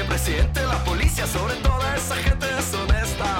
siempre 0.00 0.18
siente 0.18 0.64
la 0.64 0.82
policía 0.82 1.26
sobre 1.26 1.54
toda 1.56 1.94
esa 1.94 2.14
gente 2.16 2.46
deshonesta. 2.46 3.39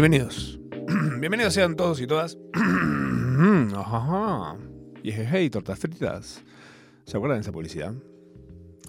Bienvenidos. 0.00 0.58
Bienvenidos 1.20 1.52
sean 1.52 1.76
todos 1.76 2.00
y 2.00 2.06
todas. 2.06 2.38
Ajá. 3.74 4.56
Y 5.02 5.10
es 5.10 5.28
hey, 5.30 5.50
tortas 5.50 5.78
fritas. 5.78 6.42
¿Se 7.04 7.18
acuerdan 7.18 7.36
de 7.36 7.42
esa 7.42 7.52
publicidad? 7.52 7.92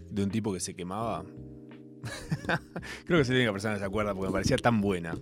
De 0.10 0.24
un 0.24 0.32
tipo 0.32 0.54
que 0.54 0.62
se 0.62 0.74
quemaba. 0.74 1.26
Creo 3.06 3.18
que 3.18 3.22
es 3.24 3.28
la 3.30 3.36
única 3.36 3.52
persona 3.52 3.74
que 3.74 3.82
se 3.82 3.86
acuerda 3.86 4.14
porque 4.14 4.28
me 4.28 4.32
parecía 4.32 4.56
tan 4.56 4.80
buena. 4.80 5.14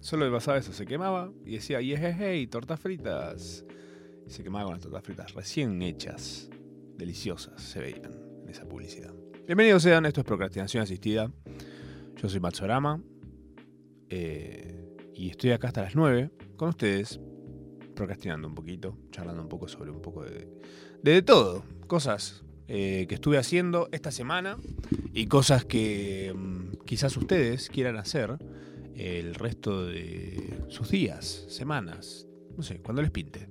Solo 0.00 0.26
le 0.26 0.30
pasaba 0.30 0.58
eso, 0.58 0.72
se 0.72 0.86
quemaba 0.86 1.32
y 1.44 1.54
decía, 1.54 1.80
y 1.80 1.92
es 1.92 2.00
hey, 2.00 2.46
tortas 2.46 2.78
fritas. 2.78 3.64
Y 4.28 4.30
se 4.30 4.44
quemaba 4.44 4.66
con 4.66 4.74
las 4.74 4.82
tortas 4.82 5.02
fritas 5.02 5.34
recién 5.34 5.82
hechas, 5.82 6.48
deliciosas, 6.96 7.60
se 7.60 7.80
veían 7.80 8.12
en 8.44 8.48
esa 8.48 8.64
publicidad. 8.64 9.12
Bienvenidos 9.44 9.82
sean, 9.82 10.06
esto 10.06 10.20
es 10.20 10.24
Procrastinación 10.24 10.84
Asistida. 10.84 11.32
Yo 12.14 12.28
soy 12.28 12.38
Matsorama 12.38 13.02
eh, 14.14 14.74
y 15.14 15.30
estoy 15.30 15.52
acá 15.52 15.68
hasta 15.68 15.80
las 15.80 15.96
9 15.96 16.30
con 16.56 16.68
ustedes, 16.68 17.18
procrastinando 17.96 18.46
un 18.46 18.54
poquito, 18.54 18.98
charlando 19.10 19.40
un 19.40 19.48
poco 19.48 19.68
sobre 19.68 19.90
un 19.90 20.02
poco 20.02 20.22
de, 20.22 20.48
de, 21.02 21.22
todo. 21.22 21.64
Cosas 21.86 22.44
eh, 22.68 23.06
que 23.08 23.14
estuve 23.14 23.38
haciendo 23.38 23.88
esta 23.90 24.10
semana 24.10 24.58
y 25.14 25.28
cosas 25.28 25.64
que 25.64 26.34
mm, 26.36 26.84
quizás 26.84 27.16
ustedes 27.16 27.70
quieran 27.70 27.96
hacer 27.96 28.36
el 28.96 29.34
resto 29.34 29.86
de 29.86 30.62
sus 30.68 30.90
días, 30.90 31.46
semanas, 31.48 32.28
no 32.54 32.62
sé, 32.62 32.82
cuando 32.82 33.00
les 33.00 33.10
pinte. 33.10 33.48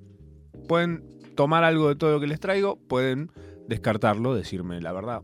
Pueden 0.68 1.04
tomar 1.36 1.64
algo 1.64 1.90
de 1.90 1.96
todo 1.96 2.12
lo 2.12 2.20
que 2.20 2.28
les 2.28 2.40
traigo, 2.40 2.78
pueden 2.88 3.32
descartarlo, 3.68 4.36
decirme 4.36 4.80
la 4.80 4.94
verdad. 4.94 5.24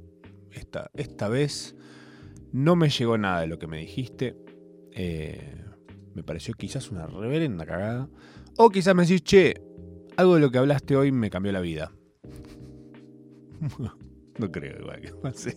Esta, 0.49 0.89
esta 0.95 1.29
vez 1.29 1.75
no 2.51 2.75
me 2.75 2.89
llegó 2.89 3.19
nada 3.19 3.41
de 3.41 3.47
lo 3.47 3.59
que 3.59 3.67
me 3.67 3.77
dijiste. 3.77 4.35
Eh, 4.99 5.55
me 6.15 6.23
pareció 6.23 6.55
quizás 6.55 6.89
una 6.89 7.05
reverenda 7.05 7.65
cagada. 7.65 8.09
O 8.57 8.69
quizás 8.69 8.95
me 8.95 9.03
decís, 9.03 9.23
che, 9.23 9.61
algo 10.17 10.35
de 10.35 10.41
lo 10.41 10.49
que 10.49 10.57
hablaste 10.57 10.95
hoy 10.95 11.11
me 11.11 11.29
cambió 11.29 11.51
la 11.51 11.61
vida. 11.61 11.91
no 14.39 14.51
creo 14.51 14.79
igual 14.79 15.01
que 15.01 15.13
pase. 15.21 15.55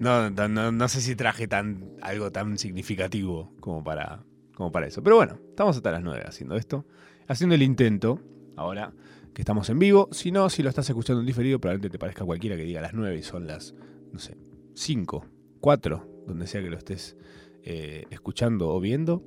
No, 0.00 0.30
no, 0.30 0.72
no, 0.72 0.88
sé 0.88 1.00
si 1.00 1.14
traje 1.14 1.46
tan, 1.46 1.92
algo 2.02 2.32
tan 2.32 2.58
significativo 2.58 3.54
como 3.60 3.84
para, 3.84 4.24
como 4.54 4.72
para 4.72 4.88
eso. 4.88 5.04
Pero 5.04 5.16
bueno, 5.16 5.38
estamos 5.50 5.76
hasta 5.76 5.92
las 5.92 6.02
9 6.02 6.24
haciendo 6.26 6.56
esto. 6.56 6.84
Haciendo 7.28 7.54
el 7.54 7.62
intento. 7.62 8.20
Ahora 8.56 8.92
que 9.32 9.42
estamos 9.42 9.70
en 9.70 9.78
vivo. 9.78 10.08
Si 10.10 10.32
no, 10.32 10.50
si 10.50 10.64
lo 10.64 10.68
estás 10.68 10.88
escuchando 10.88 11.20
en 11.20 11.26
diferido, 11.26 11.60
probablemente 11.60 11.90
te 11.90 11.98
parezca 12.00 12.24
cualquiera 12.24 12.56
que 12.56 12.64
diga 12.64 12.80
las 12.80 12.94
9 12.94 13.18
y 13.18 13.22
son 13.22 13.46
las, 13.46 13.76
no 14.12 14.18
sé, 14.18 14.36
5, 14.74 15.26
4, 15.60 16.24
donde 16.26 16.48
sea 16.48 16.60
que 16.60 16.70
lo 16.70 16.76
estés 16.76 17.16
eh, 17.64 18.04
escuchando 18.10 18.68
o 18.68 18.80
viendo. 18.80 19.22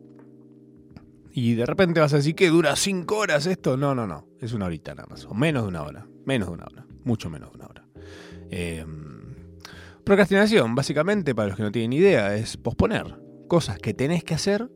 Y 1.31 1.55
de 1.55 1.65
repente 1.65 1.99
vas 1.99 2.13
a 2.13 2.17
decir 2.17 2.35
que 2.35 2.49
dura 2.49 2.75
5 2.75 3.15
horas 3.15 3.47
esto. 3.47 3.75
No, 3.75 3.95
no, 3.95 4.05
no. 4.05 4.27
Es 4.39 4.53
una 4.53 4.65
horita 4.65 4.93
nada 4.93 5.07
más. 5.09 5.25
O 5.25 5.33
menos 5.33 5.63
de 5.63 5.69
una 5.69 5.81
hora. 5.81 6.07
Menos 6.25 6.47
de 6.49 6.53
una 6.53 6.65
hora. 6.65 6.85
Mucho 7.03 7.29
menos 7.29 7.51
de 7.51 7.55
una 7.55 7.65
hora. 7.67 7.87
Eh, 8.51 8.85
procrastinación, 10.03 10.75
básicamente, 10.75 11.33
para 11.33 11.47
los 11.49 11.57
que 11.57 11.63
no 11.63 11.71
tienen 11.71 11.93
idea, 11.93 12.35
es 12.35 12.55
posponer 12.57 13.19
cosas 13.47 13.79
que 13.79 13.93
tenés 13.93 14.23
que 14.23 14.35
hacer 14.35 14.69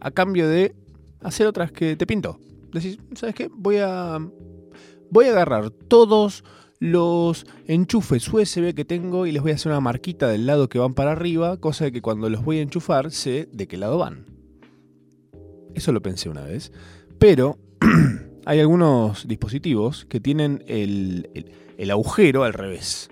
a 0.00 0.10
cambio 0.10 0.48
de 0.48 0.74
hacer 1.20 1.46
otras 1.46 1.72
que 1.72 1.96
te 1.96 2.06
pintó. 2.06 2.38
Decís, 2.72 2.98
¿sabes 3.14 3.34
qué? 3.34 3.48
Voy 3.50 3.78
a. 3.78 4.18
Voy 5.10 5.26
a 5.26 5.30
agarrar 5.30 5.70
todos 5.70 6.44
los 6.82 7.46
enchufes 7.68 8.26
USB 8.26 8.74
que 8.74 8.84
tengo 8.84 9.24
y 9.26 9.30
les 9.30 9.40
voy 9.40 9.52
a 9.52 9.54
hacer 9.54 9.70
una 9.70 9.80
marquita 9.80 10.26
del 10.26 10.46
lado 10.46 10.68
que 10.68 10.80
van 10.80 10.94
para 10.94 11.12
arriba, 11.12 11.56
cosa 11.58 11.84
de 11.84 11.92
que 11.92 12.02
cuando 12.02 12.28
los 12.28 12.44
voy 12.44 12.58
a 12.58 12.62
enchufar 12.62 13.12
sé 13.12 13.48
de 13.52 13.68
qué 13.68 13.76
lado 13.76 13.98
van. 13.98 14.26
Eso 15.76 15.92
lo 15.92 16.02
pensé 16.02 16.28
una 16.28 16.42
vez. 16.42 16.72
Pero 17.20 17.56
hay 18.46 18.58
algunos 18.58 19.28
dispositivos 19.28 20.06
que 20.06 20.18
tienen 20.18 20.64
el, 20.66 21.28
agujero 21.88 22.42
al 22.42 22.52
revés. 22.52 23.08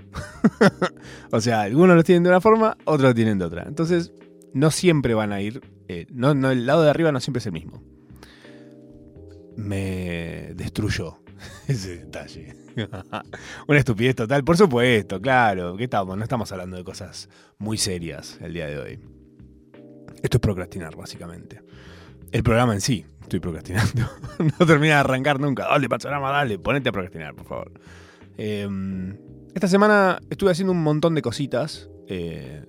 o 1.31 1.41
sea, 1.41 1.61
algunos 1.61 1.95
los 1.95 2.05
tienen 2.05 2.25
de 2.25 2.31
una 2.31 2.41
forma, 2.41 2.77
otros 2.87 3.11
lo 3.11 3.15
tienen 3.15 3.39
de 3.39 3.45
otra. 3.45 3.63
Entonces, 3.69 4.13
no 4.53 4.73
siempre 4.73 5.15
van 5.15 5.33
a 5.33 5.43
ir. 5.43 5.61
Eh, 5.87 6.07
no, 6.11 6.35
no, 6.35 6.51
el 6.51 6.67
lado 6.67 6.83
de 6.83 6.91
arriba 6.91 7.13
no 7.13 7.21
siempre 7.21 7.39
es 7.39 7.47
el 7.47 7.53
mismo. 7.53 7.81
Me 9.55 10.55
destruyó 10.57 11.21
ese 11.69 11.99
detalle. 11.99 12.55
Una 13.69 13.79
estupidez 13.79 14.17
total, 14.17 14.45
por 14.45 14.57
supuesto, 14.57 15.21
claro. 15.21 15.77
¿Qué 15.77 15.85
estamos? 15.85 16.17
No 16.17 16.23
estamos 16.23 16.51
hablando 16.53 16.77
de 16.77 16.85
cosas 16.85 17.29
muy 17.59 17.77
serias 17.79 18.39
el 18.41 18.55
día 18.55 18.67
de 18.67 18.79
hoy. 18.79 19.01
Esto 20.23 20.37
es 20.37 20.41
procrastinar, 20.41 20.97
básicamente. 20.97 21.63
El 22.33 22.43
programa 22.43 22.75
en 22.75 22.81
sí, 22.81 23.05
estoy 23.23 23.41
procrastinando. 23.41 24.03
no 24.59 24.67
termina 24.67 24.95
de 24.95 25.01
arrancar 25.01 25.41
nunca. 25.41 25.65
Dale, 25.65 25.89
Pacharama, 25.89 26.31
dale, 26.31 26.59
ponete 26.59 26.91
a 26.91 26.93
procrastinar, 26.93 27.35
por 27.35 27.47
favor. 27.47 27.73
Eh, 28.37 28.69
esta 29.55 29.67
semana 29.67 30.21
estuve 30.31 30.53
haciendo 30.53 30.73
un 30.73 30.83
montón 30.83 31.15
de 31.15 31.23
cositas 31.23 31.91
eh, 32.07 32.65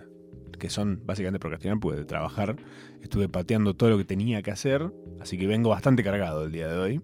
que 0.60 0.70
son 0.70 1.02
básicamente 1.06 1.40
procrastinar, 1.40 1.80
porque 1.80 2.00
de 2.00 2.06
trabajar 2.06 2.56
estuve 3.02 3.28
pateando 3.28 3.74
todo 3.74 3.90
lo 3.90 3.98
que 3.98 4.04
tenía 4.04 4.42
que 4.42 4.52
hacer, 4.52 4.92
así 5.20 5.38
que 5.38 5.48
vengo 5.48 5.70
bastante 5.70 6.04
cargado 6.04 6.46
el 6.46 6.52
día 6.52 6.68
de 6.68 6.78
hoy. 6.78 7.02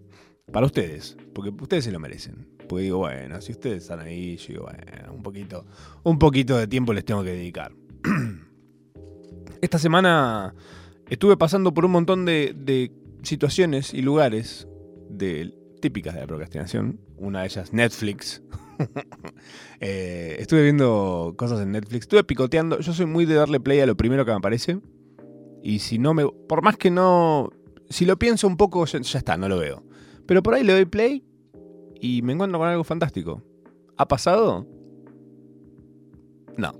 Para 0.52 0.66
ustedes, 0.66 1.18
porque 1.34 1.50
ustedes 1.50 1.84
se 1.84 1.92
lo 1.92 2.00
merecen. 2.00 2.48
Porque 2.70 2.84
digo, 2.86 3.00
bueno, 3.00 3.42
si 3.42 3.52
ustedes 3.52 3.84
están 3.84 4.00
ahí, 4.00 4.38
yo 4.38 4.48
digo, 4.48 4.64
bueno, 4.64 5.14
un 5.14 5.22
poquito, 5.22 5.66
un 6.04 6.18
poquito 6.20 6.58
de 6.58 6.68
tiempo 6.68 6.94
les 6.94 7.04
tengo 7.04 7.22
que 7.24 7.32
dedicar. 7.32 7.74
Esta 9.62 9.78
semana 9.78 10.56
estuve 11.10 11.36
pasando 11.36 11.74
por 11.74 11.84
un 11.84 11.92
montón 11.92 12.26
de, 12.26 12.92
situaciones 13.24 13.94
y 13.94 14.02
lugares 14.02 14.68
típicas 15.82 16.14
de 16.14 16.22
la 16.22 16.28
procrastinación. 16.28 17.00
Una 17.18 17.42
de 17.42 17.48
ellas, 17.48 17.74
Netflix. 17.74 18.42
eh, 19.82 20.38
estuve 20.40 20.64
viendo 20.64 21.34
cosas 21.36 21.60
en 21.60 21.74
Netflix. 21.74 22.04
Estuve 22.04 22.24
picoteando. 22.24 22.80
Yo 22.80 22.94
soy 22.94 23.06
muy 23.06 23.26
de 23.26 23.36
darle 23.36 23.60
play 23.60 23.82
a 23.82 23.86
lo 23.86 23.98
primero 23.98 24.24
que 24.24 24.32
me 24.32 24.38
aparece. 24.38 24.80
Y 25.62 25.80
si 25.80 26.00
no 26.00 26.14
me. 26.14 26.26
Por 26.26 26.62
más 26.62 26.78
que 26.78 26.90
no. 26.90 27.50
Si 27.90 28.06
lo 28.06 28.18
pienso 28.18 28.48
un 28.48 28.56
poco, 28.56 28.86
ya 28.86 29.00
está, 29.00 29.36
no 29.36 29.50
lo 29.50 29.58
veo. 29.60 29.87
Pero 30.28 30.44
por 30.44 30.54
ahí 30.54 30.64
le 30.64 30.74
doy 30.74 30.86
play 30.86 31.24
y 32.00 32.22
me 32.22 32.34
encuentro 32.34 32.60
con 32.60 32.68
algo 32.68 32.84
fantástico. 32.84 33.42
¿Ha 33.98 34.08
pasado? 34.08 34.68
No. 36.58 36.74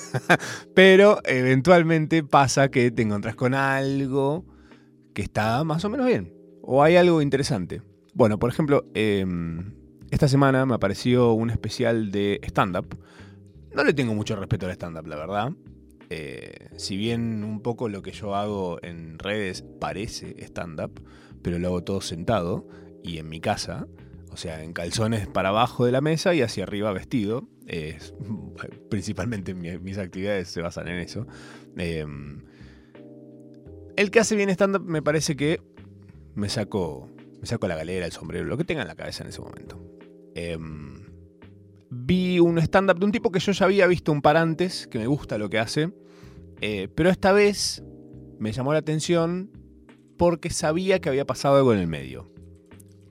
Pero 0.74 1.18
eventualmente 1.24 2.22
pasa 2.22 2.70
que 2.70 2.90
te 2.90 3.02
encontrás 3.02 3.34
con 3.34 3.54
algo 3.54 4.44
que 5.14 5.22
está 5.22 5.64
más 5.64 5.84
o 5.84 5.90
menos 5.90 6.06
bien. 6.06 6.32
O 6.62 6.82
hay 6.82 6.96
algo 6.96 7.22
interesante. 7.22 7.82
Bueno, 8.14 8.38
por 8.38 8.50
ejemplo, 8.50 8.86
eh, 8.94 9.24
esta 10.10 10.28
semana 10.28 10.64
me 10.66 10.74
apareció 10.74 11.32
un 11.32 11.50
especial 11.50 12.10
de 12.10 12.40
stand-up. 12.44 12.98
No 13.74 13.84
le 13.84 13.92
tengo 13.92 14.14
mucho 14.14 14.36
respeto 14.36 14.66
al 14.66 14.72
stand-up, 14.72 15.06
la 15.06 15.16
verdad. 15.16 15.52
Eh, 16.08 16.68
si 16.76 16.96
bien 16.96 17.42
un 17.42 17.60
poco 17.60 17.88
lo 17.88 18.02
que 18.02 18.12
yo 18.12 18.34
hago 18.34 18.78
en 18.82 19.18
redes 19.18 19.64
parece 19.80 20.36
stand-up, 20.44 21.02
pero 21.46 21.60
lo 21.60 21.68
hago 21.68 21.84
todo 21.84 22.00
sentado 22.00 22.66
y 23.04 23.18
en 23.18 23.28
mi 23.28 23.38
casa. 23.38 23.86
O 24.32 24.36
sea, 24.36 24.64
en 24.64 24.72
calzones 24.72 25.28
para 25.28 25.50
abajo 25.50 25.86
de 25.86 25.92
la 25.92 26.00
mesa 26.00 26.34
y 26.34 26.42
hacia 26.42 26.64
arriba 26.64 26.92
vestido. 26.92 27.48
Es- 27.68 28.14
principalmente 28.90 29.54
mi- 29.54 29.78
mis 29.78 29.96
actividades 29.96 30.48
se 30.48 30.60
basan 30.60 30.88
en 30.88 30.98
eso. 30.98 31.24
Eh, 31.76 32.04
el 33.96 34.10
que 34.10 34.18
hace 34.20 34.34
bien 34.34 34.50
stand-up 34.50 34.82
me 34.84 35.02
parece 35.02 35.36
que 35.36 35.60
me 36.34 36.48
saco, 36.48 37.08
me 37.40 37.46
saco 37.46 37.68
la 37.68 37.76
galera, 37.76 38.06
el 38.06 38.12
sombrero, 38.12 38.44
lo 38.44 38.56
que 38.58 38.64
tenga 38.64 38.82
en 38.82 38.88
la 38.88 38.96
cabeza 38.96 39.22
en 39.22 39.28
ese 39.30 39.40
momento. 39.40 39.80
Eh, 40.34 40.58
vi 41.90 42.40
un 42.40 42.58
stand-up 42.58 42.98
de 42.98 43.04
un 43.06 43.12
tipo 43.12 43.30
que 43.30 43.38
yo 43.38 43.52
ya 43.52 43.64
había 43.66 43.86
visto 43.86 44.10
un 44.12 44.20
par 44.20 44.36
antes, 44.36 44.86
que 44.88 44.98
me 44.98 45.06
gusta 45.06 45.38
lo 45.38 45.48
que 45.48 45.58
hace. 45.60 45.92
eh, 46.60 46.88
pero 46.94 47.08
esta 47.10 47.30
vez 47.32 47.84
me 48.40 48.50
llamó 48.52 48.72
la 48.72 48.80
atención 48.80 49.50
porque 50.16 50.50
sabía 50.50 51.00
que 51.00 51.08
había 51.08 51.26
pasado 51.26 51.56
algo 51.56 51.72
en 51.72 51.80
el 51.80 51.86
medio. 51.86 52.30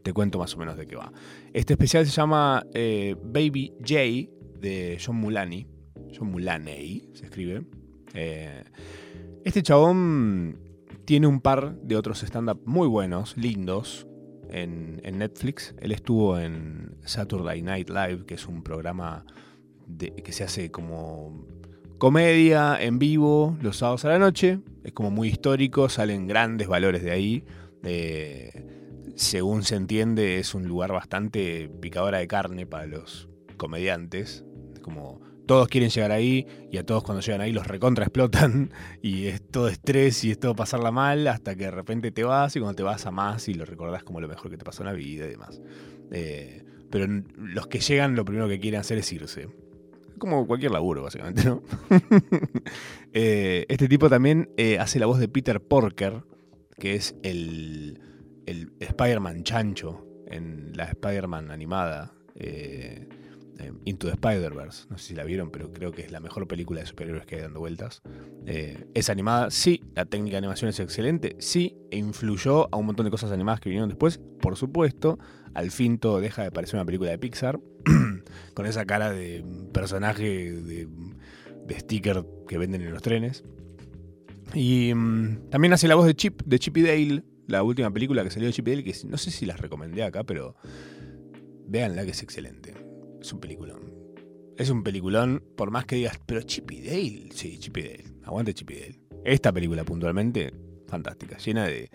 Te 0.03 0.13
cuento 0.13 0.37
más 0.37 0.53
o 0.55 0.57
menos 0.57 0.77
de 0.77 0.85
qué 0.85 0.95
va. 0.95 1.11
Este 1.53 1.73
especial 1.73 2.05
se 2.05 2.11
llama 2.11 2.65
eh, 2.73 3.15
Baby 3.23 3.73
J 3.79 4.31
de 4.59 4.97
John 5.03 5.17
Mulaney. 5.17 5.67
John 6.17 6.31
Mulaney 6.31 7.09
se 7.13 7.25
escribe. 7.25 7.65
Eh, 8.13 8.63
este 9.43 9.63
chabón 9.63 10.59
tiene 11.05 11.27
un 11.27 11.39
par 11.39 11.79
de 11.81 11.95
otros 11.95 12.23
stand-up 12.23 12.61
muy 12.65 12.87
buenos, 12.87 13.37
lindos, 13.37 14.07
en, 14.49 15.17
Netflix. 15.17 15.75
Él 15.79 15.91
estuvo 15.91 16.39
en 16.39 16.97
Saturday 17.05 17.61
Night 17.61 17.89
Live, 17.89 18.25
que 18.25 18.35
es 18.35 18.47
un 18.47 18.63
programa 18.63 19.25
que 19.97 20.31
se 20.31 20.43
hace 20.43 20.71
como 20.71 21.45
comedia 21.97 22.77
en 22.81 22.99
vivo 22.99 23.57
los 23.61 23.77
sábados 23.77 24.05
a 24.05 24.09
la 24.09 24.19
noche. 24.19 24.59
Es 24.83 24.93
como 24.93 25.11
muy 25.11 25.29
histórico, 25.29 25.89
salen 25.89 26.27
grandes 26.27 26.67
valores 26.67 27.03
de 27.03 27.11
ahí. 27.11 27.43
Según 29.15 29.63
se 29.63 29.75
entiende, 29.75 30.39
es 30.39 30.53
un 30.53 30.67
lugar 30.67 30.91
bastante 30.91 31.69
picadora 31.81 32.17
de 32.17 32.27
carne 32.27 32.65
para 32.65 32.85
los 32.85 33.29
comediantes. 33.57 34.43
Como 34.81 35.21
todos 35.45 35.67
quieren 35.67 35.89
llegar 35.89 36.11
ahí 36.11 36.45
y 36.71 36.77
a 36.77 36.85
todos 36.85 37.03
cuando 37.03 37.21
llegan 37.21 37.41
ahí 37.41 37.51
los 37.51 37.67
recontra 37.67 38.05
explotan 38.05 38.71
y 39.01 39.27
es 39.27 39.41
todo 39.41 39.67
estrés 39.67 40.23
y 40.23 40.31
es 40.31 40.39
todo 40.39 40.55
pasarla 40.55 40.91
mal 40.91 41.27
hasta 41.27 41.55
que 41.55 41.65
de 41.65 41.71
repente 41.71 42.11
te 42.11 42.23
vas 42.23 42.55
y 42.55 42.59
cuando 42.59 42.75
te 42.75 42.83
vas 42.83 43.05
a 43.05 43.11
más 43.11 43.47
y 43.47 43.53
lo 43.53 43.65
recordás 43.65 44.03
como 44.03 44.19
lo 44.19 44.27
mejor 44.27 44.51
que 44.51 44.57
te 44.57 44.65
pasó 44.65 44.83
en 44.83 44.87
la 44.87 44.93
vida 44.93 45.25
y 45.25 45.29
demás. 45.29 45.61
Eh, 46.11 46.63
pero 46.89 47.07
los 47.37 47.67
que 47.67 47.79
llegan 47.79 48.15
lo 48.15 48.25
primero 48.25 48.47
que 48.47 48.59
quieren 48.59 48.79
hacer 48.79 48.97
es 48.97 49.11
irse. 49.11 49.47
Como 50.17 50.47
cualquier 50.47 50.71
laburo, 50.71 51.03
básicamente, 51.03 51.43
¿no? 51.45 51.61
Eh, 53.17 53.65
este 53.69 53.87
tipo 53.87 54.09
también 54.09 54.49
eh, 54.57 54.77
hace 54.77 54.99
la 54.99 55.05
voz 55.05 55.19
de 55.19 55.29
Peter 55.29 55.61
Porker, 55.61 56.25
que 56.77 56.95
es 56.95 57.15
el, 57.23 57.97
Spider-Man 58.45 59.43
chancho 59.43 60.05
en 60.27 60.73
la 60.75 60.83
Spider-Man 60.83 61.49
animada. 61.49 62.13
eh, 62.35 63.07
Into 63.85 64.07
the 64.07 64.13
Spider-Verse. 64.15 64.87
No 64.89 64.97
sé 64.97 65.07
si 65.07 65.15
la 65.15 65.23
vieron, 65.23 65.49
pero 65.49 65.71
creo 65.71 65.93
que 65.93 66.01
es 66.01 66.11
la 66.11 66.19
mejor 66.19 66.45
película 66.45 66.81
de 66.81 66.87
superhéroes 66.87 67.25
que 67.25 67.35
hay 67.35 67.41
dando 67.43 67.61
vueltas. 67.61 68.01
Es 68.45 69.09
animada, 69.09 69.49
sí. 69.49 69.81
La 69.95 70.03
técnica 70.03 70.33
de 70.33 70.39
animación 70.39 70.69
es 70.69 70.79
excelente, 70.81 71.37
sí. 71.39 71.77
E 71.89 71.97
influyó 71.97 72.67
a 72.73 72.75
un 72.75 72.87
montón 72.87 73.05
de 73.05 73.11
cosas 73.11 73.31
animadas 73.31 73.61
que 73.61 73.69
vinieron 73.69 73.87
después, 73.87 74.19
por 74.41 74.57
supuesto. 74.57 75.17
Al 75.55 75.71
fin 75.71 75.97
todo 75.97 76.21
deja 76.21 76.43
de 76.43 76.51
parecer 76.51 76.75
una 76.75 76.85
película 76.85 77.09
de 77.09 77.17
Pixar. 77.17 77.59
con 78.53 78.65
esa 78.65 78.85
cara 78.85 79.11
de 79.11 79.43
personaje 79.73 80.51
de, 80.51 80.87
sticker 81.79 82.25
que 82.47 82.57
venden 82.57 82.81
en 82.81 82.91
los 82.91 83.01
trenes. 83.01 83.43
Y 84.53 84.93
mm, 84.93 85.49
también 85.49 85.73
hace 85.73 85.87
la 85.87 85.95
voz 85.95 86.05
de 86.05 86.15
Chip, 86.15 86.41
de 86.43 86.59
Chip 86.59 86.77
y 86.77 86.81
Dale, 86.83 87.23
la 87.47 87.63
última 87.63 87.91
película 87.91 88.23
que 88.23 88.29
salió 88.29 88.47
de 88.47 88.53
Chip 88.53 88.67
y 88.67 88.71
Dale, 88.71 88.83
que 88.83 88.95
no 89.07 89.17
sé 89.17 89.31
si 89.31 89.45
las 89.45 89.59
recomendé 89.59 90.03
acá, 90.03 90.23
pero 90.23 90.55
véanla 91.67 92.05
que 92.05 92.11
es 92.11 92.23
excelente. 92.23 92.73
Es 93.21 93.33
un 93.33 93.39
peliculón. 93.39 93.93
Es 94.57 94.69
un 94.69 94.83
peliculón, 94.83 95.43
por 95.57 95.71
más 95.71 95.85
que 95.85 95.97
digas, 95.97 96.19
pero 96.25 96.41
Chip 96.41 96.71
y 96.71 96.81
Dale, 96.81 97.29
sí, 97.33 97.57
Chip 97.59 97.77
y 97.77 97.81
Dale, 97.81 98.03
aguante 98.23 98.53
Chip 98.53 98.71
y 98.71 98.79
Dale. 98.79 98.99
Esta 99.25 99.51
película 99.51 99.83
puntualmente, 99.83 100.53
fantástica, 100.87 101.37
llena 101.37 101.65
de 101.65 101.89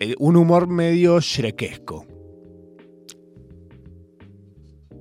eh, 0.00 0.14
un 0.18 0.36
humor 0.36 0.66
medio 0.66 1.20
shrekesco. 1.20 2.17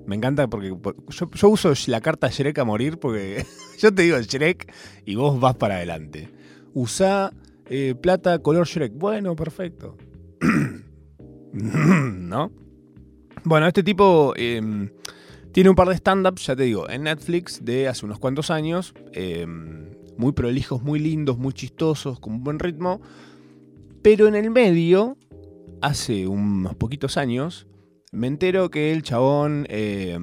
Me 0.08 0.16
encanta 0.16 0.48
porque 0.48 0.74
por- 0.74 0.96
yo, 1.10 1.50
uso 1.50 1.74
la 1.88 2.02
carta 2.02 2.30
Shrek 2.30 2.58
a 2.60 2.64
morir 2.64 2.98
porque 2.98 3.46
yo 3.80 3.94
te 3.94 4.02
digo 4.04 4.18
Shrek 4.20 4.74
y 5.06 5.16
vos 5.16 5.40
vas 5.40 5.56
para 5.56 5.76
adelante. 5.76 6.30
Usá 6.74 7.32
eh, 7.70 7.94
plata 8.02 8.40
color 8.40 8.66
Shrek. 8.66 8.94
Bueno, 8.96 9.36
perfecto. 9.36 9.98
¿No? 11.54 12.52
Bueno, 13.44 13.68
este 13.68 13.84
tipo 13.84 14.34
eh, 14.36 14.90
tiene 15.52 15.70
un 15.70 15.76
par 15.76 15.88
de 15.90 15.96
stand-ups, 15.96 16.46
ya 16.48 16.56
te 16.56 16.64
digo, 16.64 16.90
en 16.90 17.04
Netflix 17.04 17.64
de 17.64 17.88
hace 17.88 18.06
unos 18.06 18.20
cuantos 18.20 18.50
años. 18.52 18.94
eh, 19.14 19.46
muy 20.18 20.32
prolijos, 20.32 20.82
muy 20.82 20.98
lindos, 21.00 21.38
muy 21.38 21.54
chistosos, 21.54 22.20
con 22.20 22.34
un 22.34 22.44
buen 22.44 22.58
ritmo. 22.58 23.00
Pero 24.02 24.28
en 24.28 24.34
el 24.36 24.50
medio, 24.50 25.16
hace 25.82 26.26
unos 26.28 26.74
poquitos 26.76 27.18
años, 27.18 27.68
me 28.12 28.28
entero 28.28 28.70
que 28.70 28.92
el 28.92 29.04
chabón 29.04 29.66
eh, 29.70 30.18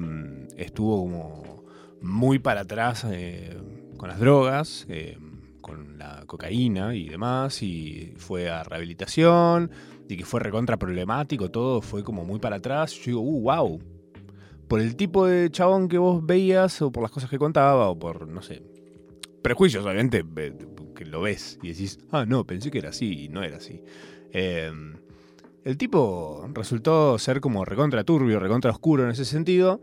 estuvo 0.57 1.01
como 1.01 1.63
muy 2.01 2.39
para 2.39 2.61
atrás 2.61 3.05
eh, 3.09 3.57
con 3.97 4.09
las 4.09 4.19
drogas, 4.19 4.85
eh, 4.89 5.17
con 5.61 5.97
la 5.97 6.23
cocaína 6.27 6.95
y 6.95 7.09
demás, 7.09 7.61
y 7.63 8.13
fue 8.17 8.49
a 8.49 8.63
rehabilitación, 8.63 9.71
y 10.07 10.17
que 10.17 10.25
fue 10.25 10.39
recontra 10.39 10.77
problemático, 10.77 11.49
todo 11.49 11.81
fue 11.81 12.03
como 12.03 12.23
muy 12.25 12.39
para 12.39 12.57
atrás. 12.57 12.93
Yo 12.93 13.03
digo, 13.05 13.21
uh, 13.21 13.41
wow. 13.41 13.81
Por 14.67 14.79
el 14.79 14.95
tipo 14.95 15.25
de 15.25 15.49
chabón 15.51 15.87
que 15.87 15.97
vos 15.97 16.25
veías, 16.25 16.81
o 16.81 16.91
por 16.91 17.03
las 17.03 17.11
cosas 17.11 17.29
que 17.29 17.37
contaba, 17.39 17.89
o 17.89 17.97
por, 17.97 18.27
no 18.27 18.41
sé, 18.41 18.63
prejuicios, 19.41 19.85
obviamente, 19.85 20.23
ve- 20.25 20.55
que 20.95 21.05
lo 21.05 21.21
ves 21.21 21.59
y 21.61 21.69
decís, 21.69 21.99
ah, 22.11 22.25
no, 22.25 22.45
pensé 22.45 22.71
que 22.71 22.79
era 22.79 22.89
así 22.89 23.25
y 23.25 23.29
no 23.29 23.43
era 23.43 23.57
así. 23.57 23.81
Eh, 24.31 24.71
el 25.65 25.77
tipo 25.77 26.47
resultó 26.53 27.17
ser 27.17 27.41
como 27.41 27.65
recontra 27.65 28.03
turbio, 28.03 28.39
recontra 28.39 28.69
oscuro 28.69 29.03
en 29.03 29.09
ese 29.09 29.25
sentido. 29.25 29.81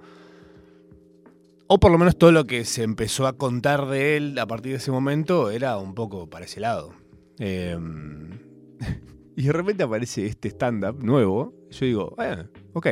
O 1.67 1.81
por 1.81 1.90
lo 1.90 1.99
menos 1.99 2.17
todo 2.17 2.31
lo 2.31 2.46
que 2.46 2.64
se 2.64 2.84
empezó 2.84 3.26
a 3.26 3.32
contar 3.32 3.87
de 3.87 4.17
él 4.17 4.38
a 4.38 4.46
partir 4.46 4.73
de 4.73 4.79
ese 4.79 4.93
momento 4.93 5.50
era 5.50 5.79
un 5.79 5.94
poco 5.94 6.31
para 6.31 6.44
ese 6.44 6.61
lado. 6.61 6.95
Eh, 7.40 7.76
y 9.37 9.42
de 9.42 9.52
repente 9.52 9.83
aparece 9.83 10.26
este 10.26 10.50
stand-up 10.50 11.02
nuevo. 11.02 11.52
Yo 11.71 11.87
digo, 11.87 12.14
eh, 12.23 12.47
ok, 12.75 12.87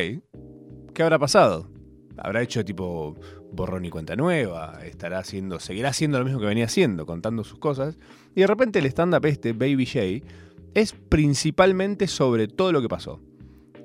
¿qué 0.92 1.02
habrá 1.02 1.18
pasado? 1.18 1.70
¿Habrá 2.16 2.42
hecho 2.42 2.64
tipo 2.64 3.14
borrón 3.52 3.84
y 3.84 3.90
cuenta 3.90 4.16
nueva? 4.16 4.80
¿Estará 4.84 5.20
haciendo, 5.20 5.60
seguirá 5.60 5.90
haciendo 5.90 6.18
lo 6.18 6.24
mismo 6.24 6.40
que 6.40 6.46
venía 6.46 6.64
haciendo, 6.64 7.06
contando 7.06 7.44
sus 7.44 7.60
cosas? 7.60 7.98
Y 8.34 8.40
de 8.40 8.48
repente 8.48 8.80
el 8.80 8.86
stand-up 8.86 9.24
este, 9.26 9.52
Baby 9.52 9.86
J, 9.86 10.26
es 10.74 10.92
principalmente 10.92 12.06
sobre 12.06 12.48
todo 12.48 12.72
lo 12.72 12.82
que 12.82 12.88
pasó. 12.88 13.20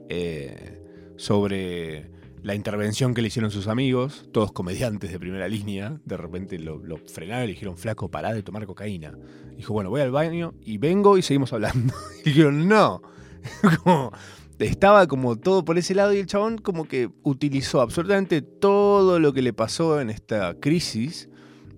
Eh, 0.09 0.81
sobre 1.17 2.11
la 2.43 2.53
intervención 2.53 3.13
que 3.15 3.21
le 3.21 3.29
hicieron 3.29 3.49
sus 3.49 3.67
amigos, 3.67 4.29
todos 4.31 4.51
comediantes 4.51 5.11
de 5.11 5.19
primera 5.19 5.47
línea, 5.47 5.99
de 6.05 6.17
repente 6.17 6.59
lo, 6.59 6.79
frenaron 7.07 7.45
y 7.45 7.47
le 7.47 7.53
dijeron, 7.53 7.77
flaco, 7.77 8.11
pará 8.11 8.33
de 8.33 8.43
tomar 8.43 8.65
cocaína. 8.67 9.17
Dijo, 9.57 9.73
bueno, 9.73 9.89
voy 9.89 10.01
al 10.01 10.11
baño 10.11 10.53
y 10.61 10.77
vengo 10.77 11.17
y 11.17 11.21
seguimos 11.21 11.53
hablando. 11.53 11.93
Y 12.21 12.29
dijeron, 12.29 12.67
no. 12.67 13.01
estaba 14.59 15.07
como 15.07 15.37
todo 15.37 15.65
por 15.65 15.77
ese 15.77 15.95
lado 15.95 16.13
y 16.13 16.17
el 16.17 16.27
chabón 16.27 16.57
como 16.59 16.87
que 16.87 17.09
utilizó 17.23 17.81
absolutamente 17.81 18.41
todo 18.41 19.19
lo 19.19 19.33
que 19.33 19.41
le 19.41 19.53
pasó 19.53 19.99
en 19.99 20.09
esta 20.09 20.59
crisis, 20.59 21.29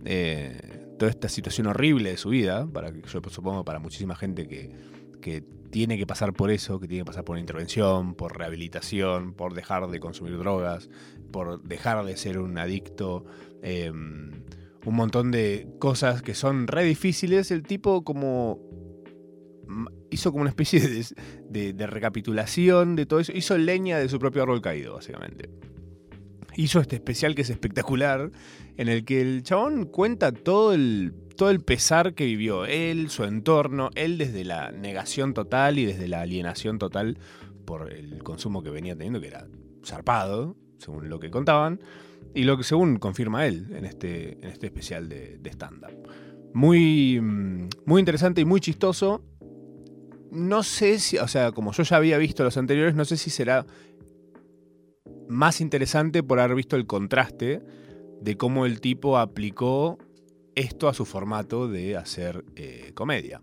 eh, 0.06 0.86
toda 1.00 1.10
esta 1.10 1.30
situación 1.30 1.68
horrible 1.68 2.12
de 2.12 2.18
su 2.18 2.30
vida, 2.30 2.68
para 2.68 2.92
yo 2.92 3.22
supongo 3.30 3.64
para 3.64 3.80
muchísima 3.80 4.16
gente 4.16 4.48
que, 4.48 4.72
que 5.22 5.44
tiene 5.70 5.98
que 5.98 6.08
pasar 6.08 6.34
por 6.34 6.50
eso, 6.50 6.80
que 6.80 6.88
tiene 6.88 7.02
que 7.02 7.08
pasar 7.08 7.24
por 7.26 7.34
una 7.34 7.42
intervención, 7.42 8.16
por 8.16 8.38
rehabilitación, 8.38 9.34
por 9.34 9.54
dejar 9.54 9.88
de 9.90 10.00
consumir 10.00 10.38
drogas, 10.38 10.90
por 11.32 11.62
dejar 11.64 12.06
de 12.06 12.16
ser 12.18 12.40
un 12.40 12.58
adicto, 12.58 13.26
eh, 13.62 13.90
un 13.92 14.96
montón 14.96 15.32
de 15.32 15.68
cosas 15.80 16.22
que 16.22 16.34
son 16.34 16.68
re 16.68 16.84
difíciles, 16.86 17.52
el 17.52 17.64
tipo 17.64 18.04
como 18.06 18.60
mm, 19.68 19.86
hizo 20.12 20.32
como 20.32 20.42
una 20.44 20.50
especie 20.52 20.80
de, 20.80 21.06
de- 21.50 21.74
de 21.74 21.88
recapitulación 21.88 22.96
de 22.96 23.06
todo 23.06 23.20
eso, 23.20 23.34
hizo 23.36 23.58
leña 23.58 23.98
de 24.00 24.08
su 24.08 24.20
propio 24.20 24.44
árbol 24.44 24.62
caído, 24.62 24.94
básicamente. 24.96 25.50
Hizo 26.56 26.80
este 26.80 26.96
especial 26.96 27.36
que 27.36 27.42
es 27.44 27.50
espectacular, 27.50 28.32
en 28.78 28.88
el 28.88 29.04
que 29.04 29.22
el 29.22 29.44
chabón 29.44 29.86
cuenta 29.86 30.32
todo 30.32 30.74
el, 30.74 31.14
todo 31.36 31.50
el 31.50 31.62
pesar 31.62 32.14
que 32.14 32.26
vivió 32.26 32.66
él, 32.66 33.10
su 33.10 33.24
entorno, 33.24 33.90
él 33.96 34.18
desde 34.18 34.46
la 34.46 34.72
negación 34.72 35.34
total 35.34 35.80
y 35.80 35.86
desde 35.86 36.08
la 36.08 36.22
alienación 36.22 36.78
total 36.78 37.18
por 37.66 37.92
el 37.92 38.24
consumo 38.24 38.64
que 38.64 38.70
venía 38.70 38.96
teniendo, 38.96 39.20
que 39.20 39.28
era 39.28 39.48
zarpado, 39.84 40.56
según 40.78 41.10
lo 41.10 41.20
que 41.20 41.32
contaban, 41.32 41.82
y 42.36 42.44
lo 42.44 42.56
que 42.56 42.64
según 42.64 42.98
confirma 42.98 43.48
él 43.48 43.68
en 43.76 43.86
este, 43.86 44.34
en 44.34 44.50
este 44.50 44.68
especial 44.68 45.10
de, 45.10 45.38
de 45.40 45.50
stand-up. 45.50 46.08
Muy, 46.54 47.20
mm, 47.20 47.70
muy 47.86 48.00
interesante 48.00 48.42
y 48.42 48.46
muy 48.46 48.60
chistoso. 48.60 49.24
No 50.32 50.62
sé 50.62 51.00
si, 51.00 51.18
o 51.18 51.28
sea, 51.28 51.52
como 51.52 51.72
yo 51.72 51.84
ya 51.84 51.98
había 51.98 52.18
visto 52.18 52.44
los 52.44 52.58
anteriores, 52.58 52.96
no 52.96 53.06
sé 53.06 53.18
si 53.18 53.32
será 53.32 53.66
más 55.28 55.62
interesante 55.62 56.22
por 56.22 56.40
haber 56.40 56.56
visto 56.56 56.76
el 56.76 56.86
contraste 56.86 57.62
de 58.22 58.38
cómo 58.38 58.66
el 58.66 58.82
tipo 58.82 59.18
aplicó 59.18 59.98
esto 60.56 60.90
a 60.90 60.94
su 60.94 61.06
formato 61.06 61.68
de 61.68 61.96
hacer 61.96 62.44
eh, 62.56 62.92
comedia. 62.96 63.42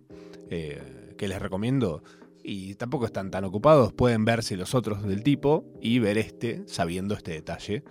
Eh, 0.50 1.14
que 1.16 1.28
les 1.28 1.40
recomiendo, 1.40 2.02
y 2.43 2.75
tampoco 2.75 3.07
están 3.07 3.31
tan 3.31 3.45
ocupados, 3.45 3.93
pueden 3.93 4.25
verse 4.25 4.57
los 4.57 4.75
otros 4.75 5.04
del 5.04 5.23
tipo 5.23 5.64
y 5.81 6.00
ver 6.00 6.19
este 6.19 6.64
sabiendo 6.66 7.14
este 7.14 7.31
detalle 7.31 7.85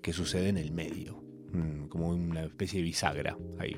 que 0.00 0.12
sucede 0.12 0.48
en 0.48 0.58
el 0.58 0.70
medio, 0.70 1.20
mm, 1.52 1.88
como 1.88 2.08
una 2.10 2.44
especie 2.44 2.78
de 2.78 2.84
bisagra 2.84 3.36
ahí. 3.58 3.76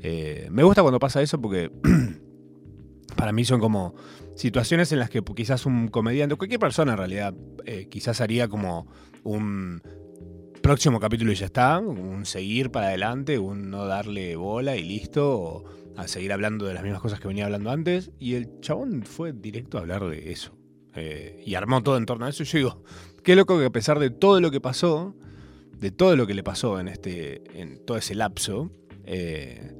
Eh, 0.00 0.48
me 0.50 0.62
gusta 0.62 0.82
cuando 0.82 1.00
pasa 1.00 1.20
eso 1.20 1.40
porque 1.40 1.72
para 3.16 3.32
mí 3.32 3.44
son 3.44 3.60
como 3.60 3.94
situaciones 4.36 4.92
en 4.92 5.00
las 5.00 5.10
que 5.10 5.22
quizás 5.22 5.66
un 5.66 5.88
comediante, 5.88 6.36
cualquier 6.36 6.60
persona 6.60 6.92
en 6.92 6.98
realidad, 6.98 7.34
quizás 7.90 8.20
haría 8.20 8.48
como 8.48 8.86
un 9.24 9.82
próximo 10.62 11.00
capítulo 11.00 11.32
y 11.32 11.34
ya 11.34 11.46
está, 11.46 11.78
un 11.78 12.24
seguir 12.24 12.70
para 12.70 12.88
adelante, 12.88 13.38
un 13.38 13.70
no 13.70 13.86
darle 13.86 14.36
bola 14.36 14.76
y 14.76 14.82
listo, 14.82 15.38
o 15.38 15.64
a 15.96 16.08
seguir 16.08 16.32
hablando 16.32 16.66
de 16.66 16.74
las 16.74 16.82
mismas 16.82 17.00
cosas 17.00 17.20
que 17.20 17.28
venía 17.28 17.44
hablando 17.44 17.70
antes. 17.70 18.10
Y 18.18 18.34
el 18.34 18.60
chabón 18.60 19.02
fue 19.02 19.32
directo 19.32 19.78
a 19.78 19.80
hablar 19.80 20.08
de 20.08 20.32
eso. 20.32 20.56
eh, 20.94 21.42
y 21.46 21.54
armó 21.54 21.82
todo 21.82 21.96
en 21.96 22.06
torno 22.06 22.26
a 22.26 22.28
eso. 22.28 22.42
Y 22.42 22.46
yo 22.46 22.58
digo, 22.58 22.82
qué 23.22 23.36
loco 23.36 23.58
que 23.58 23.66
a 23.66 23.70
pesar 23.70 23.98
de 23.98 24.10
todo 24.10 24.40
lo 24.40 24.50
que 24.50 24.60
pasó, 24.60 25.14
de 25.78 25.90
todo 25.90 26.16
lo 26.16 26.26
que 26.26 26.34
le 26.34 26.42
pasó 26.42 26.80
en, 26.80 26.88
este, 26.88 27.42
en 27.60 27.84
todo 27.84 27.96
ese 27.96 28.14
lapso, 28.14 28.70
eh, 29.04 29.72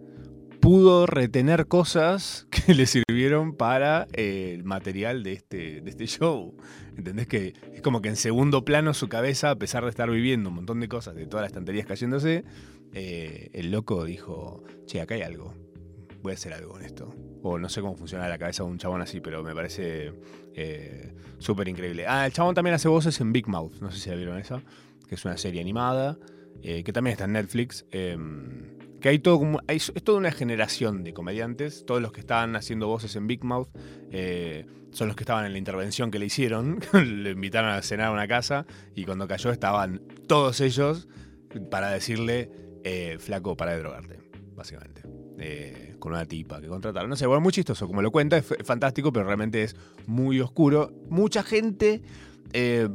pudo 0.61 1.07
retener 1.07 1.67
cosas 1.67 2.47
que 2.67 2.75
le 2.75 2.87
sirvieron 2.87 3.55
para 3.55 4.07
eh, 4.13 4.53
el 4.55 4.65
material 4.65 5.23
de 5.23 5.33
este, 5.33 5.81
de 5.81 5.91
este 5.91 6.07
show. 6.07 6.55
¿Entendés? 6.97 7.27
Que 7.27 7.55
es 7.73 7.83
como 7.83 8.03
que 8.03 8.09
en 8.09 8.17
segundo 8.17 8.65
plano 8.65 8.93
su 8.95 9.09
cabeza, 9.09 9.51
a 9.51 9.57
pesar 9.57 9.85
de 9.85 9.91
estar 9.91 10.11
viviendo 10.11 10.51
un 10.51 10.57
montón 10.57 10.81
de 10.81 10.89
cosas, 10.89 11.15
de 11.15 11.27
todas 11.27 11.45
las 11.45 11.51
estanterías 11.51 11.87
cayéndose, 11.87 12.45
eh, 12.93 13.51
el 13.55 13.71
loco 13.71 14.05
dijo, 14.05 14.63
che, 14.87 15.01
acá 15.01 15.15
hay 15.15 15.23
algo. 15.23 15.55
Voy 16.23 16.33
a 16.33 16.35
hacer 16.35 16.53
algo 16.53 16.73
con 16.73 16.83
esto. 16.83 17.15
O 17.43 17.59
no 17.59 17.71
sé 17.71 17.81
cómo 17.81 17.97
funciona 17.97 18.29
la 18.29 18.37
cabeza 18.37 18.63
de 18.63 18.69
un 18.69 18.77
chabón 18.77 19.01
así, 19.01 19.23
pero 19.23 19.43
me 19.43 19.55
parece 19.55 20.13
eh, 20.55 21.15
súper 21.39 21.69
increíble. 21.69 22.07
Ah, 22.07 22.27
el 22.27 22.33
chabón 22.33 22.55
también 22.55 22.75
hace 22.75 22.89
voces 22.89 23.19
en 23.23 23.33
Big 23.33 23.49
Mouth. 23.49 23.81
No 23.81 23.91
sé 23.91 23.99
si 23.99 24.11
la 24.11 24.17
vieron 24.17 24.39
esa. 24.39 24.63
Que 25.09 25.15
es 25.15 25.25
una 25.25 25.39
serie 25.39 25.63
animada. 25.63 26.19
que 26.63 26.93
también 26.93 27.13
está 27.13 27.25
en 27.25 27.33
Netflix. 27.33 27.87
Que 29.01 29.09
hay 29.09 29.19
todo 29.19 29.61
es 29.69 29.93
toda 30.05 30.19
una 30.19 30.31
generación 30.31 31.03
de 31.03 31.15
comediantes. 31.15 31.85
Todos 31.87 32.03
los 32.03 32.13
que 32.13 32.21
estaban 32.21 32.55
haciendo 32.57 32.87
voces 32.87 33.17
en 33.17 33.27
Big 33.27 33.45
Mouth 33.45 33.69
eh, 34.11 34.67
son 34.93 35.09
los 35.09 35.17
que 35.17 35.23
estaban 35.23 35.47
en 35.47 35.53
la 35.53 35.59
intervención 35.59 36.11
que 36.11 36.19
le 36.19 36.27
hicieron. 36.27 36.81
le 36.93 37.31
invitaron 37.31 37.71
a 37.71 37.83
cenar 37.83 38.09
a 38.09 38.13
una 38.13 38.29
casa. 38.29 38.67
Y 38.95 39.05
cuando 39.05 39.27
cayó 39.27 39.51
estaban 39.51 40.03
todos 40.27 40.61
ellos 40.61 41.09
para 41.71 41.91
decirle: 41.91 42.51
eh, 42.85 43.17
Flaco, 43.19 43.57
para 43.57 43.73
de 43.73 43.79
drogarte. 43.79 44.21
Básicamente. 44.55 45.03
Eh, 45.39 45.97
con 45.99 46.13
una 46.13 46.27
tipa 46.27 46.61
que 46.61 46.69
contrataron. 46.69 47.09
No 47.09 47.17
sé, 47.17 47.27
bueno, 47.27 47.41
muy 47.41 47.53
chistoso. 47.53 47.87
Como 47.87 48.03
lo 48.03 48.11
cuenta, 48.11 48.37
es 48.37 48.47
fantástico, 48.65 49.13
pero 49.13 49.25
realmente 49.25 49.63
es 49.63 49.77
muy 50.07 50.41
oscuro. 50.41 50.93
Mucha 51.09 51.43
gente. 51.43 52.03
Eh, 52.53 52.89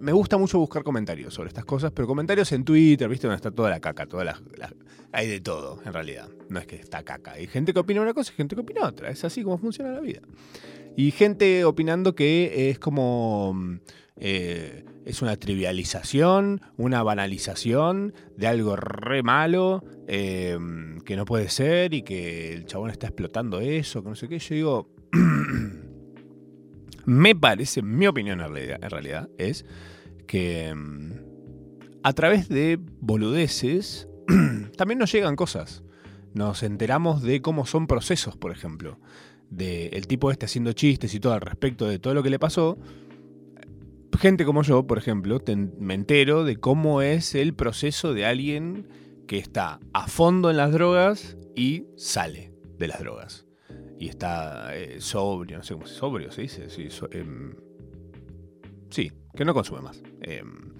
me, 0.00 0.12
gusta 0.12 0.36
mucho 0.38 0.58
buscar 0.58 0.82
comentarios 0.82 1.34
sobre 1.34 1.48
estas 1.48 1.64
cosas, 1.64 1.92
pero 1.92 2.06
comentarios 2.08 2.50
en 2.52 2.64
Twitter, 2.64 3.08
¿viste? 3.08 3.26
Donde 3.26 3.36
está 3.36 3.50
toda 3.50 3.70
la 3.70 3.80
caca, 3.80 4.06
toda 4.06 4.24
la, 4.24 4.40
la- 4.56 4.72
hay 5.12 5.28
de 5.28 5.40
todo, 5.40 5.80
en 5.84 5.92
realidad. 5.92 6.28
No 6.48 6.58
es 6.58 6.66
que 6.66 6.76
está 6.76 7.02
caca. 7.04 7.32
Hay 7.32 7.46
gente 7.46 7.72
que 7.72 7.78
opina 7.80 8.00
una 8.00 8.14
cosa 8.14 8.32
y 8.32 8.36
gente 8.36 8.54
que 8.56 8.62
opina 8.62 8.86
otra. 8.86 9.10
Es 9.10 9.24
así 9.24 9.42
como 9.42 9.58
funciona 9.58 9.92
la 9.92 10.00
vida. 10.00 10.20
Y 10.96 11.10
gente 11.10 11.64
opinando 11.64 12.14
que 12.14 12.70
es 12.70 12.78
como. 12.78 13.78
eh, 14.16 14.84
es 15.04 15.20
una 15.22 15.36
trivialización, 15.36 16.62
una 16.78 17.02
banalización 17.02 18.14
de 18.36 18.46
algo 18.46 18.74
re 18.76 19.22
malo, 19.22 19.84
eh, 20.08 20.58
que 21.04 21.14
no 21.16 21.24
puede 21.26 21.48
ser 21.50 21.92
y 21.94 22.02
que 22.02 22.52
el 22.54 22.64
chabón 22.64 22.90
está 22.90 23.08
explotando 23.08 23.60
eso, 23.60 24.02
que 24.02 24.08
no 24.08 24.14
sé 24.16 24.28
qué. 24.28 24.38
Yo 24.38 24.54
digo. 24.54 24.90
me 27.06 27.34
parece, 27.34 27.82
mi 27.82 28.06
opinión 28.06 28.40
en 28.40 28.90
realidad, 28.90 29.28
es 29.38 29.64
que 30.26 30.74
mm, 30.74 31.12
a 32.02 32.12
través 32.12 32.48
de 32.48 32.78
boludeces 33.00 34.08
también 34.76 34.98
nos 34.98 35.12
llegan 35.12 35.36
cosas. 35.36 35.82
Nos 36.34 36.62
enteramos 36.62 37.22
de 37.22 37.40
cómo 37.42 37.64
son 37.64 37.86
procesos, 37.86 38.36
por 38.36 38.52
ejemplo. 38.52 38.98
De 39.50 39.88
el 39.88 40.06
tipo 40.06 40.30
este 40.30 40.46
haciendo 40.46 40.72
chistes 40.72 41.14
y 41.14 41.20
todo 41.20 41.32
al 41.32 41.40
respecto 41.40 41.86
de 41.86 41.98
todo 41.98 42.14
lo 42.14 42.22
que 42.22 42.30
le 42.30 42.38
pasó. 42.38 42.78
Gente 44.18 44.44
como 44.44 44.62
yo, 44.62 44.86
por 44.86 44.98
ejemplo, 44.98 45.40
me 45.78 45.94
entero 45.94 46.44
de 46.44 46.56
cómo 46.56 47.02
es 47.02 47.34
el 47.34 47.54
proceso 47.54 48.14
de 48.14 48.26
alguien 48.26 48.88
que 49.26 49.38
está 49.38 49.80
a 49.92 50.06
fondo 50.06 50.50
en 50.50 50.56
las 50.56 50.72
drogas 50.72 51.36
y 51.54 51.86
sale 51.96 52.52
de 52.78 52.88
las 52.88 53.00
drogas. 53.00 53.43
Y 53.98 54.08
está 54.08 54.76
eh, 54.76 54.96
sobrio, 55.00 55.58
no 55.58 55.62
sé 55.64 55.74
cómo 55.74 55.86
se 55.86 55.94
sobrio 55.94 56.30
se 56.32 56.42
dice. 56.42 56.68
Sí, 56.70 56.90
so- 56.90 57.08
em, 57.12 57.54
sí, 58.90 59.10
que 59.34 59.44
no 59.44 59.54
consume 59.54 59.80
más. 59.82 60.02
Em, 60.20 60.72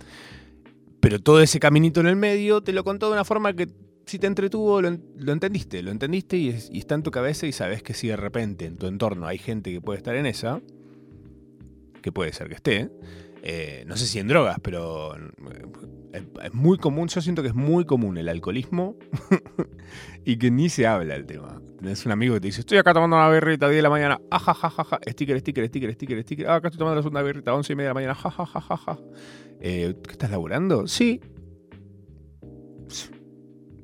pero 1.01 1.19
todo 1.21 1.41
ese 1.41 1.61
caminito 1.61 2.01
en 2.01 2.07
el 2.07 2.17
medio 2.17 2.63
te 2.63 2.73
lo 2.73 2.83
contó 2.85 3.07
de 3.07 3.13
una 3.13 3.25
forma 3.25 3.55
que 3.55 3.69
si 4.07 4.19
te 4.19 4.27
entretuvo, 4.27 4.83
lo, 4.83 4.97
lo 5.19 5.33
entendiste, 5.33 5.83
lo 5.83 5.91
entendiste 5.91 6.37
y, 6.37 6.49
y 6.71 6.79
está 6.79 6.95
en 6.95 7.03
tu 7.03 7.11
cabeza 7.11 7.47
y 7.47 7.53
sabes 7.53 7.83
que 7.83 7.95
si 7.95 8.09
de 8.09 8.17
repente 8.17 8.67
en 8.67 8.77
tu 8.77 8.87
entorno 8.87 9.27
hay 9.27 9.39
gente 9.39 9.73
que 9.73 9.81
puede 9.81 9.99
estar 9.99 10.15
en 10.17 10.27
esa, 10.27 10.61
que 12.03 12.13
puede 12.13 12.33
ser 12.33 12.49
que 12.49 12.55
esté, 12.55 12.91
eh, 13.47 13.85
no 13.87 13.95
sé 13.99 14.07
si 14.07 14.19
en 14.19 14.27
drogas, 14.27 14.57
pero 14.63 15.15
eh, 15.15 16.25
es, 16.43 16.55
muy 16.55 16.79
común, 16.79 17.09
yo 17.09 17.21
siento 17.21 17.43
que 17.43 17.49
es 17.49 17.55
muy 17.55 17.85
común 17.85 18.17
el 18.17 18.31
alcoholismo 18.31 18.97
y 20.25 20.39
que 20.39 20.51
ni 20.51 20.71
se 20.71 20.87
habla 20.87 21.13
del 21.13 21.27
tema. 21.27 21.61
Tenés 21.79 22.07
un 22.07 22.13
amigo 22.13 22.33
que 22.33 22.41
te 22.41 22.47
dice, 22.47 22.61
estoy 22.61 22.79
acá 22.79 22.95
tomando 22.95 23.17
una 23.17 23.29
birrita 23.29 23.69
10 23.69 23.77
de 23.77 23.83
la 23.83 23.91
mañana, 23.91 24.19
ajajajaja, 24.31 24.99
sticker, 25.11 25.39
sticker, 25.41 25.69
sticker, 25.69 25.93
sticker, 25.93 26.23
sticker, 26.23 26.47
ah, 26.49 26.55
acá 26.55 26.69
estoy 26.69 26.79
tomando 26.79 26.97
la 26.97 27.03
segunda 27.03 27.21
birrita 27.21 27.53
11 27.53 27.71
y 27.71 27.77
media 27.77 27.89
de 27.89 27.91
la 27.91 27.95
mañana, 27.95 28.15
jajajaja. 28.15 28.99
Eh, 29.61 29.95
¿Qué 30.03 30.13
estás 30.13 30.31
laburando? 30.31 30.87
Sí. 30.87 31.21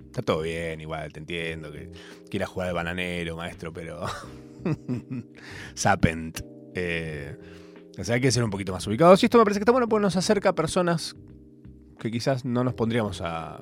Está 0.06 0.22
todo 0.22 0.40
bien, 0.40 0.80
igual, 0.80 1.12
te 1.12 1.20
entiendo 1.20 1.70
que 1.70 1.92
quieras 2.30 2.48
jugar 2.48 2.68
al 2.68 2.74
bananero, 2.74 3.36
maestro, 3.36 3.74
pero. 3.74 4.06
Sapent. 5.74 6.40
Eh, 6.74 7.36
o 7.98 8.04
sea, 8.04 8.14
hay 8.14 8.20
que 8.20 8.30
ser 8.30 8.44
un 8.44 8.50
poquito 8.50 8.72
más 8.72 8.86
ubicados. 8.86 9.22
Y 9.22 9.26
esto 9.26 9.38
me 9.38 9.44
parece 9.44 9.60
que 9.60 9.62
está 9.62 9.72
bueno 9.72 9.88
porque 9.88 10.02
nos 10.02 10.16
acerca 10.16 10.50
a 10.50 10.54
personas 10.54 11.16
que 12.00 12.10
quizás 12.10 12.44
no 12.44 12.64
nos 12.64 12.74
pondríamos 12.74 13.20
a, 13.22 13.60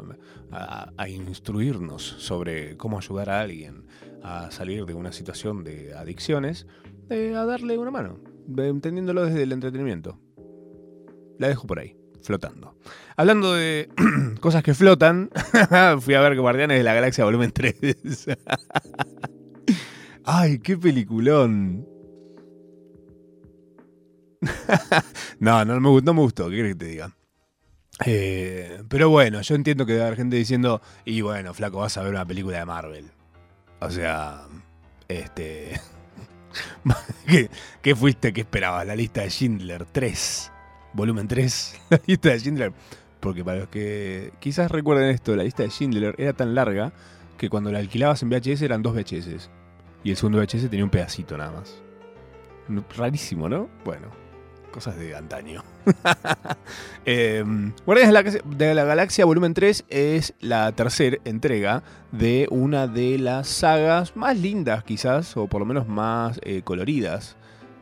instruirnos 1.08 2.02
sobre 2.02 2.76
cómo 2.76 2.98
ayudar 2.98 3.30
a 3.30 3.40
alguien 3.40 3.84
a 4.22 4.50
salir 4.50 4.86
de 4.86 4.94
una 4.94 5.12
situación 5.12 5.64
de 5.64 5.94
adicciones, 5.94 6.66
a 7.10 7.44
darle 7.44 7.76
una 7.78 7.90
mano, 7.90 8.20
entendiéndolo 8.56 9.24
desde 9.24 9.42
el 9.42 9.52
entretenimiento. 9.52 10.18
La 11.38 11.48
dejo 11.48 11.66
por 11.66 11.80
ahí, 11.80 11.96
flotando. 12.22 12.76
Hablando 13.16 13.54
de 13.54 13.88
cosas 14.40 14.62
que 14.62 14.74
flotan, 14.74 15.30
fui 16.00 16.14
a 16.14 16.20
ver 16.20 16.38
Guardianes 16.38 16.78
de 16.78 16.84
la 16.84 16.94
Galaxia 16.94 17.24
Volumen 17.24 17.52
3. 17.52 17.74
¡Ay, 20.24 20.58
qué 20.58 20.76
peliculón! 20.76 21.87
no, 25.40 25.64
no 25.64 25.80
me, 25.80 26.02
no 26.02 26.14
me 26.14 26.20
gustó, 26.20 26.48
¿qué 26.48 26.56
querés 26.56 26.72
que 26.74 26.78
te 26.78 26.86
diga? 26.86 27.12
Eh, 28.06 28.82
pero 28.88 29.10
bueno, 29.10 29.40
yo 29.40 29.54
entiendo 29.54 29.84
que 29.84 30.00
haber 30.00 30.16
gente 30.16 30.36
diciendo, 30.36 30.80
y 31.04 31.20
bueno, 31.20 31.52
flaco, 31.54 31.78
vas 31.78 31.96
a 31.96 32.02
ver 32.02 32.12
una 32.12 32.24
película 32.24 32.58
de 32.58 32.64
Marvel. 32.64 33.10
O 33.80 33.90
sea, 33.90 34.42
este... 35.08 35.80
¿Qué, 37.26 37.50
qué 37.82 37.94
fuiste? 37.94 38.32
¿Qué 38.32 38.42
esperabas? 38.42 38.86
La 38.86 38.96
lista 38.96 39.22
de 39.22 39.30
Schindler 39.30 39.84
3, 39.84 40.52
volumen 40.92 41.28
3, 41.28 41.80
la 41.90 42.00
lista 42.06 42.30
de 42.30 42.38
Schindler. 42.38 42.72
Porque 43.20 43.44
para 43.44 43.58
los 43.58 43.68
que 43.68 44.32
quizás 44.38 44.70
recuerden 44.70 45.10
esto, 45.10 45.34
la 45.34 45.42
lista 45.42 45.64
de 45.64 45.70
Schindler 45.70 46.14
era 46.18 46.32
tan 46.32 46.54
larga 46.54 46.92
que 47.36 47.48
cuando 47.48 47.72
la 47.72 47.80
alquilabas 47.80 48.22
en 48.22 48.30
VHS 48.30 48.62
eran 48.62 48.82
dos 48.82 48.94
VHS. 48.94 49.50
Y 50.04 50.10
el 50.10 50.16
segundo 50.16 50.38
VHS 50.38 50.70
tenía 50.70 50.84
un 50.84 50.90
pedacito 50.90 51.36
nada 51.36 51.50
más. 51.50 51.82
Rarísimo, 52.96 53.48
¿no? 53.48 53.68
Bueno, 53.84 54.08
cosas 54.78 54.96
de 54.98 55.14
antaño. 55.16 55.62
Eh, 57.10 57.42
Guardianes 57.86 58.38
de 58.44 58.74
la, 58.74 58.84
Galaxia- 58.84 59.24
Volumen 59.24 59.54
3 59.54 59.86
es 59.88 60.34
la 60.40 60.70
tercera 60.72 61.16
entrega 61.24 61.82
de 62.12 62.46
una 62.50 62.86
de 62.86 63.16
las 63.18 63.48
sagas 63.48 64.14
más 64.14 64.36
lindas 64.38 64.84
quizás, 64.84 65.34
o 65.38 65.46
por 65.46 65.60
lo 65.60 65.64
menos 65.66 65.88
más 65.88 66.38
eh, 66.42 66.60
coloridas 66.62 67.36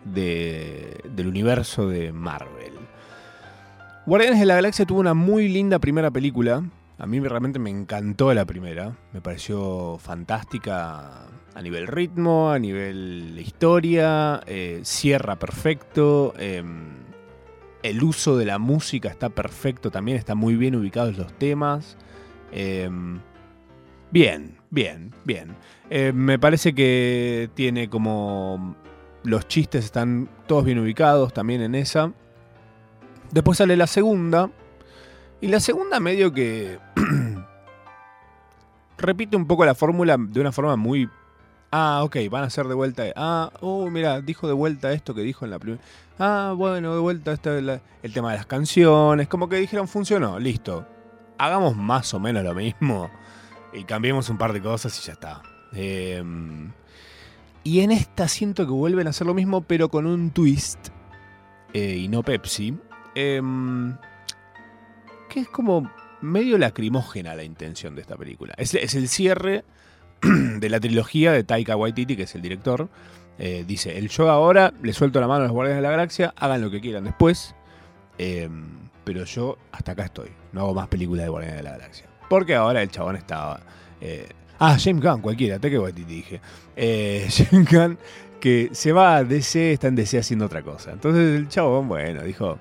de- 0.04 1.00
del 1.12 1.26
universo 1.26 1.88
de 1.88 2.12
Marvel. 2.12 2.74
Guardianes 4.06 4.38
de 4.38 4.46
la 4.46 4.54
Galaxia 4.54 4.86
tuvo 4.86 5.00
una 5.00 5.14
muy 5.14 5.48
linda 5.48 5.80
primera 5.80 6.12
película. 6.12 6.62
A 6.98 7.06
mí 7.06 7.18
realmente 7.18 7.58
me 7.58 7.70
encantó 7.70 8.32
la 8.32 8.44
primera. 8.44 8.96
Me 9.12 9.20
pareció 9.20 9.98
fantástica 9.98 11.26
a 11.56 11.62
nivel 11.62 11.86
ritmo, 11.86 12.50
a 12.50 12.58
nivel 12.58 13.34
historia. 13.38 14.42
eh, 14.46 14.80
cierra 14.84 15.36
perfecto. 15.36 16.34
em, 16.38 16.90
El 17.82 18.02
uso 18.02 18.36
de 18.36 18.44
la 18.44 18.58
música 18.58 19.08
está 19.08 19.30
perfecto 19.30 19.90
también, 19.90 20.18
están 20.18 20.36
muy 20.36 20.56
bien 20.56 20.76
ubicados 20.76 21.16
los 21.16 21.32
temas. 21.38 21.96
Eh, 22.52 22.90
bien, 24.10 24.58
bien, 24.70 25.14
bien. 25.24 25.56
Eh, 25.88 26.12
me 26.12 26.38
parece 26.38 26.74
que 26.74 27.48
tiene 27.54 27.88
como... 27.88 28.76
Los 29.24 29.48
chistes 29.48 29.84
están 29.84 30.28
todos 30.46 30.64
bien 30.64 30.78
ubicados 30.78 31.32
también 31.32 31.62
en 31.62 31.74
esa. 31.74 32.12
Después 33.30 33.58
sale 33.58 33.76
la 33.76 33.86
segunda. 33.86 34.50
Y 35.40 35.48
la 35.48 35.60
segunda 35.60 36.00
medio 36.00 36.32
que... 36.32 36.78
repite 38.98 39.36
un 39.36 39.46
poco 39.46 39.64
la 39.64 39.74
fórmula 39.74 40.16
de 40.18 40.40
una 40.40 40.52
forma 40.52 40.76
muy... 40.76 41.08
Ah, 41.70 42.00
ok, 42.04 42.16
van 42.30 42.44
a 42.44 42.46
hacer 42.46 42.66
de 42.68 42.74
vuelta... 42.74 43.04
Ah, 43.16 43.50
oh, 43.60 43.90
mira, 43.90 44.20
dijo 44.20 44.46
de 44.46 44.52
vuelta 44.54 44.92
esto 44.92 45.14
que 45.14 45.20
dijo 45.22 45.44
en 45.44 45.50
la 45.50 45.58
primera... 45.58 45.82
Ah, 46.18 46.54
bueno, 46.56 46.94
de 46.94 47.00
vuelta 47.00 47.36
la- 47.60 47.80
el 48.02 48.12
tema 48.12 48.30
de 48.30 48.38
las 48.38 48.46
canciones. 48.46 49.28
Como 49.28 49.48
que 49.48 49.56
dijeron, 49.56 49.86
funcionó, 49.88 50.38
listo. 50.38 50.86
Hagamos 51.38 51.76
más 51.76 52.14
o 52.14 52.20
menos 52.20 52.42
lo 52.44 52.54
mismo. 52.54 53.10
Y 53.74 53.84
cambiemos 53.84 54.30
un 54.30 54.38
par 54.38 54.52
de 54.54 54.62
cosas 54.62 54.98
y 54.98 55.06
ya 55.06 55.12
está. 55.12 55.42
Em, 55.74 56.72
y 57.64 57.80
en 57.80 57.90
esta 57.90 58.28
siento 58.28 58.64
que 58.64 58.72
vuelven 58.72 59.08
a 59.08 59.10
hacer 59.10 59.26
lo 59.26 59.34
mismo, 59.34 59.60
pero 59.62 59.88
con 59.90 60.06
un 60.06 60.30
twist. 60.30 60.88
eh, 61.74 61.96
y 61.98 62.08
no 62.08 62.22
Pepsi. 62.22 62.78
Em, 63.14 63.94
que 65.28 65.40
es 65.40 65.48
como 65.48 65.90
medio 66.22 66.56
lacrimógena 66.56 67.34
la 67.34 67.42
intención 67.44 67.94
de 67.94 68.00
esta 68.02 68.16
película. 68.16 68.54
Es 68.56 68.72
el 68.94 69.08
cierre 69.08 69.64
de 70.22 70.68
la 70.68 70.80
trilogía 70.80 71.32
de 71.32 71.44
Taika 71.44 71.76
Waititi, 71.76 72.16
que 72.16 72.24
es 72.24 72.34
el 72.34 72.42
director. 72.42 72.88
Eh, 73.38 73.64
dice, 73.66 73.98
el 73.98 74.08
yo 74.08 74.30
ahora 74.30 74.72
le 74.82 74.92
suelto 74.92 75.20
la 75.20 75.28
mano 75.28 75.40
a 75.40 75.46
los 75.46 75.52
Guardianes 75.52 75.82
de 75.82 75.82
la 75.82 75.90
Galaxia, 75.90 76.34
hagan 76.36 76.60
lo 76.60 76.70
que 76.70 76.80
quieran 76.80 77.04
después. 77.04 77.54
Em, 78.18 78.64
pero 79.04 79.24
yo 79.24 79.58
hasta 79.72 79.92
acá 79.92 80.04
estoy. 80.04 80.30
No 80.52 80.62
hago 80.62 80.74
más 80.74 80.88
películas 80.88 81.24
de 81.24 81.30
Guardianes 81.30 81.58
de 81.58 81.62
la 81.62 81.72
Galaxia. 81.72 82.06
Porque 82.28 82.54
ahora 82.54 82.82
el 82.82 82.90
chabón 82.90 83.16
estaba... 83.16 83.60
eh, 84.00 84.28
ah, 84.58 84.76
James 84.82 85.02
Gunn, 85.02 85.20
cualquiera, 85.20 85.58
Taika 85.58 85.80
Waititi 85.80 86.14
dije. 86.14 86.40
Eh, 86.74 87.28
James 87.50 87.70
Gunn 87.70 87.98
que 88.40 88.70
se 88.72 88.92
va 88.92 89.16
a 89.16 89.24
DC, 89.24 89.72
está 89.72 89.88
en 89.88 89.96
DC 89.96 90.18
haciendo 90.18 90.46
otra 90.46 90.62
cosa. 90.62 90.92
Entonces 90.92 91.36
el 91.36 91.48
chabón, 91.48 91.88
bueno, 91.88 92.22
dijo... 92.22 92.58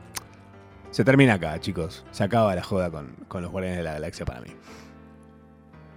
Se 0.92 1.04
termina 1.04 1.34
acá, 1.34 1.60
chicos. 1.60 2.06
Se 2.12 2.24
acaba 2.24 2.56
la 2.56 2.64
joda 2.64 2.90
con, 2.90 3.08
con 3.28 3.42
los 3.42 3.52
Guardianes 3.52 3.80
de 3.80 3.84
la 3.84 3.94
Galaxia 3.94 4.26
para 4.26 4.40
mí. 4.40 4.48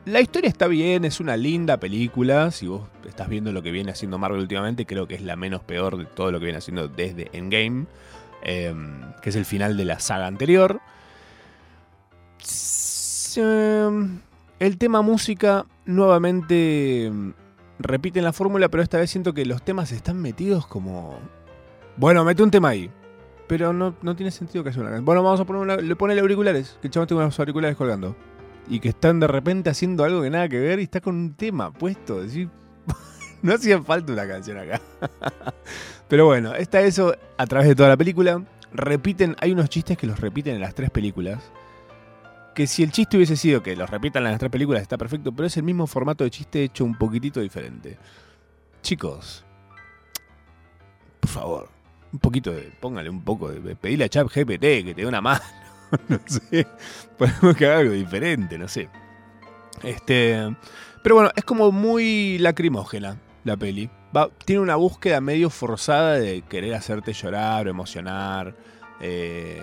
La 0.09 0.23
historia 0.23 0.49
está 0.49 0.69
bien, 0.69 1.05
es 1.05 1.21
una 1.21 1.37
linda 1.37 1.77
película. 1.77 2.50
Si 2.50 2.67
vos 2.67 2.88
estás 3.07 3.29
viendo 3.29 3.53
lo 3.53 3.62
que 3.62 3.71
viene 3.71 3.91
haciendo 3.91 4.17
Marvel 4.17 4.41
últimamente, 4.41 4.87
creo 4.87 5.07
que 5.07 5.15
es 5.15 5.21
la 5.21 5.37
menos 5.37 5.62
peor 5.62 5.99
de 5.99 6.07
todo 6.07 6.33
lo 6.33 6.38
que 6.38 6.47
viene 6.47 6.57
haciendo 6.57 6.88
desde 6.88 7.29
Endgame, 7.35 7.85
eh, 8.43 8.75
que 9.21 9.29
es 9.29 9.37
el 9.37 9.45
final 9.45 9.77
de 9.77 9.85
la 9.85 10.00
saga 10.00 10.27
anterior. 10.27 10.81
Eh, 13.37 14.09
el 14.61 14.79
tema 14.79 15.03
música 15.03 15.67
nuevamente 15.85 17.09
eh, 17.09 17.12
repiten 17.79 18.25
la 18.25 18.33
fórmula, 18.33 18.71
pero 18.71 18.83
esta 18.83 18.97
vez 18.97 19.11
siento 19.11 19.35
que 19.35 19.45
los 19.45 19.62
temas 19.62 19.93
están 19.93 20.23
metidos 20.23 20.67
como... 20.67 21.19
Bueno, 21.99 22.25
mete 22.25 22.43
un 22.43 22.50
tema 22.50 22.71
ahí. 22.71 22.91
Pero 23.47 23.75
no, 23.75 23.95
no 24.00 24.17
tiene 24.17 24.31
sentido 24.31 24.65
que 24.65 24.71
haya 24.71 24.81
una. 24.81 25.00
Bueno, 25.00 25.23
vamos 25.23 25.41
a 25.41 25.45
poner 25.45 25.61
una, 25.61 25.77
le 25.77 25.97
pone 25.97 26.19
auriculares. 26.19 26.79
Que 26.81 26.87
el 26.87 26.93
chabón 26.93 27.09
tiene 27.09 27.23
unos 27.25 27.38
auriculares 27.38 27.77
colgando 27.77 28.17
y 28.68 28.80
que 28.80 28.90
están 28.90 29.20
de 29.20 29.26
repente 29.26 29.70
haciendo 29.70 30.04
algo 30.04 30.22
que 30.22 30.30
nada 30.30 30.48
que 30.48 30.58
ver 30.58 30.80
y 30.80 30.84
está 30.84 31.00
con 31.00 31.14
un 31.14 31.34
tema 31.34 31.72
puesto. 31.72 32.22
No 33.40 33.54
hacía 33.54 33.80
falta 33.80 34.12
una 34.12 34.26
canción 34.26 34.58
acá. 34.58 34.80
Pero 36.09 36.26
bueno, 36.26 36.57
está 36.57 36.81
eso 36.81 37.14
a 37.37 37.46
través 37.46 37.68
de 37.68 37.76
toda 37.76 37.88
la 37.88 37.96
película. 37.96 38.42
Repiten, 38.72 39.37
hay 39.40 39.52
unos 39.52 39.68
chistes 39.68 39.96
que 39.96 40.09
los 40.09 40.20
repiten 40.20 40.57
en 40.57 40.61
las 40.61 40.74
tres 40.74 40.90
películas. 40.90 41.52
Que 42.52 42.66
si 42.66 42.83
el 42.83 42.90
chiste 42.90 43.16
hubiese 43.16 43.37
sido 43.37 43.62
que 43.62 43.76
los 43.76 43.88
repitan 43.88 44.24
en 44.24 44.33
las 44.33 44.40
tres 44.40 44.50
películas 44.50 44.83
está 44.83 44.98
perfecto, 44.98 45.31
pero 45.31 45.46
es 45.46 45.57
el 45.57 45.62
mismo 45.62 45.87
formato 45.87 46.24
de 46.24 46.31
chiste 46.31 46.64
hecho 46.64 46.85
un 46.85 46.98
poquitito 46.98 47.38
diferente. 47.38 47.96
Chicos, 48.83 49.44
por 51.20 51.31
favor, 51.31 51.68
un 52.12 52.18
poquito 52.18 52.50
de, 52.50 52.72
póngale 52.81 53.09
un 53.09 53.22
poco 53.22 53.50
de, 53.50 53.76
pedile 53.76 54.04
a 54.04 54.09
Chat 54.09 54.26
GPT 54.26 54.85
que 54.85 54.94
te 54.96 55.02
dé 55.02 55.07
una 55.07 55.20
mano. 55.20 55.44
no 56.09 56.18
sé. 56.27 56.66
Podemos 57.16 57.57
que 57.57 57.66
haga 57.66 57.79
algo 57.79 57.92
diferente, 57.92 58.59
no 58.59 58.68
sé. 58.68 58.88
Este. 59.83 60.55
Pero 61.03 61.14
bueno, 61.14 61.31
es 61.37 61.44
como 61.44 61.70
muy 61.72 62.38
lacrimógena 62.38 63.16
la 63.44 63.57
peli. 63.57 63.90
Va- 64.16 64.31
tiene 64.44 64.61
una 64.62 64.77
búsqueda 64.77 65.20
medio 65.20 65.51
forzada 65.51 66.14
de 66.14 66.42
querer 66.42 66.74
hacerte 66.74 67.12
llorar 67.12 67.66
o 67.66 67.70
emocionar. 67.70 68.55
Eh, 69.01 69.62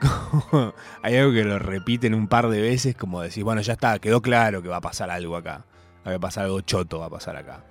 hay 1.02 1.16
algo 1.16 1.32
que 1.32 1.44
lo 1.44 1.58
repiten 1.58 2.14
un 2.14 2.28
par 2.28 2.48
de 2.48 2.60
veces, 2.60 2.94
como 2.96 3.20
decir, 3.20 3.44
bueno, 3.44 3.60
ya 3.60 3.74
está, 3.74 3.98
quedó 3.98 4.22
claro 4.22 4.62
que 4.62 4.68
va 4.68 4.76
a 4.76 4.80
pasar 4.80 5.10
algo 5.10 5.36
acá. 5.36 5.64
Va 6.06 6.14
a 6.14 6.18
pasar 6.18 6.44
algo 6.44 6.60
choto, 6.62 6.98
va 7.00 7.06
a 7.06 7.10
pasar 7.10 7.36
acá. 7.36 7.64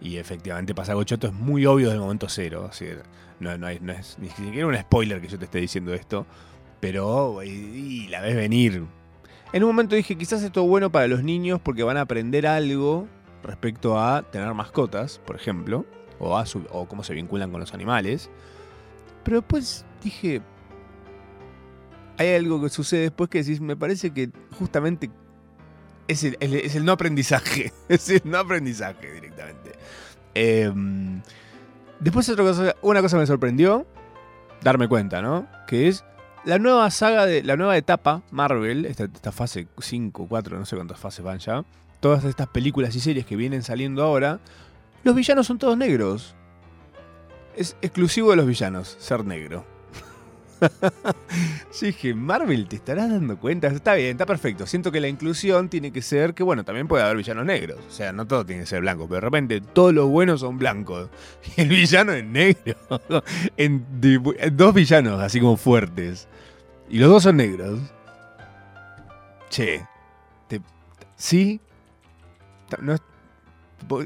Y 0.00 0.16
efectivamente 0.16 0.74
pasa 0.74 0.92
algo 0.92 1.04
choto, 1.04 1.28
es 1.28 1.32
muy 1.32 1.64
obvio 1.66 1.86
desde 1.86 1.96
el 1.96 2.02
momento 2.02 2.28
cero. 2.28 2.66
así, 2.70 2.86
no, 3.40 3.56
no 3.58 3.66
hay- 3.66 3.78
no 3.80 3.92
es 3.92 4.18
ni 4.18 4.28
siquiera 4.30 4.66
un 4.66 4.76
spoiler 4.76 5.20
que 5.20 5.28
yo 5.28 5.38
te 5.38 5.44
esté 5.44 5.58
diciendo 5.60 5.94
esto. 5.94 6.26
Pero 6.84 7.42
y, 7.42 8.06
la 8.08 8.20
ves 8.20 8.36
venir. 8.36 8.84
En 9.52 9.62
un 9.62 9.68
momento 9.70 9.94
dije, 9.94 10.16
quizás 10.16 10.42
esto 10.42 10.62
es 10.62 10.68
bueno 10.68 10.90
para 10.90 11.06
los 11.08 11.22
niños 11.22 11.60
porque 11.62 11.82
van 11.82 11.96
a 11.96 12.02
aprender 12.02 12.46
algo 12.46 13.06
respecto 13.42 13.98
a 14.00 14.22
tener 14.22 14.52
mascotas, 14.54 15.20
por 15.24 15.36
ejemplo, 15.36 15.84
o, 16.18 16.36
a 16.36 16.44
su- 16.46 16.66
o 16.70 16.86
cómo 16.86 17.04
se 17.04 17.14
vinculan 17.14 17.50
con 17.50 17.60
los 17.60 17.72
animales. 17.74 18.30
Pero 19.22 19.38
después 19.40 19.84
dije, 20.02 20.42
hay 22.18 22.34
algo 22.34 22.60
que 22.62 22.68
sucede 22.68 23.02
después 23.02 23.28
que 23.30 23.38
decís, 23.42 23.60
me 23.60 23.76
parece 23.76 24.12
que 24.12 24.30
justamente 24.58 25.10
es 26.08 26.22
el, 26.24 26.36
el- 26.40 26.54
es 26.54 26.74
el 26.76 26.84
no 26.84 26.92
aprendizaje. 26.92 27.72
Es 27.88 28.08
el 28.10 28.22
no 28.24 28.38
aprendizaje 28.38 29.12
directamente. 29.12 29.72
Em, 30.34 31.20
después 32.00 32.28
otra 32.28 32.44
cosa, 32.44 32.74
una 32.82 33.00
cosa 33.02 33.18
me 33.18 33.26
sorprendió, 33.26 33.86
darme 34.62 34.88
cuenta, 34.88 35.22
¿no? 35.22 35.46
Que 35.66 35.88
es 35.88 36.04
la 36.44 36.58
nueva 36.58 36.90
saga 36.90 37.26
de 37.26 37.42
la 37.42 37.56
nueva 37.56 37.76
etapa 37.76 38.22
Marvel, 38.30 38.84
esta, 38.84 39.04
esta 39.04 39.32
fase 39.32 39.66
5, 39.78 40.26
4, 40.28 40.58
no 40.58 40.66
sé 40.66 40.76
cuántas 40.76 40.98
fases 40.98 41.24
van 41.24 41.38
ya. 41.38 41.64
Todas 42.00 42.24
estas 42.24 42.48
películas 42.48 42.94
y 42.94 43.00
series 43.00 43.24
que 43.24 43.36
vienen 43.36 43.62
saliendo 43.62 44.02
ahora, 44.02 44.40
los 45.04 45.14
villanos 45.14 45.46
son 45.46 45.58
todos 45.58 45.76
negros. 45.76 46.34
Es 47.56 47.76
exclusivo 47.82 48.30
de 48.30 48.36
los 48.36 48.46
villanos 48.46 48.96
ser 48.98 49.24
negro. 49.24 49.64
Yo 51.80 51.86
dije, 51.86 52.14
Marvel, 52.14 52.68
te 52.68 52.76
estarás 52.76 53.10
dando 53.10 53.36
cuenta. 53.38 53.66
Está 53.68 53.94
bien, 53.94 54.12
está 54.12 54.26
perfecto. 54.26 54.66
Siento 54.66 54.92
que 54.92 55.00
la 55.00 55.08
inclusión 55.08 55.68
tiene 55.68 55.92
que 55.92 56.02
ser 56.02 56.34
que, 56.34 56.42
bueno, 56.42 56.64
también 56.64 56.86
puede 56.88 57.02
haber 57.04 57.16
villanos 57.16 57.44
negros. 57.44 57.78
O 57.88 57.90
sea, 57.90 58.12
no 58.12 58.26
todo 58.26 58.46
tiene 58.46 58.62
que 58.62 58.66
ser 58.66 58.80
blanco, 58.80 59.04
pero 59.08 59.16
de 59.16 59.20
repente 59.22 59.60
todos 59.60 59.92
los 59.92 60.08
buenos 60.08 60.40
son 60.40 60.58
blancos. 60.58 61.08
Y 61.56 61.60
el 61.62 61.68
villano 61.68 62.12
es 62.12 62.24
negro. 62.24 62.76
en, 63.56 63.84
en 64.38 64.56
dos 64.56 64.74
villanos, 64.74 65.20
así 65.20 65.40
como 65.40 65.56
fuertes. 65.56 66.28
Y 66.88 66.98
los 66.98 67.08
dos 67.10 67.22
son 67.24 67.36
negros. 67.36 67.80
Che. 69.50 69.84
te- 70.48 70.60
¿Sí? 71.16 71.60
No 72.80 72.96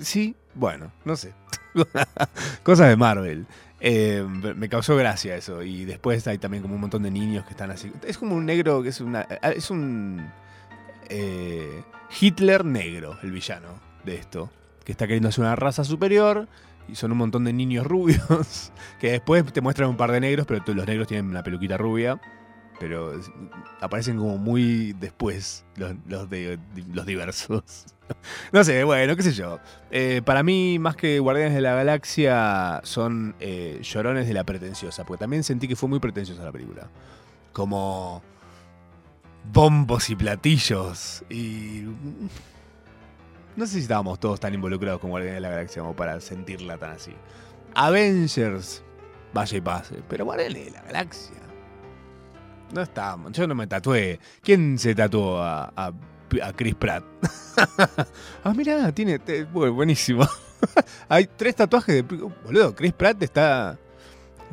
¿Sí? 0.00 0.34
Bueno, 0.54 0.90
no 1.04 1.16
sé. 1.16 1.32
Cosas 2.62 2.88
de 2.88 2.96
Marvel. 2.96 3.46
Eh, 3.80 4.24
me 4.56 4.68
causó 4.68 4.96
gracia 4.96 5.36
eso. 5.36 5.62
Y 5.62 5.84
después 5.84 6.26
hay 6.26 6.38
también 6.38 6.62
como 6.62 6.74
un 6.74 6.80
montón 6.80 7.02
de 7.02 7.10
niños 7.10 7.44
que 7.44 7.50
están 7.50 7.70
así. 7.70 7.92
Es 8.06 8.18
como 8.18 8.34
un 8.34 8.46
negro 8.46 8.82
que 8.82 8.88
es 8.90 9.00
una. 9.00 9.22
Es 9.22 9.70
un. 9.70 10.30
eh, 11.08 11.82
Hitler 12.20 12.64
negro, 12.64 13.18
el 13.22 13.30
villano 13.32 13.80
de 14.04 14.16
esto. 14.16 14.50
Que 14.84 14.92
está 14.92 15.06
queriendo 15.06 15.28
hacer 15.28 15.44
una 15.44 15.56
raza 15.56 15.84
superior. 15.84 16.48
Y 16.88 16.94
son 16.94 17.12
un 17.12 17.18
montón 17.18 17.44
de 17.44 17.52
niños 17.52 17.86
rubios. 17.88 18.72
Que 18.98 19.12
después 19.12 19.44
te 19.52 19.60
muestran 19.60 19.90
un 19.90 19.96
par 19.96 20.10
de 20.12 20.20
negros, 20.20 20.46
pero 20.46 20.62
los 20.74 20.86
negros 20.86 21.06
tienen 21.06 21.26
una 21.26 21.42
peluquita 21.42 21.76
rubia. 21.76 22.20
Pero 22.78 23.20
aparecen 23.80 24.16
como 24.16 24.38
muy 24.38 24.92
después 24.94 25.64
los, 25.76 25.94
los, 26.06 26.30
de, 26.30 26.58
los 26.92 27.06
diversos. 27.06 27.62
No 28.52 28.64
sé, 28.64 28.84
bueno, 28.84 29.16
qué 29.16 29.22
sé 29.22 29.32
yo. 29.32 29.58
Eh, 29.90 30.22
para 30.24 30.42
mí, 30.42 30.78
más 30.78 30.96
que 30.96 31.18
Guardianes 31.18 31.54
de 31.54 31.60
la 31.60 31.74
Galaxia, 31.74 32.80
son 32.84 33.34
eh, 33.40 33.80
llorones 33.82 34.26
de 34.26 34.34
la 34.34 34.44
pretenciosa. 34.44 35.04
Porque 35.04 35.20
también 35.20 35.44
sentí 35.44 35.68
que 35.68 35.76
fue 35.76 35.88
muy 35.88 35.98
pretenciosa 35.98 36.42
la 36.42 36.52
película. 36.52 36.88
Como 37.52 38.22
bombos 39.52 40.10
y 40.10 40.16
platillos. 40.16 41.24
Y. 41.28 41.84
No 43.56 43.66
sé 43.66 43.74
si 43.74 43.80
estábamos 43.80 44.20
todos 44.20 44.38
tan 44.38 44.54
involucrados 44.54 45.00
con 45.00 45.10
Guardianes 45.10 45.36
de 45.36 45.40
la 45.40 45.50
Galaxia 45.50 45.82
como 45.82 45.96
para 45.96 46.20
sentirla 46.20 46.78
tan 46.78 46.92
así. 46.92 47.12
Avengers, 47.74 48.82
vaya 49.34 49.58
y 49.58 49.60
pase. 49.60 49.96
Pero 50.08 50.24
Guardianes 50.24 50.66
de 50.66 50.70
la 50.70 50.82
Galaxia. 50.82 51.47
No 52.72 52.82
estábamos. 52.82 53.32
Yo 53.32 53.46
no 53.46 53.54
me 53.54 53.66
tatué. 53.66 54.20
¿Quién 54.42 54.78
se 54.78 54.94
tatuó 54.94 55.42
a, 55.42 55.72
a, 55.76 55.92
Chris 56.54 56.74
Pratt? 56.74 57.04
ah, 58.44 58.52
mira, 58.54 58.92
tiene. 58.92 59.18
buenísimo. 59.52 60.26
Hay 61.08 61.28
tres 61.36 61.56
tatuajes 61.56 61.94
de. 61.94 62.02
Boludo, 62.02 62.74
Chris 62.74 62.92
Pratt 62.92 63.22
está. 63.22 63.78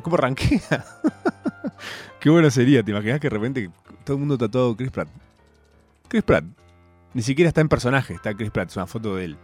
¿Cómo 0.02 0.16
ranquea? 0.16 0.60
Qué 2.20 2.30
bueno 2.30 2.50
sería, 2.50 2.82
¿te 2.82 2.90
imaginas 2.90 3.20
que 3.20 3.28
de 3.28 3.34
repente 3.34 3.70
todo 4.04 4.16
el 4.16 4.20
mundo 4.20 4.38
tatuado 4.38 4.76
Chris 4.76 4.90
Pratt? 4.90 5.08
Chris 6.08 6.22
Pratt. 6.22 6.44
Ni 7.12 7.22
siquiera 7.22 7.48
está 7.48 7.60
en 7.60 7.68
personaje, 7.68 8.14
está 8.14 8.34
Chris 8.34 8.50
Pratt, 8.50 8.70
es 8.70 8.76
una 8.76 8.86
foto 8.86 9.16
de 9.16 9.24
él, 9.24 9.36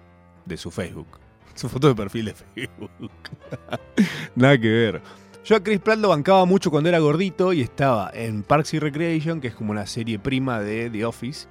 de 0.44 0.56
su 0.56 0.70
Facebook. 0.70 1.18
Su 1.54 1.68
foto 1.68 1.88
de 1.88 1.94
perfil 1.94 2.26
de 2.26 2.34
Facebook. 2.34 2.90
Nada 4.34 4.58
que 4.58 4.68
ver. 4.68 5.02
Yo 5.44 5.56
a 5.56 5.60
Chris 5.62 5.80
Pratt 5.80 5.98
lo 5.98 6.10
bancaba 6.10 6.44
mucho 6.44 6.70
cuando 6.70 6.88
era 6.88 7.00
gordito 7.00 7.52
y 7.52 7.62
estaba 7.62 8.10
en 8.14 8.44
Parks 8.44 8.74
y 8.74 8.78
Recreation, 8.78 9.40
que 9.40 9.48
es 9.48 9.54
como 9.56 9.72
una 9.72 9.86
serie 9.86 10.20
prima 10.20 10.60
de 10.60 10.88
The 10.88 11.04
Office. 11.04 11.48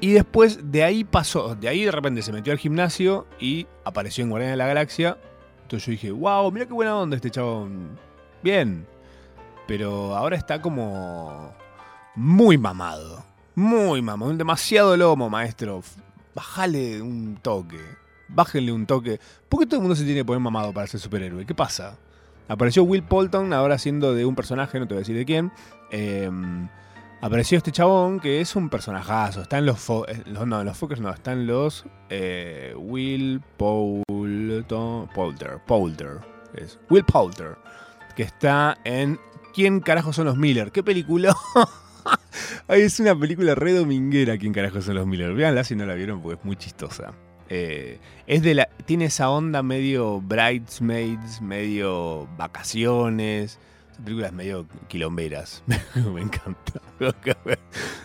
y 0.00 0.12
después 0.12 0.72
de 0.72 0.82
ahí 0.82 1.04
pasó, 1.04 1.54
de 1.54 1.68
ahí 1.68 1.84
de 1.84 1.92
repente 1.92 2.20
se 2.20 2.32
metió 2.32 2.52
al 2.52 2.58
gimnasio 2.58 3.28
y 3.38 3.68
apareció 3.84 4.24
en 4.24 4.30
Guardianes 4.30 4.54
de 4.54 4.56
la 4.56 4.66
Galaxia. 4.66 5.16
Entonces 5.62 5.86
yo 5.86 5.92
dije, 5.92 6.10
wow, 6.10 6.50
mira 6.50 6.66
qué 6.66 6.72
buena 6.72 6.96
onda 6.96 7.14
este 7.14 7.30
chabón. 7.30 7.96
Bien. 8.42 8.84
Pero 9.68 10.16
ahora 10.16 10.36
está 10.36 10.60
como 10.60 11.54
muy 12.16 12.58
mamado. 12.58 13.24
Muy 13.54 14.02
mamado. 14.02 14.34
Demasiado 14.34 14.96
lomo, 14.96 15.30
maestro. 15.30 15.80
Bájale 16.34 17.00
un 17.00 17.38
toque. 17.40 17.78
Bájenle 18.28 18.72
un 18.72 18.86
toque. 18.86 19.20
¿Por 19.48 19.60
qué 19.60 19.66
todo 19.66 19.76
el 19.76 19.82
mundo 19.82 19.96
se 19.96 20.04
tiene 20.04 20.20
que 20.20 20.24
poner 20.24 20.40
mamado 20.40 20.72
para 20.72 20.86
ser 20.86 21.00
superhéroe? 21.00 21.46
¿Qué 21.46 21.54
pasa? 21.54 21.98
Apareció 22.48 22.84
Will 22.84 23.02
Polton 23.02 23.52
ahora 23.52 23.78
siendo 23.78 24.14
de 24.14 24.26
un 24.26 24.34
personaje, 24.34 24.78
no 24.78 24.86
te 24.86 24.94
voy 24.94 24.98
a 24.98 25.02
decir 25.02 25.16
de 25.16 25.24
quién. 25.24 25.52
Em, 25.90 26.68
apareció 27.20 27.56
este 27.58 27.72
chabón 27.72 28.20
que 28.20 28.40
es 28.40 28.54
un 28.54 28.68
personajazo. 28.68 29.42
Está 29.42 29.58
en 29.58 29.66
los, 29.66 29.78
fo 29.78 30.06
eh, 30.08 30.22
no, 30.26 30.62
los 30.62 30.76
Focus 30.76 31.00
no, 31.00 31.10
están 31.10 31.46
los 31.46 31.86
eh, 32.10 32.74
Will 32.76 33.40
Poulter, 33.56 35.08
Poulter, 35.14 35.58
Poulter, 35.66 36.20
es 36.54 36.78
Will 36.90 37.04
Poulter, 37.04 37.56
que 38.14 38.24
está 38.24 38.76
en 38.84 39.18
¿Quién 39.54 39.78
carajo 39.78 40.12
son 40.12 40.26
los 40.26 40.36
Miller? 40.36 40.72
¿Qué 40.72 40.82
película? 40.82 41.34
Es 42.68 42.98
una 42.98 43.18
película 43.18 43.54
re 43.54 43.72
dominguera, 43.72 44.36
¿Quién 44.36 44.52
carajo 44.52 44.82
son 44.82 44.96
los 44.96 45.06
Miller? 45.06 45.32
Veanla 45.32 45.62
si 45.62 45.76
no 45.76 45.86
la 45.86 45.94
vieron 45.94 46.20
porque 46.20 46.38
es 46.40 46.44
muy 46.44 46.56
chistosa. 46.56 47.14
Eh, 47.48 47.98
es 48.26 48.42
de 48.42 48.54
la, 48.54 48.68
tiene 48.86 49.06
esa 49.06 49.30
onda 49.30 49.62
medio 49.62 50.20
bridesmaids, 50.20 51.40
medio 51.40 52.28
vacaciones. 52.36 53.58
Películas 54.02 54.32
medio 54.32 54.66
quilomberas. 54.88 55.62
Me 56.14 56.20
encanta. 56.20 56.80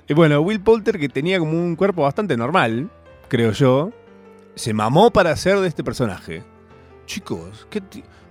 y 0.07 0.13
bueno, 0.13 0.41
Will 0.41 0.61
Poulter, 0.61 0.99
que 0.99 1.09
tenía 1.09 1.39
como 1.39 1.53
un 1.53 1.75
cuerpo 1.75 2.03
bastante 2.03 2.37
normal, 2.37 2.89
creo 3.27 3.51
yo, 3.51 3.91
se 4.55 4.73
mamó 4.73 5.11
para 5.11 5.35
ser 5.35 5.59
de 5.59 5.67
este 5.67 5.83
personaje. 5.83 6.43
Chicos, 7.05 7.65
¿qué, 7.71 7.81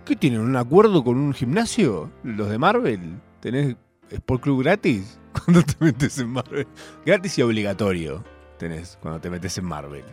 ¿qué 0.05 0.15
tienen? 0.15 0.41
¿Un 0.41 0.57
acuerdo 0.57 1.03
con 1.03 1.17
un 1.17 1.35
gimnasio? 1.35 2.11
¿Los 2.23 2.49
de 2.49 2.59
Marvel? 2.59 3.21
¿Tenés 3.41 3.77
Sport 4.11 4.43
Club 4.43 4.63
gratis? 4.63 5.19
Cuando 5.45 5.63
te 5.63 5.75
metes 5.81 6.19
en 6.19 6.29
Marvel. 6.31 6.67
Gratis 7.05 7.39
y 7.39 7.43
obligatorio 7.43 8.23
tenés 8.59 8.99
cuando 9.01 9.21
te 9.21 9.31
metes 9.31 9.57
en 9.57 9.65
Marvel. 9.65 10.05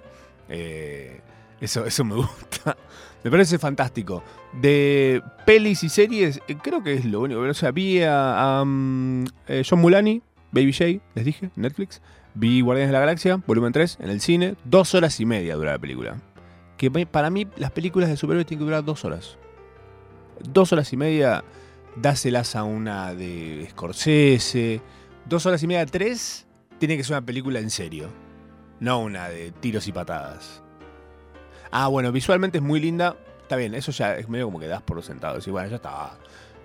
Eh, 0.50 1.22
eso, 1.60 1.86
eso 1.86 2.04
me 2.04 2.16
gusta. 2.16 2.78
Me 3.24 3.32
parece 3.32 3.58
fantástico. 3.58 4.24
De 4.54 5.22
pelis 5.46 5.84
y 5.84 5.90
series, 5.90 6.40
eh, 6.48 6.56
creo 6.62 6.84
que 6.84 6.94
es 6.94 7.06
lo 7.06 7.22
único. 7.22 7.42
O 7.42 7.54
sea, 7.54 7.72
vi 7.72 8.02
a, 8.04 8.62
um, 8.62 9.26
eh, 9.48 9.64
John 9.68 9.80
Mulani, 9.80 10.22
Baby 10.52 10.72
J, 10.72 11.04
les 11.16 11.26
dije, 11.26 11.50
Netflix. 11.56 12.02
Vi 12.36 12.62
Guardianes 12.62 12.90
de 12.90 12.94
la 12.94 13.00
Galaxia, 13.00 13.42
volumen 13.48 13.74
3, 13.74 13.98
en 14.02 14.10
el 14.10 14.22
cine. 14.22 14.56
Dos 14.66 14.94
horas 14.94 15.20
y 15.20 15.26
media 15.26 15.56
dura 15.56 15.72
la 15.72 15.80
película. 15.80 16.18
Que 16.78 16.92
para 16.92 17.30
mí 17.30 17.48
las 17.56 17.72
películas 17.72 18.10
de 18.10 18.18
superhéroes 18.18 18.46
tienen 18.46 18.60
que 18.60 18.66
durar 18.66 18.84
dos 18.84 19.06
horas. 19.06 19.38
Dos 20.44 20.74
horas 20.74 20.92
y 20.92 20.98
media, 20.98 21.44
dáselas 21.96 22.56
a 22.56 22.64
una 22.64 23.16
de 23.16 23.68
Scorsese. 23.72 24.82
Dos 25.26 25.46
horas 25.46 25.64
y 25.64 25.68
media, 25.68 25.86
tres, 25.86 26.46
tiene 26.78 26.98
que 26.98 27.04
ser 27.04 27.14
una 27.14 27.26
película 27.26 27.60
en 27.60 27.70
serio. 27.70 28.10
No 28.80 29.00
una 29.00 29.30
de 29.30 29.52
tiros 29.52 29.88
y 29.88 29.92
patadas. 29.92 30.62
Ah, 31.72 31.88
bueno, 31.88 32.12
visualmente 32.12 32.60
es 32.60 32.64
muy 32.64 32.80
linda. 32.80 33.16
Está 33.42 33.56
bien, 33.56 33.76
eso 33.76 33.92
ya 33.92 34.16
es 34.16 34.28
medio 34.30 34.46
como 34.46 34.60
que 34.60 34.68
das 34.68 34.82
por 34.82 35.02
sentado. 35.04 35.40
Y 35.46 35.50
bueno, 35.50 35.70
ya 35.70 35.76
está. 35.76 36.18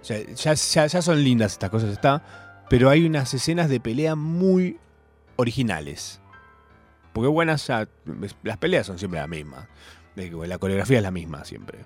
Ya, 0.02 0.54
ya, 0.54 1.02
son 1.02 1.22
lindas 1.22 1.52
estas 1.52 1.70
cosas, 1.70 1.90
está. 1.90 2.22
Pero 2.68 2.88
hay 2.88 3.04
unas 3.04 3.34
escenas 3.34 3.68
de 3.68 3.80
pelea 3.80 4.14
muy 4.14 4.78
originales. 5.36 6.20
Porque 7.12 7.28
buenas 7.28 7.66
ya. 7.66 7.88
Las 8.42 8.56
peleas 8.58 8.86
son 8.86 8.98
siempre 8.98 9.20
las 9.20 9.28
mismas. 9.28 9.66
La 10.14 10.58
coreografía 10.58 10.98
es 10.98 11.02
la 11.02 11.10
misma 11.10 11.44
siempre. 11.44 11.80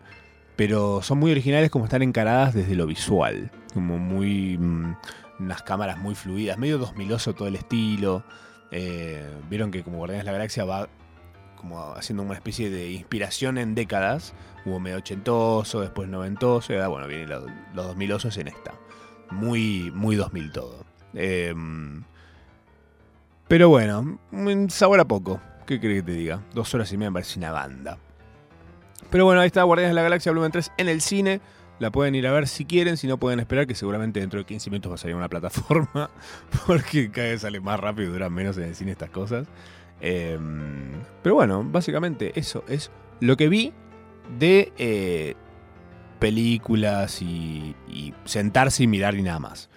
Pero 0.56 1.02
son 1.02 1.18
muy 1.18 1.32
originales 1.32 1.70
como 1.70 1.86
están 1.86 2.02
encaradas 2.02 2.54
desde 2.54 2.74
lo 2.74 2.86
visual. 2.86 3.50
Como 3.72 3.98
muy. 3.98 4.58
Mm, 4.58 4.96
unas 5.40 5.62
cámaras 5.62 5.98
muy 5.98 6.14
fluidas. 6.14 6.58
Medio 6.58 6.78
2000 6.78 7.34
todo 7.34 7.48
el 7.48 7.56
estilo. 7.56 8.22
Eh, 8.76 9.22
vieron 9.48 9.70
que 9.70 9.84
como 9.84 9.98
Guardianes 9.98 10.24
de 10.24 10.26
la 10.26 10.32
Galaxia 10.32 10.64
va 10.64 10.88
como 11.54 11.94
haciendo 11.94 12.24
una 12.24 12.34
especie 12.34 12.70
de 12.70 12.90
inspiración 12.90 13.56
en 13.56 13.76
décadas. 13.76 14.34
Hubo 14.66 14.80
medio 14.80 14.96
ochentoso, 14.96 15.80
después 15.80 16.08
noventoso, 16.08 16.72
y 16.72 16.76
bueno, 16.88 17.06
vienen 17.06 17.28
los, 17.28 17.44
los 17.72 17.86
2000 17.86 18.12
osos 18.12 18.36
en 18.36 18.48
esta. 18.48 18.74
Muy, 19.30 19.92
muy 19.94 20.16
2000 20.16 20.50
todo. 20.50 20.84
Em, 21.14 22.02
pero 23.46 23.68
bueno, 23.68 24.18
sabor 24.70 24.98
a 24.98 25.04
poco. 25.04 25.40
¿Qué 25.66 25.78
crees 25.78 26.02
que 26.02 26.10
te 26.10 26.18
diga? 26.18 26.42
Dos 26.52 26.74
horas 26.74 26.92
y 26.92 26.96
media 26.96 27.10
me 27.10 27.14
parece 27.14 27.38
una 27.38 27.52
banda. 27.52 27.98
Pero 29.08 29.24
bueno, 29.24 29.40
ahí 29.40 29.46
está 29.46 29.62
Guardianes 29.62 29.92
de 29.92 29.94
la 29.94 30.02
Galaxia 30.02 30.32
Volumen 30.32 30.50
3 30.50 30.72
en 30.78 30.88
el 30.88 31.00
cine. 31.00 31.40
La 31.80 31.90
pueden 31.90 32.14
ir 32.14 32.26
a 32.26 32.32
ver 32.32 32.46
si 32.46 32.64
quieren, 32.64 32.96
si 32.96 33.06
no 33.06 33.18
pueden 33.18 33.40
esperar, 33.40 33.66
que 33.66 33.74
seguramente 33.74 34.20
dentro 34.20 34.38
de 34.38 34.46
15 34.46 34.70
minutos 34.70 34.90
va 34.92 34.94
a 34.94 34.98
salir 34.98 35.16
una 35.16 35.28
plataforma, 35.28 36.10
porque 36.66 37.10
cada 37.10 37.28
vez 37.28 37.40
sale 37.40 37.60
más 37.60 37.80
rápido 37.80 38.10
y 38.10 38.12
duran 38.12 38.32
menos 38.32 38.56
en 38.58 38.64
el 38.64 38.74
cine 38.74 38.92
estas 38.92 39.10
cosas. 39.10 39.48
Em, 40.00 40.92
pero 41.22 41.34
bueno, 41.34 41.64
básicamente 41.64 42.32
eso 42.38 42.64
es 42.68 42.90
lo 43.20 43.36
que 43.36 43.48
vi 43.48 43.72
de 44.38 44.72
eh, 44.78 45.34
películas 46.18 47.22
y, 47.22 47.74
sentarse 48.24 48.84
y 48.84 48.86
mirar 48.86 49.14
y 49.14 49.22
nada 49.22 49.38
más. 49.38 49.68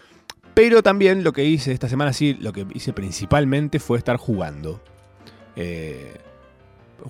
Pero 0.53 0.81
también 0.81 1.23
lo 1.23 1.33
que 1.33 1.45
hice 1.45 1.71
esta 1.71 1.87
semana, 1.87 2.13
sí, 2.13 2.35
lo 2.39 2.51
que 2.51 2.65
hice 2.73 2.93
principalmente 2.93 3.79
fue 3.79 3.97
estar 3.97 4.17
jugando. 4.17 4.81
Eh, 5.55 6.17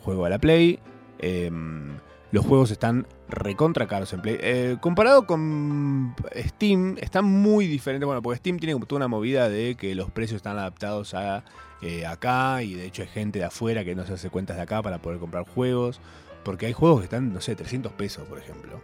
juego 0.02 0.26
a 0.26 0.30
la 0.30 0.40
Play. 0.40 0.80
Em, 1.20 1.98
los 2.32 2.46
juegos 2.46 2.72
están 2.72 3.08
recontra 3.30 3.88
caros 3.88 4.14
en 4.14 4.22
Play. 4.22 4.38
Eh, 4.40 4.78
comparado 4.80 5.26
con 5.26 6.16
Steam, 6.36 6.98
están 7.00 7.26
muy 7.26 7.68
diferentes. 7.68 8.06
Bueno, 8.06 8.22
porque 8.22 8.38
Steam 8.38 8.58
tiene 8.58 8.80
toda 8.86 8.98
una 8.98 9.08
movida 9.08 9.50
de 9.50 9.76
que 9.76 9.96
los 9.96 10.12
precios 10.12 10.38
están 10.38 10.58
adaptados 10.58 11.14
a 11.14 11.44
eh, 11.82 12.06
acá 12.06 12.64
y 12.64 12.74
de 12.74 12.86
hecho 12.86 13.04
hay 13.04 13.08
gente 13.08 13.40
de 13.40 13.46
afuera 13.46 13.84
que 13.84 13.94
no 13.94 14.06
se 14.06 14.14
hace 14.14 14.30
cuentas 14.30 14.58
de 14.58 14.64
acá 14.64 14.82
para 14.82 15.02
poder 15.02 15.20
comprar 15.20 15.46
juegos. 15.46 16.00
Porque 16.44 16.66
hay 16.66 16.74
juegos 16.74 17.00
que 17.00 17.06
están, 17.06 17.34
no 17.34 17.42
sé, 17.42 17.56
300 17.56 17.92
pesos, 17.94 18.28
por 18.28 18.40
ejemplo. 18.40 18.82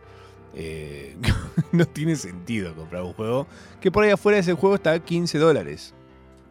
Eh, 0.56 1.15
no 1.71 1.86
tiene 1.86 2.15
sentido 2.15 2.75
comprar 2.75 3.01
un 3.03 3.13
juego 3.13 3.47
que 3.82 3.91
por 3.91 4.03
ahí 4.03 4.12
afuera 4.12 4.36
de 4.36 4.41
ese 4.41 4.53
juego 4.53 4.75
está 4.75 4.91
a 4.91 4.99
15 4.99 5.38
dólares. 5.38 5.93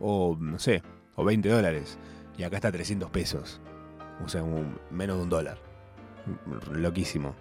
O 0.00 0.36
no 0.40 0.58
sé, 0.58 0.82
o 1.14 1.24
20 1.24 1.48
dólares. 1.48 1.98
Y 2.38 2.44
acá 2.44 2.56
está 2.56 2.68
a 2.68 2.72
300 2.72 3.10
pesos. 3.10 3.60
O 4.24 4.28
sea, 4.28 4.42
menos 4.90 5.16
de 5.18 5.22
un 5.22 5.28
dólar 5.28 5.58
loquísimo. 6.70 7.34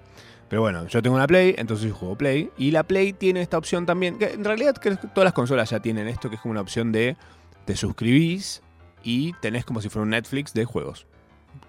Pero 0.51 0.63
bueno, 0.63 0.85
yo 0.85 1.01
tengo 1.01 1.15
una 1.15 1.27
Play, 1.27 1.55
entonces 1.57 1.87
yo 1.87 1.95
juego 1.95 2.17
Play. 2.17 2.51
Y 2.57 2.71
la 2.71 2.83
Play 2.83 3.13
tiene 3.13 3.41
esta 3.41 3.57
opción 3.57 3.85
también, 3.85 4.17
que 4.17 4.33
en 4.33 4.43
realidad 4.43 4.75
todas 5.13 5.23
las 5.23 5.31
consolas 5.31 5.69
ya 5.69 5.79
tienen 5.79 6.09
esto, 6.09 6.27
que 6.27 6.35
es 6.35 6.41
como 6.41 6.51
una 6.51 6.59
opción 6.59 6.91
de 6.91 7.15
te 7.63 7.77
suscribís 7.77 8.61
y 9.01 9.31
tenés 9.39 9.63
como 9.63 9.79
si 9.79 9.87
fuera 9.87 10.03
un 10.03 10.09
Netflix 10.09 10.53
de 10.53 10.65
juegos. 10.65 11.07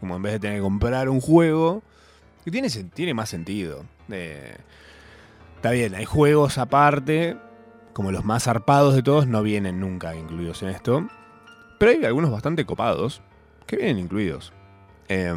Como 0.01 0.17
en 0.17 0.23
vez 0.23 0.33
de 0.33 0.41
tener 0.41 0.57
que 0.57 0.63
comprar 0.63 1.09
un 1.09 1.21
juego, 1.21 1.85
que 2.45 2.51
tiene, 2.51 2.69
tiene 2.93 3.15
más 3.15 3.29
sentido. 3.29 3.85
está 4.09 5.71
bien, 5.71 5.95
hay 5.95 6.05
juegos 6.05 6.59
aparte, 6.59 7.37
como 7.93 8.11
los 8.11 8.25
más 8.25 8.43
zarpados 8.43 8.97
de 8.97 9.05
todos, 9.05 9.29
no 9.29 9.45
vienen 9.45 9.79
nunca 9.79 10.17
incluidos 10.17 10.61
en 10.65 10.71
esto. 10.71 11.07
Pero 11.79 11.93
hay 11.93 12.05
algunos 12.05 12.33
bastante 12.33 12.67
copados 12.67 13.23
que 13.65 13.77
vienen 13.77 14.01
incluidos. 14.01 14.53
Eh, 15.09 15.33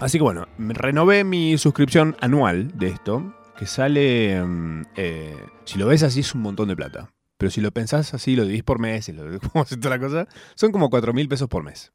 Así 0.00 0.18
que 0.18 0.22
bueno, 0.22 0.46
renové 0.58 1.24
mi 1.24 1.58
suscripción 1.58 2.16
anual 2.20 2.78
de 2.78 2.86
esto, 2.86 3.34
que 3.58 3.66
sale, 3.66 4.40
mm, 4.40 4.82
eh, 4.94 5.36
si 5.64 5.76
lo 5.76 5.86
ves 5.86 6.04
así 6.04 6.20
es 6.20 6.34
un 6.36 6.42
montón 6.42 6.68
de 6.68 6.76
plata. 6.76 7.10
Pero 7.36 7.50
si 7.50 7.60
lo 7.60 7.72
pensás 7.72 8.14
así, 8.14 8.36
lo 8.36 8.44
dividís 8.44 8.62
por 8.62 8.78
mes, 8.78 9.08
y 9.08 9.12
lo 9.12 9.24
como 9.52 9.64
toda 9.64 9.90
la 9.90 9.98
cosa, 9.98 10.28
son 10.54 10.70
como 10.70 10.88
4 10.88 11.12
mil 11.12 11.28
pesos 11.28 11.48
por 11.48 11.64
mes. 11.64 11.92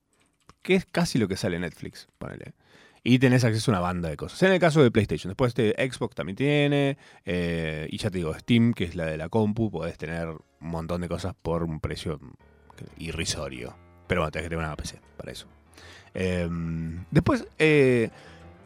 Que 0.62 0.76
es 0.76 0.86
casi 0.86 1.18
lo 1.18 1.30
que 1.30 1.38
sale 1.38 1.58
Netflix, 1.60 2.10
ponele. 2.18 2.54
Y 3.06 3.20
tenés 3.20 3.46
acceso 3.46 3.72
a 3.72 3.74
una 3.74 3.82
banda 3.82 4.10
de 4.10 4.18
cosas. 4.18 4.42
En 4.44 4.52
el 4.52 4.60
caso 4.60 4.82
de 4.82 4.92
PlayStation. 4.92 5.30
Después 5.30 5.50
este 5.50 5.74
Xbox 5.90 6.16
también 6.16 6.38
tiene. 6.38 6.98
Eh, 7.26 7.88
y 7.90 7.98
ya 7.98 8.10
te 8.10 8.18
digo, 8.18 8.34
Steam, 8.34 8.74
que 8.74 8.86
es 8.86 8.96
la 8.96 9.06
de 9.06 9.18
la 9.18 9.28
compu, 9.28 9.70
podés 9.70 9.98
tener 9.98 10.30
un 10.30 10.42
montón 10.70 11.02
de 11.02 11.10
cosas 11.10 11.36
por 11.42 11.64
un 11.64 11.82
precio 11.82 12.20
irrisorio. 12.98 13.76
Pero 14.08 14.22
bueno, 14.22 14.32
tenés 14.32 14.46
que 14.46 14.50
tener 14.52 14.66
una 14.66 14.76
PC 14.78 15.02
para 15.18 15.34
eso. 15.34 15.48
Em, 16.14 17.06
después, 17.12 17.48
eh, 17.60 18.10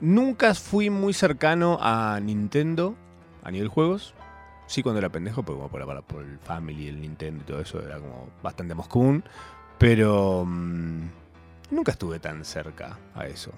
nunca 0.02 0.54
fui 0.54 0.90
muy 0.90 1.14
cercano 1.14 1.78
a 1.82 2.20
Nintendo 2.22 2.96
a 3.44 3.52
nivel 3.52 3.70
juegos. 3.70 4.14
Sí, 4.68 4.84
cuando 4.84 5.00
era 5.00 5.10
pendejo, 5.10 5.44
porque 5.44 5.58
como 5.58 5.70
por, 5.70 5.86
por, 5.86 6.04
por 6.04 6.24
el 6.24 6.38
Family, 6.40 6.90
el 6.90 7.00
Nintendo 7.00 7.42
y 7.42 7.46
todo 7.46 7.62
eso 7.62 7.82
era 7.82 8.00
como 8.00 8.28
bastante 8.44 8.76
más 8.76 8.88
común. 8.88 9.24
Pero 9.78 10.44
mm, 10.46 11.04
nunca 11.72 11.94
estuve 11.94 12.20
tan 12.20 12.44
cerca 12.44 12.98
a 13.16 13.28
eso. 13.28 13.52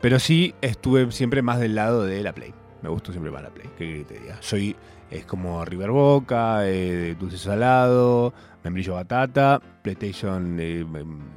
Pero 0.00 0.20
sí 0.20 0.54
estuve 0.60 1.10
siempre 1.10 1.42
más 1.42 1.58
del 1.58 1.74
lado 1.74 2.04
de 2.04 2.22
la 2.22 2.32
Play. 2.32 2.54
Me 2.82 2.88
gustó 2.88 3.10
siempre 3.10 3.32
más 3.32 3.42
la 3.42 3.50
Play. 3.50 3.68
¿Qué 3.76 4.04
te 4.06 4.20
diga? 4.20 4.36
Soy, 4.40 4.76
es 5.10 5.24
como 5.24 5.64
River 5.64 5.90
Boca, 5.90 6.60
eh, 6.68 7.16
Dulce 7.18 7.38
Salado, 7.38 8.32
Membrillo 8.62 8.94
Batata, 8.94 9.60
PlayStation, 9.82 10.56
eh, 10.60 10.86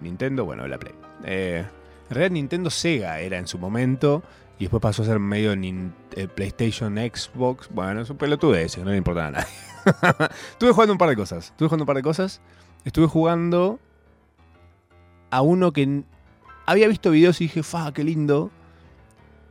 Nintendo, 0.02 0.46
bueno, 0.46 0.68
la 0.68 0.78
Play. 0.78 1.01
Eh, 1.26 1.66
en 2.10 2.16
realidad 2.16 2.34
Nintendo 2.34 2.70
Sega 2.70 3.20
era 3.20 3.38
en 3.38 3.48
su 3.48 3.58
momento 3.58 4.24
y 4.60 4.66
después 4.66 4.82
pasó 4.82 5.04
a 5.04 5.06
ser 5.06 5.20
medio 5.20 5.54
eh, 5.54 6.28
PlayStation, 6.28 6.96
Xbox. 6.98 7.70
Bueno, 7.72 8.02
eso 8.02 8.18
pelotudez, 8.18 8.76
que 8.76 8.84
no 8.84 8.92
le 8.92 8.98
importaba 8.98 9.28
a 9.28 9.32
nadie. 9.32 9.54
Estuve 10.52 10.72
jugando 10.72 10.94
un 10.94 10.98
par 10.98 11.10
de 11.10 11.16
cosas. 11.16 11.46
Estuve 11.46 11.70
jugando 11.70 11.84
un 11.84 11.88
par 11.88 11.96
de 11.96 12.04
cosas. 12.04 12.42
Estuve 12.86 13.08
jugando 13.08 13.80
a 15.30 15.42
uno 15.42 15.72
que 15.72 16.04
había 16.66 16.88
visto 16.88 17.12
videos 17.12 17.42
y 17.42 17.46
dije, 17.46 17.64
fa, 17.64 17.92
qué 17.94 18.04
lindo. 18.04 18.52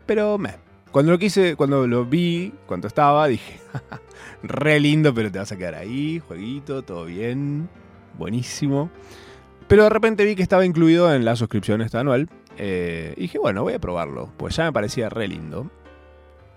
Pero 0.06 0.38
me. 0.38 0.54
Cuando 0.92 1.12
lo 1.12 1.18
quise, 1.18 1.56
cuando 1.56 1.86
lo 1.86 2.04
vi, 2.04 2.52
cuando 2.66 2.88
estaba, 2.88 3.26
dije, 3.28 3.60
re 4.42 4.80
lindo, 4.80 5.14
pero 5.14 5.30
te 5.30 5.38
vas 5.38 5.52
a 5.52 5.56
quedar 5.56 5.76
ahí, 5.76 6.20
jueguito, 6.26 6.82
todo 6.82 7.04
bien, 7.04 7.68
buenísimo. 8.18 8.90
Pero 9.70 9.84
de 9.84 9.88
repente 9.90 10.24
vi 10.24 10.34
que 10.34 10.42
estaba 10.42 10.66
incluido 10.66 11.14
en 11.14 11.24
la 11.24 11.36
suscripción 11.36 11.80
esta 11.80 12.00
anual. 12.00 12.28
eh, 12.58 13.14
y 13.16 13.20
dije, 13.22 13.38
bueno, 13.38 13.62
voy 13.62 13.74
a 13.74 13.78
probarlo. 13.78 14.32
Pues 14.36 14.56
ya 14.56 14.64
me 14.64 14.72
parecía 14.72 15.08
re 15.08 15.28
lindo. 15.28 15.70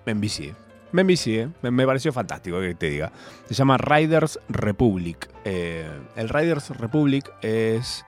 Me 0.04 0.14
envicié. 0.14 0.56
Me 0.92 1.02
envicié. 1.02 1.50
Me, 1.62 1.70
me 1.70 1.86
pareció 1.86 2.12
fantástico 2.12 2.60
que 2.60 2.74
te 2.74 2.90
diga. 2.90 3.12
Se 3.48 3.54
llama 3.54 3.78
Riders 3.78 4.40
Republic. 4.50 5.30
Eh, 5.46 5.88
el 6.16 6.28
Riders 6.28 6.72
Republic 6.72 7.32
es 7.44 8.04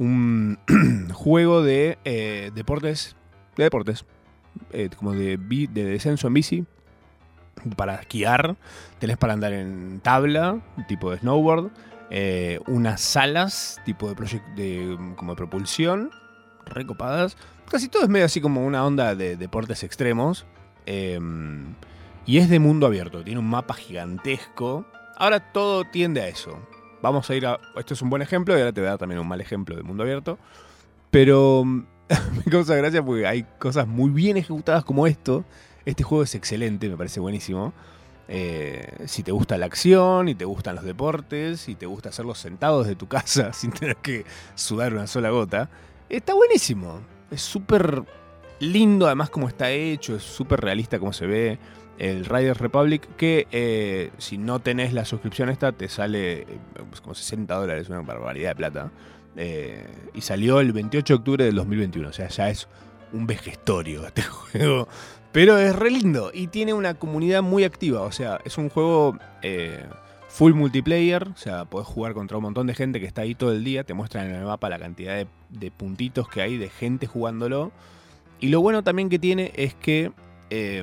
un 0.00 0.58
juego 1.12 1.62
de 1.62 1.98
eh, 2.04 2.50
deportes. 2.52 3.14
De 3.56 3.62
deportes. 3.62 4.04
como 4.96 5.12
de, 5.12 5.36
de 5.38 5.84
descenso 5.84 6.26
en 6.26 6.34
bici. 6.34 6.64
Para 7.76 7.94
esquiar. 8.00 8.56
Tenés 8.98 9.16
para 9.16 9.32
andar 9.32 9.52
en 9.52 10.00
tabla. 10.00 10.58
Tipo 10.88 11.12
de 11.12 11.18
snowboard. 11.18 11.70
Eh, 12.10 12.60
unas 12.66 13.00
salas. 13.00 13.80
Tipo 13.84 14.12
de, 14.12 14.42
de 14.56 14.98
como 15.16 15.32
de 15.32 15.36
propulsión. 15.36 16.10
Recopadas. 16.66 17.36
Casi 17.68 17.88
todo 17.88 18.02
es 18.02 18.08
medio 18.08 18.26
así 18.26 18.40
como 18.40 18.66
una 18.66 18.84
onda 18.84 19.14
de 19.14 19.36
deportes 19.36 19.82
extremos. 19.82 20.46
Eh, 20.86 21.18
y 22.26 22.38
es 22.38 22.48
de 22.48 22.58
mundo 22.58 22.86
abierto. 22.86 23.24
Tiene 23.24 23.40
un 23.40 23.48
mapa 23.48 23.74
gigantesco. 23.74 24.86
Ahora 25.16 25.52
todo 25.52 25.84
tiende 25.84 26.20
a 26.20 26.28
eso. 26.28 26.58
Vamos 27.02 27.28
a 27.30 27.34
ir 27.34 27.46
a. 27.46 27.58
Esto 27.76 27.94
es 27.94 28.02
un 28.02 28.10
buen 28.10 28.22
ejemplo 28.22 28.56
y 28.56 28.60
ahora 28.60 28.72
te 28.72 28.80
voy 28.80 28.88
a 28.88 28.90
dar 28.90 28.98
también 28.98 29.20
un 29.20 29.28
mal 29.28 29.40
ejemplo 29.40 29.76
de 29.76 29.82
mundo 29.82 30.02
abierto. 30.02 30.38
Pero 31.10 31.64
mm, 31.64 31.86
me 32.44 32.50
causa 32.50 32.74
gracia 32.76 33.02
porque 33.02 33.26
hay 33.26 33.44
cosas 33.58 33.86
muy 33.86 34.10
bien 34.10 34.36
ejecutadas 34.36 34.84
como 34.84 35.06
esto. 35.06 35.44
Este 35.84 36.02
juego 36.02 36.22
es 36.22 36.34
excelente, 36.34 36.88
me 36.88 36.96
parece 36.96 37.20
buenísimo. 37.20 37.72
Eh, 38.32 38.86
si 39.06 39.24
te 39.24 39.32
gusta 39.32 39.58
la 39.58 39.66
acción 39.66 40.28
y 40.28 40.36
te 40.36 40.44
gustan 40.44 40.76
los 40.76 40.84
deportes 40.84 41.68
y 41.68 41.74
te 41.74 41.86
gusta 41.86 42.10
hacerlos 42.10 42.38
sentados 42.38 42.86
de 42.86 42.94
tu 42.94 43.08
casa 43.08 43.52
sin 43.52 43.72
tener 43.72 43.96
que 43.96 44.24
sudar 44.54 44.92
una 44.94 45.08
sola 45.08 45.30
gota, 45.30 45.68
está 46.08 46.34
buenísimo. 46.34 47.00
Es 47.32 47.42
súper 47.42 48.04
lindo 48.60 49.06
además 49.06 49.30
como 49.30 49.48
está 49.48 49.72
hecho, 49.72 50.14
es 50.14 50.22
súper 50.22 50.60
realista 50.60 51.00
como 51.00 51.12
se 51.12 51.26
ve. 51.26 51.58
El 51.98 52.24
Riders 52.24 52.58
Republic, 52.58 53.16
que 53.16 53.46
eh, 53.50 54.10
si 54.16 54.38
no 54.38 54.60
tenés 54.60 54.94
la 54.94 55.04
suscripción 55.04 55.50
esta, 55.50 55.72
te 55.72 55.88
sale 55.88 56.42
eh, 56.42 56.46
pues, 56.88 57.02
como 57.02 57.14
60 57.14 57.52
dólares, 57.54 57.90
una 57.90 58.00
barbaridad 58.00 58.50
de 58.50 58.54
plata. 58.54 58.90
Y 60.14 60.20
salió 60.20 60.60
el 60.60 60.72
28 60.72 61.14
de 61.14 61.18
octubre 61.18 61.44
del 61.44 61.56
2021, 61.56 62.08
o 62.08 62.12
sea, 62.12 62.28
ya 62.28 62.48
es 62.48 62.68
un 63.12 63.26
vejestorio 63.26 64.06
este 64.06 64.22
juego. 64.22 64.88
Pero 65.32 65.58
es 65.58 65.76
re 65.76 65.90
lindo 65.90 66.30
y 66.34 66.48
tiene 66.48 66.74
una 66.74 66.94
comunidad 66.94 67.42
muy 67.42 67.62
activa, 67.64 68.00
o 68.02 68.10
sea, 68.10 68.40
es 68.44 68.58
un 68.58 68.68
juego 68.68 69.16
eh, 69.42 69.84
full 70.28 70.54
multiplayer, 70.54 71.28
o 71.28 71.36
sea, 71.36 71.66
podés 71.66 71.86
jugar 71.86 72.14
contra 72.14 72.36
un 72.36 72.42
montón 72.44 72.66
de 72.66 72.74
gente 72.74 72.98
que 72.98 73.06
está 73.06 73.22
ahí 73.22 73.36
todo 73.36 73.52
el 73.52 73.62
día, 73.62 73.84
te 73.84 73.94
muestran 73.94 74.28
en 74.28 74.34
el 74.34 74.44
mapa 74.44 74.68
la 74.68 74.80
cantidad 74.80 75.24
de, 75.48 75.70
puntitos 75.70 76.28
que 76.28 76.42
hay 76.42 76.58
de 76.58 76.68
gente 76.68 77.06
jugándolo. 77.06 77.70
Y 78.40 78.48
lo 78.48 78.60
bueno 78.60 78.82
también 78.82 79.08
que 79.08 79.18
tiene 79.18 79.52
es 79.54 79.74
que 79.74 80.12
eh, 80.50 80.82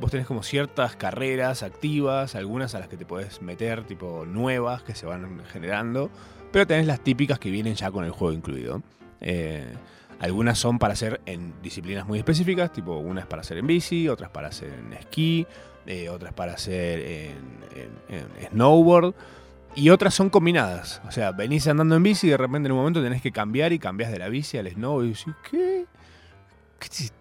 vos 0.00 0.10
tenés 0.10 0.26
como 0.26 0.42
ciertas 0.42 0.96
carreras 0.96 1.62
activas, 1.62 2.34
algunas 2.34 2.74
a 2.74 2.80
las 2.80 2.88
que 2.88 2.96
te 2.96 3.06
podés 3.06 3.42
meter, 3.42 3.84
tipo 3.84 4.24
nuevas 4.26 4.82
que 4.82 4.94
se 4.94 5.06
van 5.06 5.40
generando, 5.52 6.10
pero 6.50 6.66
tenés 6.66 6.86
las 6.86 7.00
típicas 7.00 7.38
que 7.38 7.50
vienen 7.50 7.74
ya 7.74 7.90
con 7.90 8.04
el 8.04 8.10
juego 8.10 8.32
incluido. 8.32 8.82
Eh, 9.20 9.72
algunas 10.20 10.58
son 10.58 10.78
para 10.78 10.94
hacer 10.94 11.20
en 11.26 11.54
disciplinas 11.62 12.06
muy 12.06 12.18
específicas, 12.18 12.72
tipo 12.72 12.96
unas 12.96 13.26
para 13.26 13.42
hacer 13.42 13.58
en 13.58 13.66
bici, 13.66 14.08
otras 14.08 14.30
para 14.30 14.48
hacer 14.48 14.72
en 14.72 14.92
esquí, 14.92 15.46
eh, 15.86 16.08
otras 16.08 16.32
para 16.34 16.54
hacer 16.54 17.00
en, 17.00 18.48
snowboard. 18.50 19.14
Y 19.74 19.90
otras 19.90 20.14
son 20.14 20.28
combinadas. 20.28 21.00
O 21.06 21.12
sea, 21.12 21.30
venís 21.30 21.68
andando 21.68 21.94
en 21.94 22.02
bici 22.02 22.26
y 22.26 22.30
de 22.30 22.36
repente 22.36 22.66
en 22.66 22.72
un 22.72 22.78
momento 22.78 23.02
tenés 23.02 23.22
que 23.22 23.30
cambiar 23.30 23.72
y 23.72 23.78
cambiás 23.78 24.10
de 24.10 24.18
la 24.18 24.28
bici 24.28 24.58
al 24.58 24.68
snow 24.68 25.04
y 25.04 25.10
decís, 25.10 25.34
¿qué? 25.48 25.86
¿Qué 26.80 26.86
es 26.86 27.12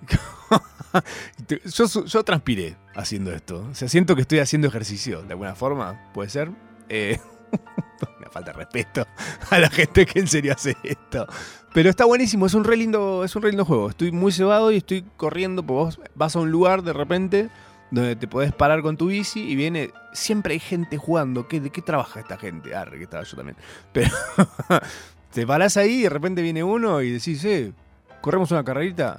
yo, 1.76 2.04
yo 2.04 2.24
transpiré 2.24 2.76
haciendo 2.94 3.32
esto. 3.32 3.66
O 3.70 3.74
sea, 3.74 3.88
siento 3.88 4.14
que 4.14 4.22
estoy 4.22 4.40
haciendo 4.40 4.68
ejercicio 4.68 5.22
de 5.22 5.32
alguna 5.32 5.54
forma. 5.54 6.10
¿Puede 6.12 6.28
ser? 6.28 6.50
Eh, 6.88 7.18
una 8.18 8.30
falta 8.30 8.52
de 8.52 8.58
respeto 8.58 9.06
a 9.50 9.58
la 9.58 9.70
gente 9.70 10.06
que 10.06 10.20
en 10.20 10.28
serio 10.28 10.52
hace 10.52 10.76
esto. 10.82 11.26
Pero 11.72 11.88
está 11.88 12.04
buenísimo, 12.04 12.46
es 12.46 12.54
un 12.54 12.64
re 12.64 12.76
lindo, 12.76 13.24
es 13.24 13.36
un 13.36 13.42
re 13.42 13.50
lindo 13.50 13.64
juego. 13.64 13.90
Estoy 13.90 14.10
muy 14.10 14.32
cebado 14.32 14.72
y 14.72 14.78
estoy 14.78 15.04
corriendo, 15.16 15.62
porque 15.62 15.78
vos 15.78 16.00
vas 16.14 16.34
a 16.34 16.40
un 16.40 16.50
lugar 16.50 16.82
de 16.82 16.92
repente 16.92 17.50
donde 17.90 18.16
te 18.16 18.28
podés 18.28 18.52
parar 18.52 18.82
con 18.82 18.96
tu 18.96 19.06
bici 19.06 19.40
y 19.40 19.54
viene. 19.54 19.92
Siempre 20.12 20.54
hay 20.54 20.60
gente 20.60 20.96
jugando. 20.96 21.46
¿Qué, 21.46 21.60
¿De 21.60 21.70
qué 21.70 21.82
trabaja 21.82 22.20
esta 22.20 22.36
gente? 22.36 22.74
Arre, 22.74 22.98
que 22.98 23.04
estaba 23.04 23.22
yo 23.22 23.36
también. 23.36 23.56
Pero 23.92 24.10
te 25.32 25.46
parás 25.46 25.76
ahí 25.76 26.00
y 26.00 26.02
de 26.02 26.08
repente 26.08 26.42
viene 26.42 26.64
uno 26.64 27.02
y 27.02 27.10
decís, 27.10 27.44
eh, 27.44 27.72
corremos 28.20 28.50
una 28.50 28.64
carrerita. 28.64 29.16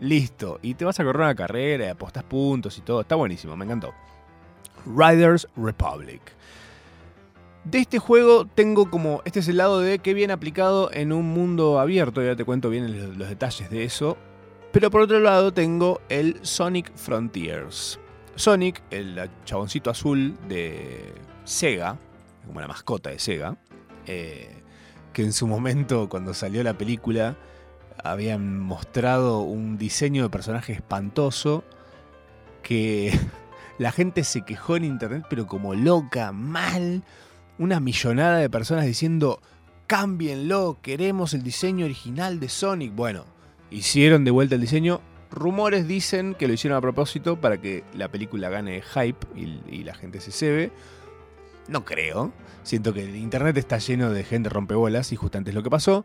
Listo. 0.00 0.58
Y 0.60 0.74
te 0.74 0.84
vas 0.84 0.98
a 1.00 1.04
correr 1.04 1.22
una 1.22 1.34
carrera 1.34 1.86
y 1.86 1.88
apostás 1.88 2.24
puntos 2.24 2.76
y 2.76 2.82
todo. 2.82 3.00
Está 3.00 3.14
buenísimo, 3.14 3.56
me 3.56 3.64
encantó. 3.64 3.94
Riders 4.86 5.48
Republic. 5.56 6.20
De 7.64 7.78
este 7.78 7.98
juego 7.98 8.46
tengo 8.46 8.90
como. 8.90 9.22
Este 9.24 9.40
es 9.40 9.48
el 9.48 9.56
lado 9.56 9.80
de 9.80 9.98
que 9.98 10.14
bien 10.14 10.30
aplicado 10.30 10.90
en 10.92 11.12
un 11.12 11.26
mundo 11.26 11.80
abierto. 11.80 12.22
Ya 12.22 12.36
te 12.36 12.44
cuento 12.44 12.70
bien 12.70 12.98
los, 12.98 13.16
los 13.16 13.28
detalles 13.28 13.70
de 13.70 13.84
eso. 13.84 14.16
Pero 14.72 14.90
por 14.90 15.02
otro 15.02 15.20
lado 15.20 15.52
tengo 15.52 16.00
el 16.08 16.38
Sonic 16.42 16.92
Frontiers. 16.96 18.00
Sonic, 18.34 18.82
el 18.90 19.30
chaboncito 19.44 19.90
azul 19.90 20.36
de 20.48 21.14
Sega, 21.44 21.96
como 22.46 22.60
la 22.60 22.66
mascota 22.66 23.10
de 23.10 23.18
Sega, 23.20 23.56
eh, 24.06 24.62
que 25.12 25.22
en 25.22 25.32
su 25.32 25.46
momento, 25.46 26.08
cuando 26.08 26.34
salió 26.34 26.62
la 26.64 26.76
película, 26.76 27.36
habían 28.02 28.58
mostrado 28.58 29.40
un 29.40 29.78
diseño 29.78 30.24
de 30.24 30.30
personaje 30.30 30.72
espantoso 30.72 31.62
que 32.62 33.16
la 33.78 33.92
gente 33.92 34.24
se 34.24 34.42
quejó 34.42 34.76
en 34.76 34.84
internet, 34.84 35.26
pero 35.30 35.46
como 35.46 35.74
loca, 35.74 36.32
mal. 36.32 37.04
Una 37.58 37.78
millonada 37.78 38.38
de 38.38 38.50
personas 38.50 38.84
diciendo, 38.84 39.40
cámbienlo, 39.86 40.78
queremos 40.82 41.34
el 41.34 41.42
diseño 41.42 41.84
original 41.84 42.40
de 42.40 42.48
Sonic. 42.48 42.94
Bueno, 42.94 43.24
hicieron 43.70 44.24
de 44.24 44.30
vuelta 44.30 44.56
el 44.56 44.60
diseño. 44.60 45.00
Rumores 45.30 45.86
dicen 45.86 46.34
que 46.34 46.48
lo 46.48 46.54
hicieron 46.54 46.76
a 46.76 46.80
propósito 46.80 47.40
para 47.40 47.60
que 47.60 47.84
la 47.94 48.08
película 48.08 48.48
gane 48.48 48.82
hype 48.82 49.26
y, 49.36 49.60
y 49.68 49.84
la 49.84 49.94
gente 49.94 50.20
se 50.20 50.32
cebe. 50.32 50.72
No 51.68 51.84
creo. 51.84 52.32
Siento 52.62 52.92
que 52.92 53.04
el 53.04 53.16
internet 53.16 53.56
está 53.56 53.78
lleno 53.78 54.10
de 54.10 54.24
gente 54.24 54.48
rompebolas 54.48 55.12
y 55.12 55.16
justamente 55.16 55.50
es 55.50 55.54
lo 55.54 55.62
que 55.62 55.70
pasó. 55.70 56.04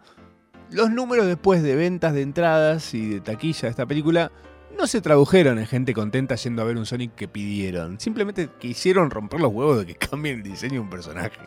Los 0.71 0.91
números 0.91 1.25
después 1.25 1.63
de 1.63 1.75
ventas 1.75 2.13
de 2.13 2.21
entradas 2.21 2.93
y 2.93 3.09
de 3.09 3.21
taquilla 3.21 3.62
de 3.63 3.69
esta 3.69 3.85
película 3.88 4.31
no 4.79 4.87
se 4.87 5.01
tradujeron 5.01 5.59
en 5.59 5.67
gente 5.67 5.93
contenta 5.93 6.35
yendo 6.35 6.61
a 6.61 6.65
ver 6.65 6.77
un 6.77 6.85
Sonic 6.85 7.13
que 7.13 7.27
pidieron. 7.27 7.99
Simplemente 7.99 8.49
quisieron 8.59 9.11
romper 9.11 9.41
los 9.41 9.51
huevos 9.51 9.79
de 9.79 9.85
que 9.85 9.95
cambien 10.07 10.37
el 10.37 10.43
diseño 10.43 10.75
de 10.75 10.79
un 10.79 10.89
personaje. 10.89 11.37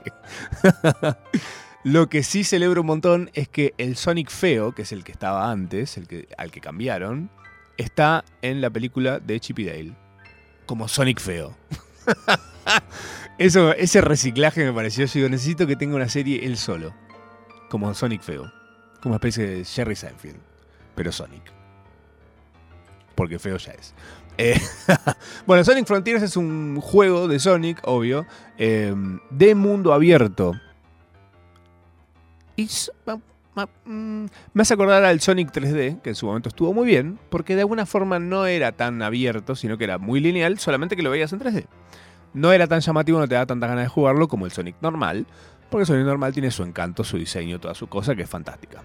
Lo 1.84 2.08
que 2.08 2.22
sí 2.22 2.44
celebro 2.44 2.82
un 2.82 2.86
montón 2.86 3.30
es 3.34 3.48
que 3.48 3.74
el 3.78 3.96
Sonic 3.96 4.30
feo, 4.30 4.72
que 4.72 4.82
es 4.82 4.92
el 4.92 5.02
que 5.02 5.12
estaba 5.12 5.50
antes, 5.50 5.96
el 5.96 6.06
que, 6.06 6.28
al 6.36 6.50
que 6.50 6.60
cambiaron, 6.60 7.30
está 7.78 8.24
en 8.42 8.60
la 8.60 8.70
película 8.70 9.18
de 9.18 9.40
Chip 9.40 9.58
y 9.60 9.64
Dale. 9.64 9.96
Como 10.66 10.86
Sonic 10.86 11.18
feo. 11.18 11.56
Eso, 13.38 13.72
ese 13.72 14.02
reciclaje 14.02 14.64
me 14.64 14.72
pareció. 14.72 15.06
Yo 15.06 15.28
necesito 15.28 15.66
que 15.66 15.74
tenga 15.74 15.96
una 15.96 16.08
serie 16.08 16.44
él 16.44 16.56
solo. 16.56 16.94
Como 17.70 17.92
Sonic 17.94 18.22
feo. 18.22 18.52
Como 19.00 19.14
una 19.14 19.16
especie 19.16 19.46
de 19.46 19.64
Jerry 19.64 19.96
Seinfeld. 19.96 20.38
Pero 20.94 21.10
Sonic. 21.10 21.61
Porque 23.14 23.38
feo 23.38 23.56
ya 23.56 23.72
es. 23.72 23.94
Eh, 24.38 24.60
bueno, 25.46 25.64
Sonic 25.64 25.86
Frontiers 25.86 26.22
es 26.22 26.36
un 26.36 26.80
juego 26.80 27.28
de 27.28 27.38
Sonic, 27.38 27.80
obvio, 27.84 28.26
eh, 28.58 28.94
de 29.30 29.54
mundo 29.54 29.92
abierto. 29.92 30.54
Y 32.56 32.68
mm, 33.84 34.24
me 34.54 34.62
hace 34.62 34.74
acordar 34.74 35.04
al 35.04 35.20
Sonic 35.20 35.52
3D, 35.52 36.00
que 36.00 36.10
en 36.10 36.14
su 36.14 36.26
momento 36.26 36.48
estuvo 36.48 36.72
muy 36.72 36.86
bien, 36.86 37.18
porque 37.30 37.54
de 37.54 37.62
alguna 37.62 37.86
forma 37.86 38.18
no 38.18 38.46
era 38.46 38.72
tan 38.72 39.02
abierto, 39.02 39.54
sino 39.56 39.78
que 39.78 39.84
era 39.84 39.98
muy 39.98 40.20
lineal, 40.20 40.58
solamente 40.58 40.96
que 40.96 41.02
lo 41.02 41.10
veías 41.10 41.32
en 41.32 41.40
3D. 41.40 41.66
No 42.34 42.52
era 42.52 42.66
tan 42.66 42.80
llamativo, 42.80 43.18
no 43.18 43.28
te 43.28 43.34
da 43.34 43.46
tantas 43.46 43.68
ganas 43.68 43.84
de 43.84 43.88
jugarlo 43.88 44.28
como 44.28 44.46
el 44.46 44.52
Sonic 44.52 44.76
normal, 44.80 45.26
porque 45.70 45.82
el 45.82 45.86
Sonic 45.86 46.06
normal 46.06 46.32
tiene 46.32 46.50
su 46.50 46.62
encanto, 46.62 47.04
su 47.04 47.18
diseño, 47.18 47.60
toda 47.60 47.74
su 47.74 47.86
cosa, 47.88 48.14
que 48.14 48.22
es 48.22 48.30
fantástica. 48.30 48.82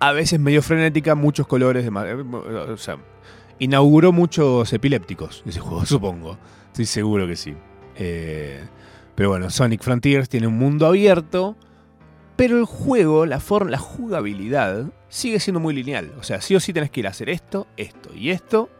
A 0.00 0.12
veces 0.12 0.40
medio 0.40 0.62
frenética, 0.62 1.14
muchos 1.14 1.46
colores, 1.46 1.84
de 1.84 1.90
eh, 1.90 2.72
o 2.72 2.76
sea, 2.78 2.98
inauguró 3.58 4.12
muchos 4.12 4.72
epilépticos 4.72 5.42
ese 5.46 5.60
juego, 5.60 5.86
supongo. 5.86 6.38
Estoy 6.68 6.86
seguro 6.86 7.26
que 7.26 7.36
sí. 7.36 7.54
Eh, 7.96 8.64
pero 9.14 9.28
bueno, 9.28 9.50
Sonic 9.50 9.82
Frontiers 9.82 10.28
tiene 10.28 10.46
un 10.46 10.58
mundo 10.58 10.86
abierto, 10.86 11.56
pero 12.36 12.58
el 12.58 12.64
juego, 12.64 13.26
la, 13.26 13.38
forma, 13.38 13.70
la 13.70 13.78
jugabilidad, 13.78 14.86
sigue 15.10 15.38
siendo 15.38 15.60
muy 15.60 15.74
lineal. 15.74 16.12
O 16.18 16.22
sea, 16.22 16.40
sí 16.40 16.56
o 16.56 16.60
sí 16.60 16.72
tenés 16.72 16.90
que 16.90 17.00
ir 17.00 17.06
a 17.06 17.10
hacer 17.10 17.28
esto, 17.28 17.66
esto 17.76 18.14
y 18.14 18.30
esto, 18.30 18.70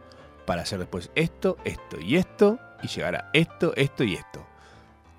para 0.47 0.63
hacer 0.63 0.79
después 0.79 1.11
esto, 1.13 1.57
esto 1.63 1.99
y 1.99 2.15
esto, 2.15 2.57
y 2.81 2.87
llegar 2.87 3.15
a 3.15 3.29
esto, 3.33 3.73
esto 3.75 4.03
y 4.03 4.15
esto. 4.15 4.43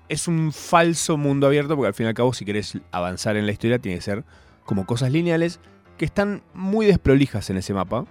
Es 0.09 0.27
un 0.27 0.51
falso 0.51 1.15
mundo 1.15 1.47
abierto, 1.47 1.77
porque 1.77 1.87
al 1.87 1.93
fin 1.93 2.07
y 2.07 2.09
al 2.09 2.15
cabo, 2.15 2.33
si 2.33 2.43
querés 2.43 2.77
avanzar 2.91 3.37
en 3.37 3.45
la 3.45 3.53
historia, 3.53 3.79
tiene 3.79 3.97
que 3.97 4.03
ser 4.03 4.25
como 4.65 4.85
cosas 4.85 5.11
lineales 5.11 5.61
que 6.03 6.07
están 6.07 6.43
muy 6.53 6.85
desprolijas 6.85 7.49
en 7.49 7.55
ese 7.55 7.73
mapa. 7.73 8.03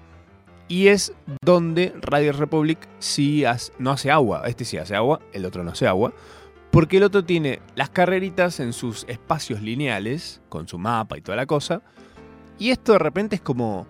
Y 0.66 0.88
es 0.88 1.12
donde 1.44 1.92
Radio 2.00 2.32
Republic 2.32 2.78
sí 3.00 3.44
no 3.78 3.90
hace 3.90 4.10
agua. 4.10 4.44
Este 4.46 4.64
sí 4.64 4.78
hace 4.78 4.96
agua, 4.96 5.20
el 5.34 5.44
otro 5.44 5.62
no 5.62 5.72
hace 5.72 5.86
agua. 5.86 6.14
Porque 6.70 6.96
el 6.96 7.02
otro 7.02 7.22
tiene 7.22 7.60
las 7.74 7.90
carreritas 7.90 8.60
en 8.60 8.72
sus 8.72 9.04
espacios 9.08 9.60
lineales, 9.60 10.40
con 10.48 10.66
su 10.66 10.78
mapa 10.78 11.18
y 11.18 11.20
toda 11.20 11.36
la 11.36 11.44
cosa. 11.44 11.82
Y 12.58 12.70
esto 12.70 12.92
de 12.94 12.98
repente 12.98 13.36
es 13.36 13.42
como. 13.42 13.86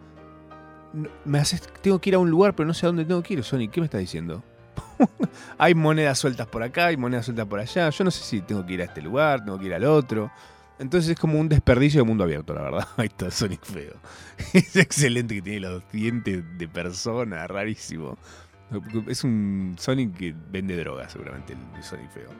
"No, 0.92 1.08
Me 1.24 1.38
haces, 1.38 1.62
tengo 1.80 2.00
que 2.00 2.10
ir 2.10 2.16
a 2.16 2.18
un 2.18 2.28
lugar, 2.28 2.56
pero 2.56 2.66
no 2.66 2.74
sé 2.74 2.86
a 2.86 2.88
dónde 2.88 3.04
tengo 3.04 3.22
que 3.22 3.34
ir, 3.34 3.44
Sonic. 3.44 3.70
¿Qué 3.70 3.80
me 3.80 3.84
estás 3.84 4.00
diciendo? 4.00 4.42
hay 5.58 5.76
monedas 5.76 6.18
sueltas 6.18 6.48
por 6.48 6.64
acá, 6.64 6.86
hay 6.86 6.96
monedas 6.96 7.26
sueltas 7.26 7.46
por 7.46 7.60
allá. 7.60 7.88
Yo 7.90 8.02
no 8.02 8.10
sé 8.10 8.24
si 8.24 8.40
tengo 8.40 8.66
que 8.66 8.72
ir 8.72 8.80
a 8.80 8.86
este 8.86 9.00
lugar, 9.00 9.44
tengo 9.44 9.60
que 9.60 9.66
ir 9.66 9.74
al 9.74 9.84
otro. 9.84 10.32
Entonces 10.82 11.12
es 11.12 11.18
como 11.18 11.38
un 11.38 11.48
desperdicio 11.48 12.00
de 12.00 12.04
mundo 12.04 12.24
abierto, 12.24 12.54
la 12.54 12.62
verdad. 12.62 12.88
Ahí 12.96 13.06
está 13.06 13.30
Sonic 13.30 13.64
feo. 13.64 13.94
Es 14.52 14.74
excelente 14.76 15.36
que 15.36 15.42
tiene 15.42 15.60
los 15.60 15.82
dientes 15.92 16.42
de 16.58 16.68
persona, 16.68 17.46
rarísimo. 17.46 18.18
Es 19.06 19.22
un 19.22 19.76
Sonic 19.78 20.16
que 20.16 20.34
vende 20.50 20.76
droga, 20.76 21.08
seguramente, 21.08 21.52
el 21.52 21.82
Sonic 21.84 22.10
feo. 22.10 22.30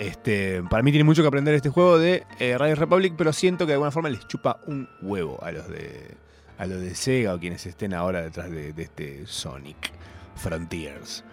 Este, 0.00 0.62
para 0.64 0.82
mí 0.82 0.90
tiene 0.90 1.04
mucho 1.04 1.22
que 1.22 1.28
aprender 1.28 1.54
este 1.54 1.68
juego 1.68 1.98
de 1.98 2.24
eh, 2.40 2.58
Radio 2.58 2.74
Republic, 2.74 3.14
pero 3.16 3.32
siento 3.32 3.64
que 3.64 3.68
de 3.68 3.74
alguna 3.74 3.92
forma 3.92 4.10
les 4.10 4.26
chupa 4.26 4.60
un 4.66 4.88
huevo 5.00 5.42
a 5.42 5.52
los 5.52 5.68
de 5.68 6.16
a 6.58 6.66
los 6.66 6.80
de 6.80 6.94
Sega 6.94 7.34
o 7.34 7.38
quienes 7.38 7.64
estén 7.66 7.94
ahora 7.94 8.22
detrás 8.22 8.50
de, 8.50 8.72
de 8.72 8.82
este 8.82 9.26
Sonic 9.26 9.92
Frontiers. 10.34 11.24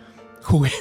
Jugué, 0.44 0.72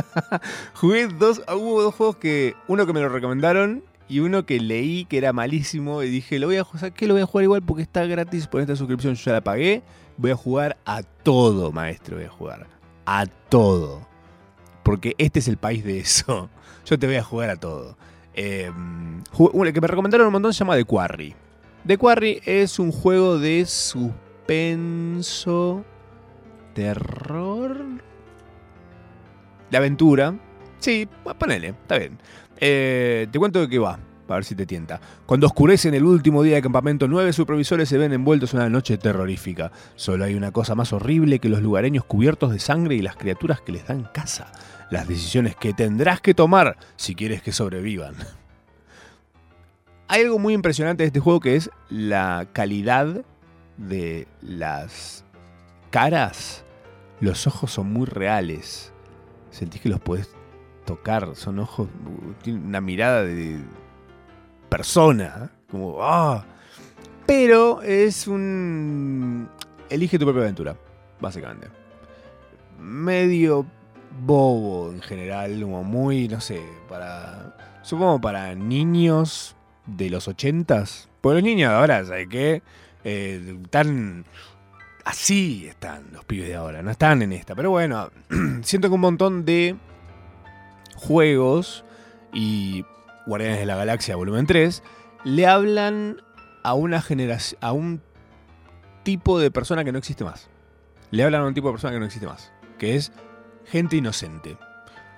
jugué 0.74 1.08
dos, 1.08 1.42
hubo 1.48 1.82
dos 1.82 1.94
juegos 1.94 2.16
que 2.16 2.54
uno 2.68 2.86
que 2.86 2.92
me 2.92 3.00
lo 3.00 3.08
recomendaron 3.08 3.82
y 4.08 4.20
uno 4.20 4.44
que 4.44 4.60
leí 4.60 5.06
que 5.06 5.18
era 5.18 5.32
malísimo 5.32 6.02
y 6.02 6.10
dije, 6.10 6.38
lo 6.38 6.46
voy 6.46 6.56
a 6.56 6.64
jugar, 6.64 6.92
¿qué 6.92 7.06
lo 7.06 7.14
voy 7.14 7.22
a 7.22 7.26
jugar 7.26 7.44
igual 7.44 7.62
porque 7.62 7.82
está 7.82 8.04
gratis 8.04 8.46
por 8.46 8.60
esta 8.60 8.76
suscripción? 8.76 9.14
Yo 9.14 9.24
ya 9.24 9.32
la 9.32 9.40
pagué. 9.40 9.82
Voy 10.16 10.30
a 10.30 10.36
jugar 10.36 10.76
a 10.84 11.02
todo, 11.02 11.72
maestro, 11.72 12.16
voy 12.16 12.26
a 12.26 12.30
jugar 12.30 12.66
a 13.06 13.26
todo. 13.26 14.06
Porque 14.82 15.14
este 15.18 15.38
es 15.38 15.48
el 15.48 15.56
país 15.56 15.82
de 15.84 15.98
eso. 15.98 16.50
Yo 16.84 16.98
te 16.98 17.06
voy 17.06 17.16
a 17.16 17.22
jugar 17.22 17.48
a 17.50 17.56
todo. 17.56 17.96
Eh, 18.34 18.70
que 19.72 19.80
me 19.80 19.86
recomendaron 19.86 20.26
un 20.26 20.32
montón 20.32 20.52
se 20.52 20.58
llama 20.58 20.76
The 20.76 20.84
Quarry. 20.84 21.34
The 21.86 21.96
Quarry 21.98 22.42
es 22.44 22.78
un 22.78 22.92
juego 22.92 23.38
de 23.38 23.64
suspenso, 23.66 25.04
terror, 26.74 27.84
de 29.70 29.76
aventura. 29.76 30.38
Sí, 30.78 31.08
ponele, 31.38 31.68
está 31.68 31.96
bien. 31.98 32.18
Eh, 32.58 33.26
te 33.30 33.38
cuento 33.38 33.60
de 33.60 33.68
qué 33.68 33.78
va, 33.78 33.98
para 34.26 34.36
ver 34.38 34.44
si 34.44 34.54
te 34.54 34.66
tienta. 34.66 35.00
Cuando 35.26 35.46
oscurece 35.46 35.88
en 35.88 35.94
el 35.94 36.04
último 36.04 36.42
día 36.42 36.56
de 36.56 36.62
campamento, 36.62 37.08
nueve 37.08 37.32
supervisores 37.32 37.88
se 37.88 37.98
ven 37.98 38.12
envueltos 38.12 38.54
en 38.54 38.60
una 38.60 38.70
noche 38.70 38.98
terrorífica. 38.98 39.72
Solo 39.96 40.24
hay 40.24 40.34
una 40.34 40.52
cosa 40.52 40.74
más 40.74 40.92
horrible 40.92 41.38
que 41.38 41.48
los 41.48 41.62
lugareños 41.62 42.04
cubiertos 42.04 42.52
de 42.52 42.58
sangre 42.58 42.94
y 42.94 43.02
las 43.02 43.16
criaturas 43.16 43.60
que 43.60 43.72
les 43.72 43.86
dan 43.86 44.08
caza. 44.12 44.52
Las 44.90 45.08
decisiones 45.08 45.56
que 45.56 45.72
tendrás 45.72 46.20
que 46.20 46.34
tomar 46.34 46.76
si 46.96 47.14
quieres 47.14 47.42
que 47.42 47.52
sobrevivan. 47.52 48.14
Hay 50.08 50.22
algo 50.22 50.38
muy 50.38 50.52
impresionante 50.52 51.02
de 51.02 51.06
este 51.08 51.20
juego 51.20 51.40
que 51.40 51.56
es 51.56 51.70
la 51.88 52.46
calidad 52.52 53.24
de 53.78 54.28
las 54.42 55.24
caras. 55.90 56.64
Los 57.20 57.46
ojos 57.46 57.72
son 57.72 57.92
muy 57.92 58.06
reales. 58.06 58.92
Sentís 59.50 59.80
que 59.80 59.88
los 59.88 60.00
puedes 60.00 60.28
tocar. 60.84 61.34
Son 61.34 61.58
ojos. 61.58 61.88
Tienen 62.42 62.66
una 62.66 62.80
mirada 62.80 63.22
de 63.22 63.58
persona. 64.68 65.50
Como. 65.70 66.02
¡Ah! 66.02 66.44
Pero 67.26 67.82
es 67.82 68.26
un. 68.26 69.48
Elige 69.88 70.18
tu 70.18 70.24
propia 70.24 70.42
aventura. 70.42 70.76
Básicamente. 71.20 71.68
Medio 72.78 73.66
bobo 74.20 74.90
en 74.90 75.00
general. 75.02 75.60
Como 75.60 75.84
muy. 75.84 76.28
No 76.28 76.40
sé. 76.40 76.60
Para. 76.88 77.56
Supongo 77.82 78.20
para 78.20 78.54
niños 78.54 79.56
de 79.86 80.10
los 80.10 80.28
ochentas. 80.28 81.08
Porque 81.20 81.34
los 81.34 81.42
niños 81.44 81.70
de 81.70 81.76
ahora, 81.76 82.04
¿sabes 82.04 82.28
qué? 82.28 82.62
Eh, 83.04 83.58
están. 83.62 84.24
Así 85.04 85.66
están 85.68 86.12
los 86.12 86.24
pibes 86.24 86.48
de 86.48 86.54
ahora, 86.54 86.82
no 86.82 86.90
están 86.90 87.20
en 87.20 87.32
esta. 87.32 87.54
Pero 87.54 87.70
bueno, 87.70 88.10
siento 88.62 88.88
que 88.88 88.94
un 88.94 89.00
montón 89.00 89.44
de 89.44 89.76
juegos 91.04 91.84
y 92.32 92.84
Guardianes 93.26 93.60
de 93.60 93.66
la 93.66 93.76
Galaxia 93.76 94.16
Volumen 94.16 94.46
3 94.46 94.82
le 95.24 95.46
hablan 95.46 96.22
a 96.62 96.74
una 96.74 97.00
generación, 97.00 97.58
a 97.62 97.72
un 97.72 98.02
tipo 99.02 99.38
de 99.38 99.50
persona 99.50 99.84
que 99.84 99.92
no 99.92 99.98
existe 99.98 100.24
más. 100.24 100.48
Le 101.10 101.22
hablan 101.22 101.42
a 101.42 101.46
un 101.46 101.54
tipo 101.54 101.68
de 101.68 101.74
persona 101.74 101.92
que 101.92 102.00
no 102.00 102.06
existe 102.06 102.26
más, 102.26 102.52
que 102.78 102.96
es 102.96 103.12
gente 103.66 103.96
inocente. 103.96 104.56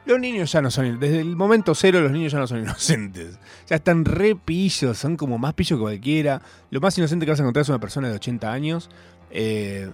Los 0.05 0.21
niños 0.21 0.53
ya 0.53 0.63
no 0.63 0.71
son, 0.71 1.01
desde 1.01 1.21
el 1.21 1.35
momento 1.35 1.75
cero 1.75 2.01
los 2.01 2.13
niños 2.13 2.33
ya 2.33 2.39
no 2.39 2.47
son 2.47 2.61
inocentes. 2.63 3.39
Ya 3.67 3.77
están 3.77 4.05
re 4.05 4.37
pillos, 4.37 4.99
son 4.99 5.17
como 5.17 5.39
más 5.39 5.55
pillos 5.55 5.79
que 5.79 5.83
cualquiera. 5.83 6.43
Lo 6.71 6.81
más 6.81 6.97
inocente 6.99 7.27
que 7.27 7.33
vas 7.33 7.41
a 7.41 7.43
encontrar 7.43 7.63
es 7.63 7.69
una 7.69 7.81
persona 7.81 8.09
de 8.09 8.15
80 8.15 8.53
años 8.53 8.91
eh, 9.31 9.91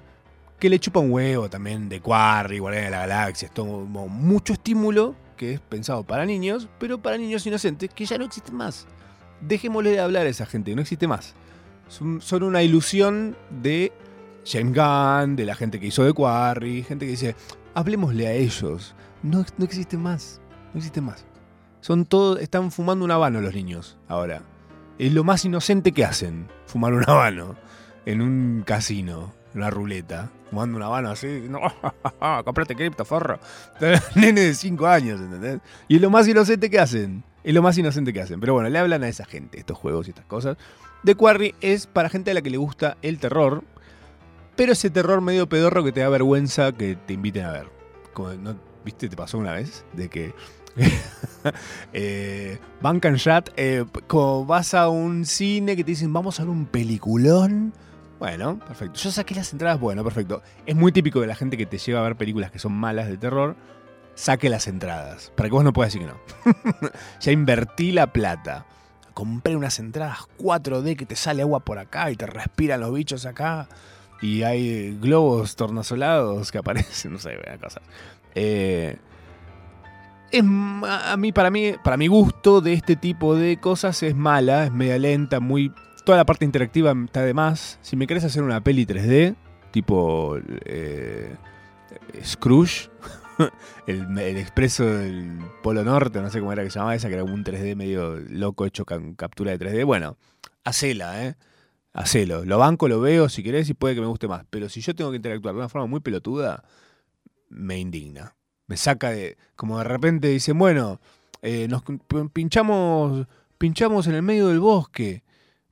que 0.59 0.69
le 0.69 0.79
chupa 0.79 1.01
un 1.01 1.11
huevo 1.11 1.49
también 1.49 1.89
de 1.89 2.01
Quarry, 2.01 2.59
Guardián 2.59 2.85
de 2.85 2.91
la 2.91 3.07
Galaxia. 3.07 3.47
Es 3.47 3.55
todo 3.55 3.67
mucho 3.67 4.53
estímulo 4.53 5.15
que 5.43 5.55
es 5.55 5.61
pensado 5.61 6.05
para 6.05 6.25
niños, 6.25 6.69
pero 6.79 7.03
para 7.03 7.19
niños 7.19 7.45
inocentes 7.45 7.91
que 7.93 8.07
ya 8.07 8.17
no 8.17 8.25
existen 8.25 8.55
más. 8.55 8.87
Dejémosle 9.41 9.91
de 9.91 9.99
hablar 9.99 10.25
a 10.27 10.29
esa 10.29 10.47
gente, 10.47 10.73
no 10.77 10.83
existe 10.83 11.09
más. 11.09 11.35
Son, 11.89 12.43
una 12.45 12.63
ilusión 12.63 13.37
de 13.51 13.93
James 14.47 14.73
Gunn, 14.73 15.35
de 15.35 15.45
la 15.45 15.57
gente 15.57 15.81
que 15.81 15.89
hizo 15.89 16.05
de 16.05 16.13
Quarry, 16.13 16.85
gente 16.85 17.07
que 17.07 17.11
dice, 17.11 17.35
hablemosle 17.75 18.29
a 18.29 18.33
ellos. 18.35 18.95
No, 19.25 19.45
no 19.59 19.65
existe 19.65 19.97
más, 19.97 20.41
no 20.73 20.79
existe 20.79 21.01
más. 21.01 21.25
Son 21.81 22.07
todos, 22.07 22.39
están 22.39 22.71
fumando 22.71 23.05
un 23.05 23.11
habano 23.11 23.41
los 23.41 23.53
niños 23.53 23.99
ahora. 24.07 24.43
Es 25.01 25.13
lo 25.13 25.25
más 25.25 25.45
inocente 25.45 25.91
que 25.91 26.05
hacen, 26.05 26.47
fumar 26.67 26.93
un 26.93 27.03
habano 27.11 27.57
en 28.07 28.23
un 28.23 28.63
casino, 28.65 29.35
una 29.55 29.71
ruleta, 29.71 30.31
fumando 30.51 30.77
un 30.77 30.83
habano 30.83 31.11
así. 31.11 31.47
No, 31.49 31.61
comprate 32.45 32.75
cripto, 32.75 33.05
forro. 33.05 33.39
Nene 34.15 34.41
de 34.41 34.55
5 34.55 34.87
años, 34.87 35.21
¿entendés? 35.21 35.61
Y 35.89 35.97
es 35.97 36.03
lo 36.03 36.11
más 36.11 36.27
inocente 36.29 36.71
que 36.71 36.79
hacen. 36.79 37.25
Es 37.45 37.55
lo 37.55 37.63
más 37.63 37.77
inocente 37.77 38.13
que 38.13 38.21
hacen. 38.21 38.41
Pero 38.41 38.55
bueno, 38.55 38.69
le 38.69 38.79
hablan 38.79 39.03
a 39.03 39.09
esa 39.09 39.25
gente, 39.25 39.59
estos 39.59 39.77
juegos 39.77 40.07
y 40.07 40.11
estas 40.11 40.27
cosas. 40.27 40.57
The 41.05 41.15
Quarry 41.15 41.55
es 41.61 41.87
para 41.87 42.09
gente 42.09 42.31
a 42.31 42.35
la 42.35 42.43
que 42.43 42.51
le 42.51 42.59
gusta 42.59 42.97
el 43.03 43.19
terror, 43.19 43.65
pero 44.55 44.73
ese 44.73 44.91
terror 44.91 45.21
medio 45.21 45.49
pedorro 45.49 45.83
que 45.83 45.93
te 45.93 46.01
da 46.01 46.09
vergüenza 46.09 46.73
que 46.73 46.97
te 46.97 47.15
inviten 47.15 47.45
a 47.45 47.53
ver. 47.53 47.67
¿Viste? 48.85 49.09
¿Te 49.09 49.17
pasó 49.17 49.39
una 49.39 49.53
vez? 49.53 49.85
De 49.93 50.09
que 50.09 50.35
eh, 51.93 52.59
Bank 52.81 53.07
and 53.07 53.19
Chat, 53.19 53.51
eh, 53.57 53.85
como 54.07 54.47
vas 54.47 54.75
a 54.75 54.89
un 54.89 55.25
cine 55.25 55.77
que 55.77 55.85
te 55.85 55.93
dicen, 55.93 56.13
vamos 56.13 56.39
a 56.39 56.45
ver 56.45 56.51
un 56.51 56.67
peliculón. 56.67 57.73
Bueno, 58.23 58.57
perfecto. 58.57 59.01
Yo 59.01 59.11
saqué 59.11 59.35
las 59.35 59.53
entradas, 59.53 59.81
bueno, 59.81 60.05
perfecto. 60.05 60.43
Es 60.65 60.77
muy 60.77 60.93
típico 60.93 61.21
de 61.21 61.27
la 61.27 61.35
gente 61.35 61.57
que 61.57 61.67
te 61.67 61.77
lleva 61.79 61.99
a 61.99 62.03
ver 62.05 62.15
películas 62.15 62.53
que 62.53 62.61
son 62.61 62.71
malas 62.73 63.09
de 63.09 63.17
terror, 63.17 63.57
saque 64.15 64.49
las 64.49 64.69
entradas. 64.69 65.33
Para 65.37 65.49
que 65.49 65.53
vos 65.53 65.65
no 65.65 65.73
puedas 65.73 65.93
decir 65.93 66.07
que 66.07 66.15
no. 66.15 66.91
ya 67.21 67.33
invertí 67.33 67.91
la 67.91 68.13
plata. 68.13 68.65
Compré 69.13 69.57
unas 69.57 69.81
entradas 69.81 70.19
4D 70.39 70.95
que 70.95 71.05
te 71.05 71.17
sale 71.17 71.43
agua 71.43 71.65
por 71.65 71.81
acá 71.81 72.13
y 72.13 72.17
te 72.17 72.27
respiran 72.27 72.79
los 72.79 72.95
bichos 72.95 73.27
acá. 73.27 73.69
y 74.21 74.45
hay 74.45 74.97
globos 75.01 75.57
tornasolados 75.57 76.53
que 76.53 76.59
aparecen, 76.59 77.15
no 77.15 77.19
sé, 77.19 77.37
cosas. 77.61 77.83
Eh, 78.37 78.99
es 80.31 80.45
a 80.45 81.17
mí 81.19 81.33
para 81.33 81.51
mí 81.51 81.75
para 81.83 81.97
mi 81.97 82.07
gusto 82.07 82.61
de 82.61 82.73
este 82.73 82.95
tipo 82.95 83.35
de 83.35 83.57
cosas 83.57 84.01
es 84.05 84.15
mala, 84.15 84.67
es 84.67 84.73
media 84.73 85.01
lenta, 85.01 85.41
muy 85.41 85.73
toda 86.05 86.19
la 86.19 86.25
parte 86.25 86.45
interactiva 86.45 86.95
está 87.05 87.23
de 87.23 87.35
más. 87.35 87.79
Si 87.83 87.97
me 87.97 88.07
querés 88.07 88.25
hacer 88.25 88.43
una 88.43 88.63
peli 88.63 88.87
3D, 88.87 89.37
tipo 89.71 90.39
eh, 90.65 91.35
Scrooge, 92.25 92.91
el, 93.87 94.19
expreso 94.19 94.85
del 94.85 95.39
Polo 95.63 95.85
Norte, 95.85 96.21
no 96.21 96.31
sé 96.31 96.41
cómo 96.41 96.53
era 96.53 96.63
que 96.63 96.71
se 96.71 96.79
llamaba 96.79 96.95
esa, 96.95 97.09
que 97.09 97.15
era 97.15 97.25
un 97.25 97.45
3D 97.45 97.77
medio 97.77 98.17
loco 98.17 98.67
hecho 98.67 98.85
con 98.85 99.15
captura 99.15 99.57
de 99.57 99.59
3D. 99.59 99.85
Bueno, 99.85 100.17
hacela, 100.65 101.25
¿eh? 101.25 101.37
Hacelo. 101.93 102.45
Lo 102.45 102.59
banco, 102.59 102.89
lo 102.89 103.01
veo 103.01 103.29
si 103.29 103.43
querés 103.43 103.69
y 103.69 103.75
puede 103.75 103.95
que 103.95 104.01
me 104.01 104.07
guste 104.07 104.27
más. 104.27 104.45
Pero 104.49 104.69
si 104.69 104.81
yo 104.81 104.95
tengo 104.95 105.11
que 105.11 105.17
interactuar 105.17 105.55
de 105.55 105.61
una 105.61 105.69
forma 105.69 105.87
muy 105.87 106.01
pelotuda, 106.01 106.65
me 107.51 107.79
indigna. 107.79 108.35
Me 108.67 108.77
saca 108.77 109.11
de. 109.11 109.37
Como 109.57 109.79
de 109.79 109.85
repente 109.85 110.29
dicen, 110.29 110.59
bueno, 110.59 111.01
eh, 111.43 111.69
nos 111.69 111.83
pinchamos, 112.33 113.27
pinchamos 113.59 114.07
en 114.07 114.15
el 114.15 114.23
medio 114.23 114.49
del 114.49 114.61
bosque. 114.61 115.23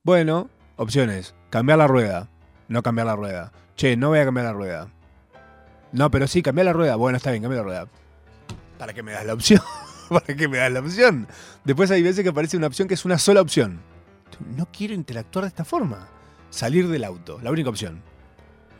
Bueno, 0.03 0.49
opciones. 0.77 1.35
Cambiar 1.51 1.77
la 1.77 1.85
rueda. 1.85 2.27
No 2.67 2.81
cambiar 2.81 3.05
la 3.05 3.15
rueda. 3.15 3.51
Che, 3.75 3.95
no 3.95 4.09
voy 4.09 4.17
a 4.17 4.25
cambiar 4.25 4.47
la 4.47 4.53
rueda. 4.53 4.87
No, 5.91 6.09
pero 6.09 6.27
sí, 6.27 6.41
cambiar 6.41 6.65
la 6.65 6.73
rueda. 6.73 6.95
Bueno, 6.95 7.17
está 7.17 7.29
bien, 7.29 7.43
cambiar 7.43 7.63
la 7.63 7.65
rueda. 7.65 7.87
¿Para 8.79 8.93
qué 8.93 9.03
me 9.03 9.11
das 9.11 9.25
la 9.27 9.33
opción? 9.35 9.61
¿Para 10.09 10.35
qué 10.35 10.47
me 10.47 10.57
das 10.57 10.71
la 10.71 10.79
opción? 10.79 11.27
Después 11.63 11.91
hay 11.91 12.01
veces 12.01 12.23
que 12.23 12.29
aparece 12.29 12.57
una 12.57 12.65
opción 12.65 12.87
que 12.87 12.95
es 12.95 13.05
una 13.05 13.19
sola 13.19 13.41
opción. 13.41 13.79
No 14.57 14.67
quiero 14.75 14.95
interactuar 14.95 15.45
de 15.45 15.49
esta 15.49 15.65
forma. 15.65 16.07
Salir 16.49 16.87
del 16.87 17.03
auto, 17.03 17.39
la 17.43 17.51
única 17.51 17.69
opción. 17.69 18.01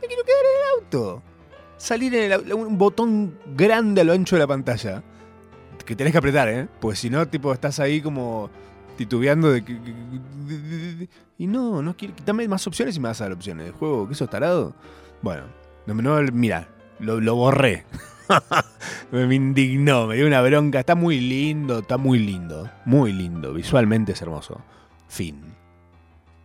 Me 0.00 0.08
quiero 0.08 0.24
quedar 0.24 0.40
en 0.40 0.60
el 0.60 0.84
auto. 0.84 1.22
Salir 1.76 2.14
en 2.16 2.32
el, 2.32 2.52
un 2.52 2.76
botón 2.76 3.38
grande 3.54 4.00
a 4.00 4.04
lo 4.04 4.12
ancho 4.12 4.34
de 4.34 4.40
la 4.40 4.48
pantalla. 4.48 5.04
Que 5.86 5.94
tenés 5.94 6.10
que 6.10 6.18
apretar, 6.18 6.48
¿eh? 6.48 6.68
Pues 6.80 6.98
si 6.98 7.10
no, 7.10 7.28
tipo, 7.28 7.52
estás 7.52 7.78
ahí 7.78 8.00
como 8.00 8.50
titubeando 9.04 9.50
de 9.50 9.64
que... 9.64 11.08
Y 11.38 11.46
no, 11.46 11.82
no 11.82 11.96
quiero... 11.96 12.14
Dame 12.24 12.46
más 12.48 12.66
opciones 12.66 12.96
y 12.96 13.00
me 13.00 13.08
vas 13.08 13.20
a 13.20 13.24
dar 13.24 13.32
opciones. 13.32 13.66
¿El 13.66 13.72
juego? 13.72 14.08
¿Qué 14.08 14.14
sos 14.14 14.30
tarado? 14.30 14.74
Bueno, 15.22 15.44
no, 15.86 15.94
no 15.94 16.32
mira, 16.32 16.68
lo, 16.98 17.20
lo 17.20 17.34
borré. 17.34 17.84
me 19.10 19.34
indignó, 19.34 20.06
me 20.06 20.16
dio 20.16 20.26
una 20.26 20.40
bronca. 20.42 20.80
Está 20.80 20.94
muy 20.94 21.20
lindo, 21.20 21.80
está 21.80 21.96
muy 21.96 22.18
lindo. 22.18 22.70
Muy 22.84 23.12
lindo. 23.12 23.52
Visualmente 23.52 24.12
es 24.12 24.22
hermoso. 24.22 24.60
Fin. 25.08 25.52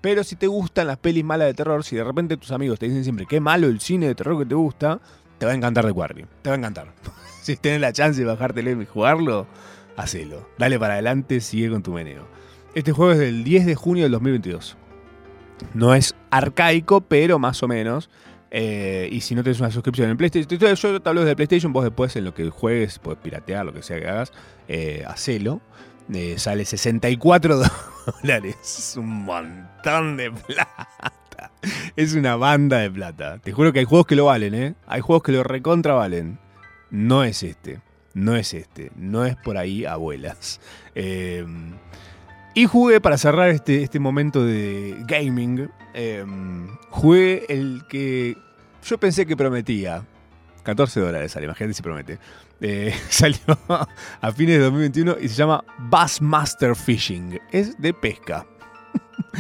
Pero 0.01 0.23
si 0.23 0.35
te 0.35 0.47
gustan 0.47 0.87
las 0.87 0.97
pelis 0.97 1.23
malas 1.23 1.47
de 1.47 1.53
terror, 1.53 1.83
si 1.83 1.95
de 1.95 2.03
repente 2.03 2.37
tus 2.37 2.51
amigos 2.51 2.79
te 2.79 2.87
dicen 2.87 3.03
siempre 3.03 3.25
qué 3.25 3.39
malo 3.39 3.67
el 3.67 3.79
cine 3.79 4.07
de 4.07 4.15
terror 4.15 4.37
que 4.39 4.45
te 4.45 4.55
gusta, 4.55 4.99
te 5.37 5.45
va 5.45 5.51
a 5.51 5.55
encantar 5.55 5.85
The 5.85 5.93
Quarry. 5.93 6.25
Te 6.41 6.49
va 6.49 6.55
a 6.55 6.59
encantar. 6.59 6.93
si 7.41 7.55
tienes 7.57 7.81
la 7.81 7.93
chance 7.93 8.19
de 8.19 8.25
bajártelo 8.25 8.81
y 8.81 8.85
jugarlo, 8.85 9.47
hacelo. 9.95 10.47
Dale 10.57 10.79
para 10.79 10.93
adelante, 10.93 11.41
sigue 11.41 11.69
con 11.69 11.83
tu 11.83 11.91
meneo. 11.91 12.27
Este 12.77 12.91
juego 12.91 13.13
es 13.13 13.17
del 13.17 13.43
10 13.43 13.65
de 13.65 13.73
junio 13.73 14.03
del 14.03 14.11
2022. 14.11 14.77
No 15.73 15.95
es 15.95 16.13
arcaico, 16.29 17.01
pero 17.01 17.39
más 17.39 17.63
o 17.63 17.67
menos. 17.67 18.07
Eh, 18.51 19.09
y 19.11 19.21
si 19.21 19.33
no 19.33 19.41
tienes 19.41 19.59
una 19.59 19.71
suscripción 19.71 20.11
en 20.11 20.15
PlayStation, 20.15 20.75
yo 20.75 21.01
te 21.01 21.09
hablo 21.09 21.25
de 21.25 21.35
PlayStation, 21.35 21.73
vos 21.73 21.83
después 21.83 22.15
en 22.17 22.25
lo 22.25 22.35
que 22.35 22.51
juegues, 22.51 22.99
puedes 22.99 23.19
piratear, 23.19 23.65
lo 23.65 23.73
que 23.73 23.81
sea 23.81 23.99
que 23.99 24.07
hagas, 24.07 24.31
eh, 24.67 25.03
hacelo. 25.07 25.59
Eh, 26.13 26.35
sale 26.37 26.65
64 26.65 27.61
dólares. 28.21 28.55
Es 28.61 28.95
un 28.95 29.23
montón 29.23 30.15
de 30.15 30.29
plata. 30.29 31.51
Es 31.95 32.13
una 32.13 32.35
banda 32.35 32.77
de 32.77 32.91
plata. 32.91 33.39
Te 33.39 33.53
juro 33.53 33.73
que 33.73 33.79
hay 33.79 33.85
juegos 33.85 34.05
que 34.05 34.15
lo 34.15 34.25
valen, 34.25 34.53
¿eh? 34.53 34.75
Hay 34.85 35.01
juegos 35.01 35.23
que 35.23 35.31
lo 35.31 35.43
recontra 35.43 35.95
valen. 35.95 36.37
No 36.91 37.23
es 37.23 37.41
este. 37.41 37.81
No 38.13 38.35
es 38.35 38.53
este. 38.53 38.91
No 38.95 39.25
es 39.25 39.35
por 39.35 39.57
ahí, 39.57 39.83
abuelas. 39.85 40.61
Em, 40.93 41.73
y 42.57 42.65
jugué 42.65 42.99
para 42.99 43.19
cerrar 43.19 43.49
este, 43.49 43.83
este 43.83 43.99
momento 43.99 44.43
de 44.43 44.97
gaming. 45.05 45.69
Em, 45.93 46.67
jugué 46.89 47.45
el 47.49 47.83
que 47.87 48.35
yo 48.83 48.97
pensé 48.97 49.27
que 49.27 49.37
prometía. 49.37 50.03
14 50.63 50.99
dólares 50.99 51.33
sale, 51.33 51.45
imagínate 51.45 51.75
si 51.75 51.83
promete. 51.83 52.17
Eh, 52.59 52.95
salió 53.09 53.37
a 53.69 54.31
fines 54.31 54.57
de 54.57 54.63
2021 54.63 55.17
y 55.21 55.29
se 55.29 55.35
llama 55.35 55.63
Bassmaster 55.77 56.75
Fishing. 56.75 57.39
Es 57.51 57.79
de 57.79 57.93
pesca. 57.93 58.47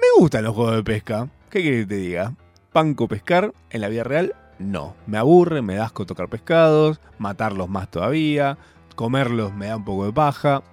Me 0.00 0.06
gustan 0.18 0.42
los 0.42 0.56
juegos 0.56 0.74
de 0.74 0.82
pesca. 0.82 1.28
¿Qué 1.50 1.62
quieres 1.62 1.86
que 1.86 1.94
te 1.94 2.00
diga? 2.00 2.34
Panco 2.72 3.06
pescar 3.06 3.52
en 3.70 3.80
la 3.80 3.88
vida 3.88 4.02
real, 4.02 4.34
no. 4.58 4.96
Me 5.06 5.18
aburre, 5.18 5.62
me 5.62 5.76
da 5.76 5.84
asco 5.84 6.04
tocar 6.04 6.28
pescados, 6.28 7.00
matarlos 7.16 7.68
más 7.68 7.88
todavía, 7.88 8.58
comerlos 8.96 9.54
me 9.54 9.68
da 9.68 9.76
un 9.76 9.84
poco 9.84 10.04
de 10.04 10.12
paja. 10.12 10.64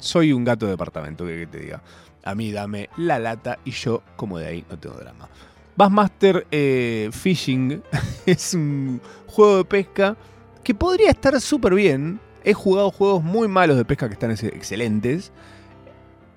Soy 0.00 0.32
un 0.32 0.44
gato 0.44 0.66
de 0.66 0.72
departamento, 0.72 1.26
¿qué 1.26 1.40
que 1.40 1.46
te 1.46 1.58
diga? 1.60 1.82
A 2.24 2.34
mí 2.34 2.52
dame 2.52 2.88
la 2.96 3.18
lata 3.18 3.58
y 3.64 3.70
yo, 3.70 4.02
como 4.16 4.38
de 4.38 4.46
ahí, 4.46 4.64
no 4.68 4.78
tengo 4.78 4.96
drama. 4.96 5.28
Bassmaster 5.76 6.46
eh, 6.50 7.08
Fishing 7.12 7.82
es 8.26 8.54
un 8.54 9.00
juego 9.26 9.58
de 9.58 9.64
pesca 9.64 10.16
que 10.62 10.74
podría 10.74 11.10
estar 11.10 11.40
súper 11.40 11.74
bien. 11.74 12.20
He 12.44 12.54
jugado 12.54 12.90
juegos 12.90 13.22
muy 13.22 13.48
malos 13.48 13.76
de 13.76 13.84
pesca 13.84 14.08
que 14.08 14.14
están 14.14 14.30
excelentes. 14.30 15.32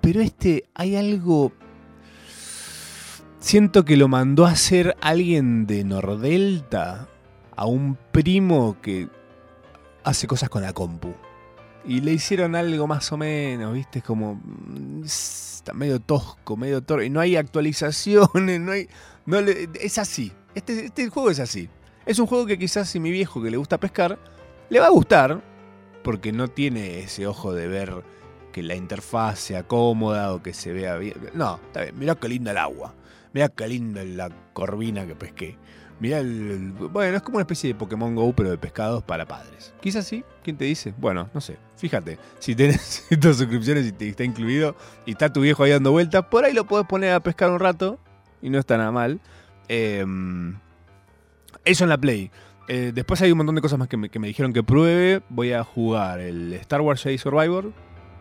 Pero 0.01 0.21
este, 0.21 0.65
hay 0.73 0.95
algo... 0.95 1.51
Siento 3.39 3.83
que 3.83 3.97
lo 3.97 4.07
mandó 4.07 4.45
a 4.45 4.51
hacer 4.51 4.95
alguien 5.01 5.67
de 5.67 5.83
Nordelta 5.83 7.07
a 7.55 7.65
un 7.65 7.97
primo 8.11 8.77
que 8.81 9.09
hace 10.03 10.27
cosas 10.27 10.49
con 10.49 10.61
la 10.61 10.73
compu. 10.73 11.13
Y 11.85 12.01
le 12.01 12.13
hicieron 12.13 12.55
algo 12.55 12.87
más 12.87 13.11
o 13.11 13.17
menos, 13.17 13.73
¿viste? 13.73 14.01
Como... 14.01 14.35
Mm, 14.35 15.03
está 15.03 15.73
medio 15.73 15.99
tosco, 15.99 16.57
medio 16.57 16.81
torpe. 16.81 17.09
No 17.09 17.19
hay 17.19 17.35
actualizaciones, 17.35 18.59
no 18.61 18.71
hay... 18.71 18.87
Es 19.79 19.97
así. 19.97 20.31
Este, 20.55 20.85
este 20.85 21.09
juego 21.09 21.29
es 21.29 21.39
así. 21.39 21.69
Es 22.05 22.19
un 22.19 22.27
juego 22.27 22.45
que 22.45 22.59
quizás 22.59 22.89
si 22.89 22.99
mi 22.99 23.11
viejo 23.11 23.41
que 23.41 23.49
le 23.49 23.57
gusta 23.57 23.79
pescar, 23.79 24.19
le 24.69 24.79
va 24.79 24.87
a 24.87 24.91
gustar, 24.91 25.41
porque 26.03 26.31
no 26.31 26.49
tiene 26.49 26.99
ese 26.99 27.27
ojo 27.27 27.53
de 27.53 27.67
ver 27.67 28.03
que 28.51 28.61
la 28.61 28.75
interfaz 28.75 29.39
sea 29.39 29.63
cómoda 29.63 30.33
o 30.33 30.43
que 30.43 30.53
se 30.53 30.73
vea 30.73 30.97
bien. 30.97 31.15
No, 31.33 31.59
está 31.67 31.83
bien. 31.83 31.97
Mirá 31.97 32.15
qué 32.15 32.29
linda 32.29 32.51
el 32.51 32.57
agua. 32.57 32.93
Mirá 33.33 33.49
qué 33.49 33.67
linda 33.67 34.03
la 34.03 34.29
corvina 34.53 35.07
que 35.07 35.15
pesqué. 35.15 35.57
Mirá 35.99 36.19
el, 36.19 36.71
Bueno, 36.71 37.17
es 37.17 37.23
como 37.23 37.37
una 37.37 37.43
especie 37.43 37.69
de 37.69 37.75
Pokémon 37.75 38.15
Go, 38.15 38.33
pero 38.33 38.49
de 38.49 38.57
pescados 38.57 39.03
para 39.03 39.25
padres. 39.25 39.73
Quizás 39.81 40.05
sí. 40.05 40.23
¿Quién 40.43 40.57
te 40.57 40.65
dice? 40.65 40.93
Bueno, 40.97 41.29
no 41.33 41.41
sé. 41.41 41.57
Fíjate. 41.77 42.17
Si 42.39 42.55
tienes 42.55 43.05
estas 43.09 43.37
suscripciones 43.37 43.87
y 43.87 43.91
te 43.91 44.09
está 44.09 44.23
incluido 44.23 44.75
y 45.05 45.11
está 45.11 45.31
tu 45.31 45.41
viejo 45.41 45.63
ahí 45.63 45.71
dando 45.71 45.91
vueltas, 45.91 46.25
por 46.25 46.45
ahí 46.45 46.53
lo 46.53 46.65
puedes 46.65 46.87
poner 46.87 47.13
a 47.13 47.19
pescar 47.21 47.49
un 47.51 47.59
rato 47.59 47.99
y 48.41 48.49
no 48.49 48.59
está 48.59 48.77
nada 48.77 48.91
mal. 48.91 49.19
Em, 49.67 50.57
eso 51.65 51.83
en 51.85 51.89
la 51.89 51.97
Play. 51.97 52.31
Eh, 52.67 52.91
después 52.93 53.21
hay 53.21 53.31
un 53.31 53.37
montón 53.37 53.55
de 53.55 53.61
cosas 53.61 53.77
más 53.77 53.87
que 53.87 53.97
me, 53.97 54.27
dijeron 54.27 54.53
que 54.53 54.63
pruebe. 54.63 55.21
Voy 55.29 55.53
a 55.53 55.63
jugar 55.63 56.19
el 56.19 56.53
Star 56.53 56.81
Wars 56.81 57.01
Jedi 57.01 57.17
Survivor, 57.17 57.71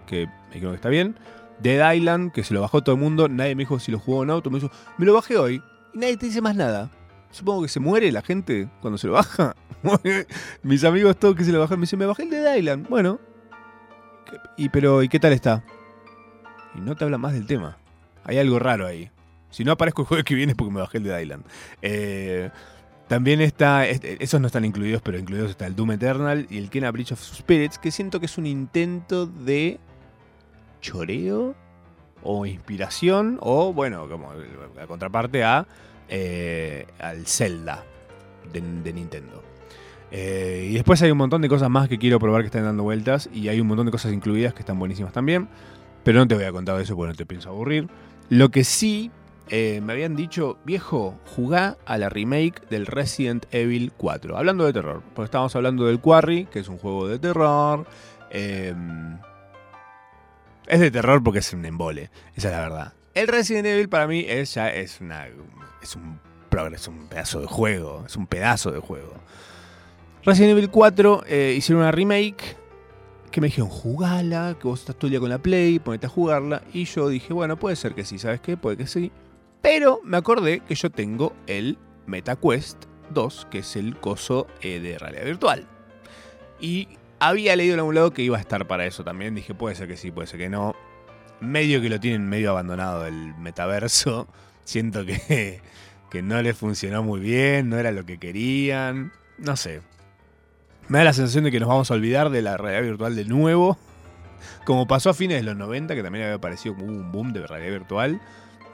que 0.07 0.29
me 0.53 0.61
que 0.61 0.75
está 0.75 0.89
bien. 0.89 1.17
Dead 1.61 1.93
Island, 1.93 2.33
que 2.33 2.43
se 2.43 2.55
lo 2.55 2.61
bajó 2.61 2.83
todo 2.83 2.95
el 2.97 3.01
mundo. 3.01 3.29
Nadie 3.29 3.55
me 3.55 3.61
dijo 3.61 3.79
si 3.79 3.93
lo 3.93 3.99
jugó 3.99 4.19
o 4.19 4.25
no. 4.25 4.43
me 4.51 4.59
dijo, 4.59 4.71
me 4.99 5.07
lo 5.07 5.15
bajé 5.15 5.37
hoy. 5.37 5.63
Y 5.95 5.99
nadie 5.99 6.17
te 6.17 6.27
dice 6.27 6.41
más 6.41 6.57
nada. 6.57 6.91
Supongo 7.33 7.63
que 7.63 7.69
se 7.69 7.81
muere 7.81 8.13
la 8.13 8.23
gente 8.23 8.69
cuando 8.81 8.99
se 8.99 9.09
lo 9.09 9.15
baja. 9.15 9.57
Mis 10.63 10.85
amigos 10.85 11.17
todos 11.17 11.35
que 11.35 11.45
se 11.45 11.51
lo 11.51 11.59
bajaron 11.59 11.81
me 11.81 11.85
dicen, 11.85 11.99
me 11.99 12.07
bajé 12.07 12.23
el 12.23 12.31
Dead 12.31 12.57
Island. 12.57 12.89
Bueno. 12.89 13.19
Y 14.57 14.69
pero, 14.69 15.03
¿y 15.03 15.09
qué 15.09 15.19
tal 15.19 15.33
está? 15.33 15.65
Y 16.75 16.81
no 16.81 16.95
te 16.95 17.05
habla 17.05 17.19
más 17.19 17.33
del 17.33 17.47
tema. 17.47 17.79
Hay 18.25 18.39
algo 18.39 18.59
raro 18.59 18.87
ahí. 18.87 19.11
Si 19.51 19.65
no 19.65 19.73
aparezco 19.73 20.03
el 20.03 20.09
jueves 20.09 20.25
que 20.25 20.35
viene 20.35 20.53
es 20.53 20.57
porque 20.57 20.73
me 20.73 20.81
bajé 20.81 20.99
el 20.99 21.05
de 21.05 21.23
Island. 21.23 21.45
Eh, 21.83 22.51
también 23.09 23.41
está, 23.41 23.87
esos 23.87 24.41
no 24.41 24.47
están 24.47 24.65
incluidos, 24.65 25.03
pero 25.03 25.19
incluidos 25.19 25.51
está 25.51 25.67
el 25.67 25.77
Doom 25.77 25.93
Eternal 25.93 26.47
y 26.49 26.59
el 26.59 26.71
Kena 26.71 26.91
Breach 26.91 27.13
of 27.13 27.21
Spirits, 27.21 27.79
que 27.79 27.91
siento 27.91 28.21
que 28.21 28.27
es 28.27 28.39
un 28.39 28.47
intento 28.47 29.27
de 29.27 29.79
choreo 30.81 31.55
o 32.23 32.47
inspiración, 32.47 33.39
o 33.41 33.73
bueno, 33.73 34.09
como 34.09 34.33
la 34.77 34.87
contraparte 34.87 35.45
a 35.45 35.67
eh, 36.15 36.87
al 36.99 37.27
Zelda 37.27 37.85
de, 38.53 38.93
Nintendo. 38.93 39.43
Eh, 40.11 40.69
y 40.71 40.75
después 40.75 41.01
hay 41.01 41.11
un 41.11 41.17
montón 41.17 41.41
de 41.41 41.49
cosas 41.49 41.71
más 41.71 41.89
que 41.89 41.99
quiero 41.99 42.19
probar 42.19 42.43
que 42.43 42.47
están 42.49 42.65
dando 42.65 42.83
vueltas, 42.83 43.31
y 43.33 43.49
hay 43.49 43.61
un 43.61 43.67
montón 43.67 43.87
de 43.87 43.93
cosas 43.93 44.13
incluidas 44.13 44.53
que 44.53 44.61
están 44.61 44.79
buenísimas 44.79 45.15
también, 45.15 45.49
pero 46.05 46.19
no 46.19 46.29
te 46.29 46.35
voy 46.35 46.45
a 46.45 46.53
contar 46.53 46.79
eso 46.79 46.95
porque 46.97 47.13
no 47.13 47.17
te 47.17 47.25
pienso 47.25 47.49
aburrir. 47.49 47.89
Lo 48.29 48.51
que 48.51 48.63
sí 48.63 49.11
eh, 49.49 49.81
me 49.83 49.95
habían 49.95 50.15
dicho, 50.15 50.59
viejo, 50.67 51.19
jugá 51.35 51.79
a 51.87 51.97
la 51.97 52.11
remake 52.11 52.69
del 52.69 52.85
Resident 52.85 53.47
Evil 53.51 53.91
4. 53.97 54.37
Hablando 54.37 54.67
de 54.67 54.75
terror, 54.75 55.03
porque 55.15 55.27
estábamos 55.27 55.57
hablando 55.57 55.87
del 55.87 55.99
Quarry, 55.99 56.45
que 56.45 56.59
es 56.59 56.69
un 56.69 56.77
juego 56.77 57.09
de 57.09 57.19
terror. 57.19 57.87
Em, 58.31 59.17
es 60.67 60.79
de 60.79 60.91
terror 60.91 61.23
porque 61.23 61.39
es 61.39 61.51
un 61.55 61.65
embole, 61.65 62.11
esa 62.35 62.49
es 62.49 62.55
la 62.55 62.61
verdad. 62.61 62.93
El 63.15 63.29
Resident 63.29 63.67
Evil 63.67 63.89
para 63.89 64.07
mí 64.07 64.25
es 64.27 64.55
ya 64.55 64.71
es 64.71 65.01
una 65.01 65.29
es 65.83 65.97
un 65.97 66.19
progress, 66.49 66.83
es 66.83 66.89
un 66.89 67.09
pedazo 67.09 67.41
de 67.41 67.47
juego, 67.47 68.05
es 68.07 68.17
un 68.17 68.27
pedazo 68.27 68.71
de 68.71 68.79
juego. 68.81 69.13
Resident 70.25 70.53
Evil 70.53 70.71
4 70.71 71.25
eh, 71.27 71.55
hicieron 71.57 71.83
una 71.83 71.91
remake 71.91 72.57
que 73.33 73.41
me 73.41 73.49
dijeron, 73.49 73.71
jugala, 73.71 74.57
que 74.61 74.69
vos 74.69 74.81
estás 74.81 74.95
todo 74.95 75.07
el 75.09 75.13
día 75.13 75.21
con 75.21 75.31
la 75.31 75.39
Play, 75.39 75.79
ponete 75.79 76.07
a 76.07 76.11
jugarla. 76.11 76.63
Y 76.73 76.85
yo 76.85 77.09
dije, 77.09 77.33
bueno, 77.33 77.59
puede 77.59 77.77
ser 77.77 77.95
que 77.95 78.05
sí, 78.05 78.19
¿sabes 78.19 78.41
qué? 78.41 78.57
Puede 78.57 78.77
que 78.77 78.87
sí. 78.87 79.11
Pero 79.63 80.01
me 80.05 80.19
acordé 80.19 80.61
que 80.61 80.75
yo 80.75 80.91
tengo 80.91 81.33
el 81.47 81.79
MetaQuest 82.07 82.85
2, 83.11 83.49
que 83.51 83.59
es 83.61 83.77
el 83.77 83.97
coso 83.97 84.47
eh, 84.61 84.81
de 84.81 84.99
realidad 84.99 85.25
virtual. 85.25 85.67
Y 86.61 86.89
había 87.19 87.57
leído 87.57 87.75
en 87.75 87.81
algún 87.81 87.95
lado 87.95 88.13
que 88.13 88.23
iba 88.23 88.37
a 88.37 88.41
estar 88.41 88.67
para 88.67 88.87
eso 88.87 89.03
también. 89.03 89.35
Dije, 89.35 89.55
puede 89.55 89.75
ser 89.75 89.89
que 89.89 89.97
sí, 89.97 90.11
puede 90.11 90.29
ser 90.29 90.39
que 90.39 90.51
no. 90.51 90.77
Medio 91.43 91.81
que 91.81 91.89
lo 91.89 91.99
tienen 91.99 92.29
medio 92.29 92.51
abandonado 92.51 93.05
el 93.05 93.35
metaverso. 93.35 94.29
Siento 94.65 95.05
que, 95.05 95.61
que 96.09 96.23
no 96.23 96.41
les 96.41 96.57
funcionó 96.57 97.03
muy 97.03 97.19
bien, 97.19 97.69
no 97.69 97.79
era 97.79 97.91
lo 97.91 98.07
que 98.07 98.19
querían. 98.19 99.13
No 99.39 99.57
sé. 99.57 99.83
Me 100.87 100.99
da 100.99 101.05
la 101.05 101.13
sensación 101.13 101.45
de 101.45 101.51
que 101.51 101.59
nos 101.59 101.69
vamos 101.69 101.91
a 101.91 101.95
olvidar 101.95 102.31
de 102.31 102.43
la 102.43 102.57
realidad 102.57 102.83
virtual 102.83 103.17
de 103.17 103.25
nuevo. 103.25 103.77
Como 104.65 104.87
pasó 104.87 105.11
a 105.11 105.15
fines 105.15 105.39
de 105.39 105.43
los 105.43 105.57
90, 105.57 105.95
que 105.97 106.03
también 106.03 106.25
había 106.25 106.37
aparecido 106.37 106.77
como 106.77 106.87
un 106.87 107.11
boom 107.11 107.33
de 107.33 107.45
realidad 107.47 107.73
virtual. 107.73 108.21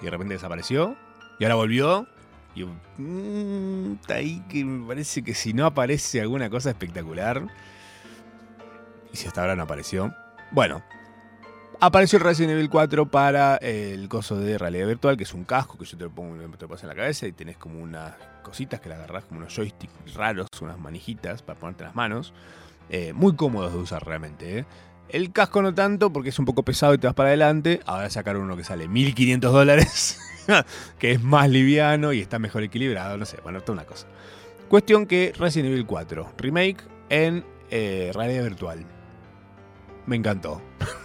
Y 0.01 0.05
de 0.05 0.11
repente 0.11 0.35
desapareció. 0.35 0.97
Y 1.39 1.45
ahora 1.45 1.55
volvió. 1.55 2.07
Y 2.55 2.65
mm, 2.65 3.99
está 4.01 4.17
ahí 4.17 4.43
que 4.49 4.65
me 4.65 4.87
parece 4.87 5.23
que 5.23 5.33
si 5.33 5.55
no 5.55 5.65
aparece 5.65 6.21
alguna 6.21 6.51
cosa 6.51 6.71
espectacular. 6.71 7.47
Y 9.13 9.17
si 9.17 9.27
hasta 9.27 9.41
ahora 9.41 9.57
no 9.57 9.63
apareció. 9.63 10.15
Bueno. 10.51 10.83
Apareció 11.81 12.17
el 12.17 12.25
Resident 12.25 12.55
Evil 12.55 12.69
4 12.69 13.07
para 13.07 13.55
el 13.59 14.09
coso 14.09 14.37
de 14.37 14.59
realidad 14.59 14.89
virtual, 14.89 15.17
que 15.17 15.23
es 15.23 15.33
un 15.33 15.45
casco 15.45 15.79
que 15.79 15.85
yo 15.85 15.97
te 15.97 16.03
lo 16.03 16.11
pongo 16.11 16.35
pones 16.35 16.83
en 16.83 16.89
la 16.89 16.95
cabeza 16.97 17.29
y 17.29 17.33
tenés 17.33 17.57
como 17.57 17.81
unas 17.81 18.15
cositas 18.43 18.81
que 18.81 18.89
le 18.89 18.97
agarrás, 18.97 19.27
como 19.27 19.39
unos 19.39 19.55
joysticks 19.55 20.15
raros, 20.15 20.49
unas 20.61 20.77
manijitas 20.77 21.41
para 21.43 21.57
ponerte 21.57 21.85
las 21.85 21.95
manos. 21.95 22.35
Eh, 22.91 23.13
muy 23.13 23.37
cómodos 23.37 23.73
de 23.73 23.79
usar 23.79 24.05
realmente. 24.05 24.59
¿eh? 24.59 24.65
El 25.09 25.31
casco 25.31 25.63
no 25.63 25.73
tanto 25.73 26.13
porque 26.13 26.31
es 26.31 26.39
un 26.41 26.47
poco 26.47 26.65
pesado 26.65 26.95
y 26.95 26.99
te 26.99 27.07
vas 27.07 27.15
para 27.15 27.29
adelante. 27.29 27.79
Ahora 27.87 28.11
sacaron 28.11 28.43
uno 28.43 28.57
que 28.57 28.65
sale 28.65 28.89
1500 28.89 29.53
dólares, 29.53 30.19
que 30.99 31.13
es 31.13 31.23
más 31.23 31.49
liviano 31.49 32.13
y 32.13 32.21
está 32.21 32.41
mejor 32.41 32.65
equilibrado. 32.65 33.17
No 33.19 33.25
sé, 33.25 33.39
bueno, 33.45 33.61
toda 33.61 33.75
una 33.75 33.85
cosa. 33.87 34.09
Cuestión 34.69 35.07
que 35.07 35.33
Resident 35.39 35.71
Evil 35.71 35.87
4, 35.87 36.33
remake 36.39 36.83
en 37.09 37.45
eh, 37.71 38.11
realidad 38.13 38.43
virtual. 38.43 38.98
Me 40.09 40.17
encantó. 40.17 40.61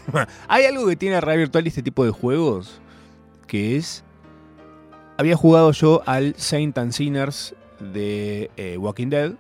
Hay 0.48 0.64
algo 0.66 0.88
que 0.88 0.96
tiene 0.96 1.20
realidad 1.20 1.44
virtual 1.44 1.66
y 1.66 1.68
este 1.68 1.84
tipo 1.84 2.06
de 2.06 2.12
juegos 2.12 2.82
que 3.48 3.76
es. 3.76 4.04
Había 5.18 5.36
jugado 5.36 5.72
yo 5.74 6.02
al 6.06 6.34
Saint 6.38 6.78
and 6.78 6.92
Sinners 6.94 7.54
de 7.80 8.50
eh, 8.58 8.78
Walking 8.78 9.10
Dead, 9.10 9.34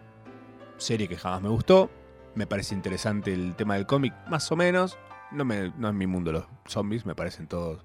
serie 0.77 1.07
que 1.07 1.15
jamás 1.17 1.41
me 1.41 1.49
gustó. 1.49 1.89
Me 2.35 2.45
parece 2.45 2.75
interesante 2.75 3.33
el 3.33 3.55
tema 3.55 3.75
del 3.75 3.85
cómic, 3.85 4.13
más 4.29 4.51
o 4.51 4.55
menos. 4.55 4.97
No, 5.31 5.45
me, 5.45 5.71
no 5.77 5.87
es 5.87 5.93
mi 5.95 6.05
mundo 6.07 6.31
los 6.31 6.45
zombies, 6.67 7.05
me 7.05 7.15
parecen 7.15 7.47
todos 7.47 7.79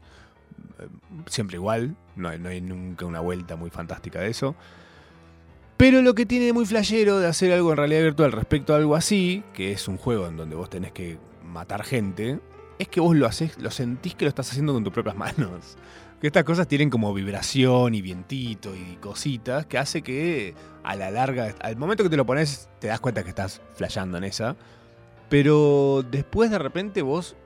eh, 0.80 0.88
siempre 1.26 1.56
igual. 1.56 1.94
No, 2.16 2.28
hay- 2.28 2.60
nunca 2.60 3.06
una 3.06 3.20
vuelta 3.20 3.54
muy 3.56 3.70
fantástica 3.70 4.20
de 4.20 4.28
eso. 4.30 4.54
Pero 5.76 6.02
lo 6.02 6.14
que 6.14 6.26
tiene 6.26 6.52
muy 6.52 6.66
flashero 6.66 7.20
de 7.20 7.28
hacer 7.28 7.52
algo 7.52 7.70
en 7.70 7.76
realidad 7.76 8.02
virtual 8.02 8.32
respecto 8.32 8.74
a 8.74 8.78
algo 8.78 8.96
así, 8.96 9.44
que 9.54 9.70
es 9.70 9.86
un 9.86 9.96
juego 9.96 10.26
en 10.26 10.36
donde 10.36 10.56
vos 10.56 10.68
tenés 10.68 10.90
que 10.92 11.18
matar 11.48 11.84
gente, 11.84 12.40
es 12.78 12.88
que 12.88 13.00
vos 13.00 13.16
lo 13.16 13.26
haces, 13.26 13.58
lo 13.58 13.70
sentís 13.70 14.14
que 14.14 14.24
lo 14.24 14.28
estás 14.28 14.50
haciendo 14.50 14.72
con 14.72 14.84
tus 14.84 14.92
propias 14.92 15.16
manos. 15.18 15.76
Que 16.20 16.26
estas 16.26 16.44
cosas 16.44 16.66
tienen 16.66 16.90
como 16.90 17.14
vibración 17.14 17.94
y 17.94 18.02
vientito 18.02 18.74
y 18.74 18.96
cositas 18.96 19.66
que 19.66 19.78
hace 19.78 20.02
que 20.02 20.54
a 20.82 20.96
la 20.96 21.12
larga, 21.12 21.54
al 21.60 21.76
momento 21.76 22.02
que 22.02 22.10
te 22.10 22.16
lo 22.16 22.26
pones, 22.26 22.68
te 22.80 22.88
das 22.88 22.98
cuenta 22.98 23.22
que 23.22 23.28
estás 23.28 23.60
flasheando 23.74 24.18
en 24.18 24.24
esa. 24.24 24.56
Pero 25.28 26.04
después 26.10 26.50
de 26.50 26.58
repente 26.58 27.02
vos, 27.02 27.36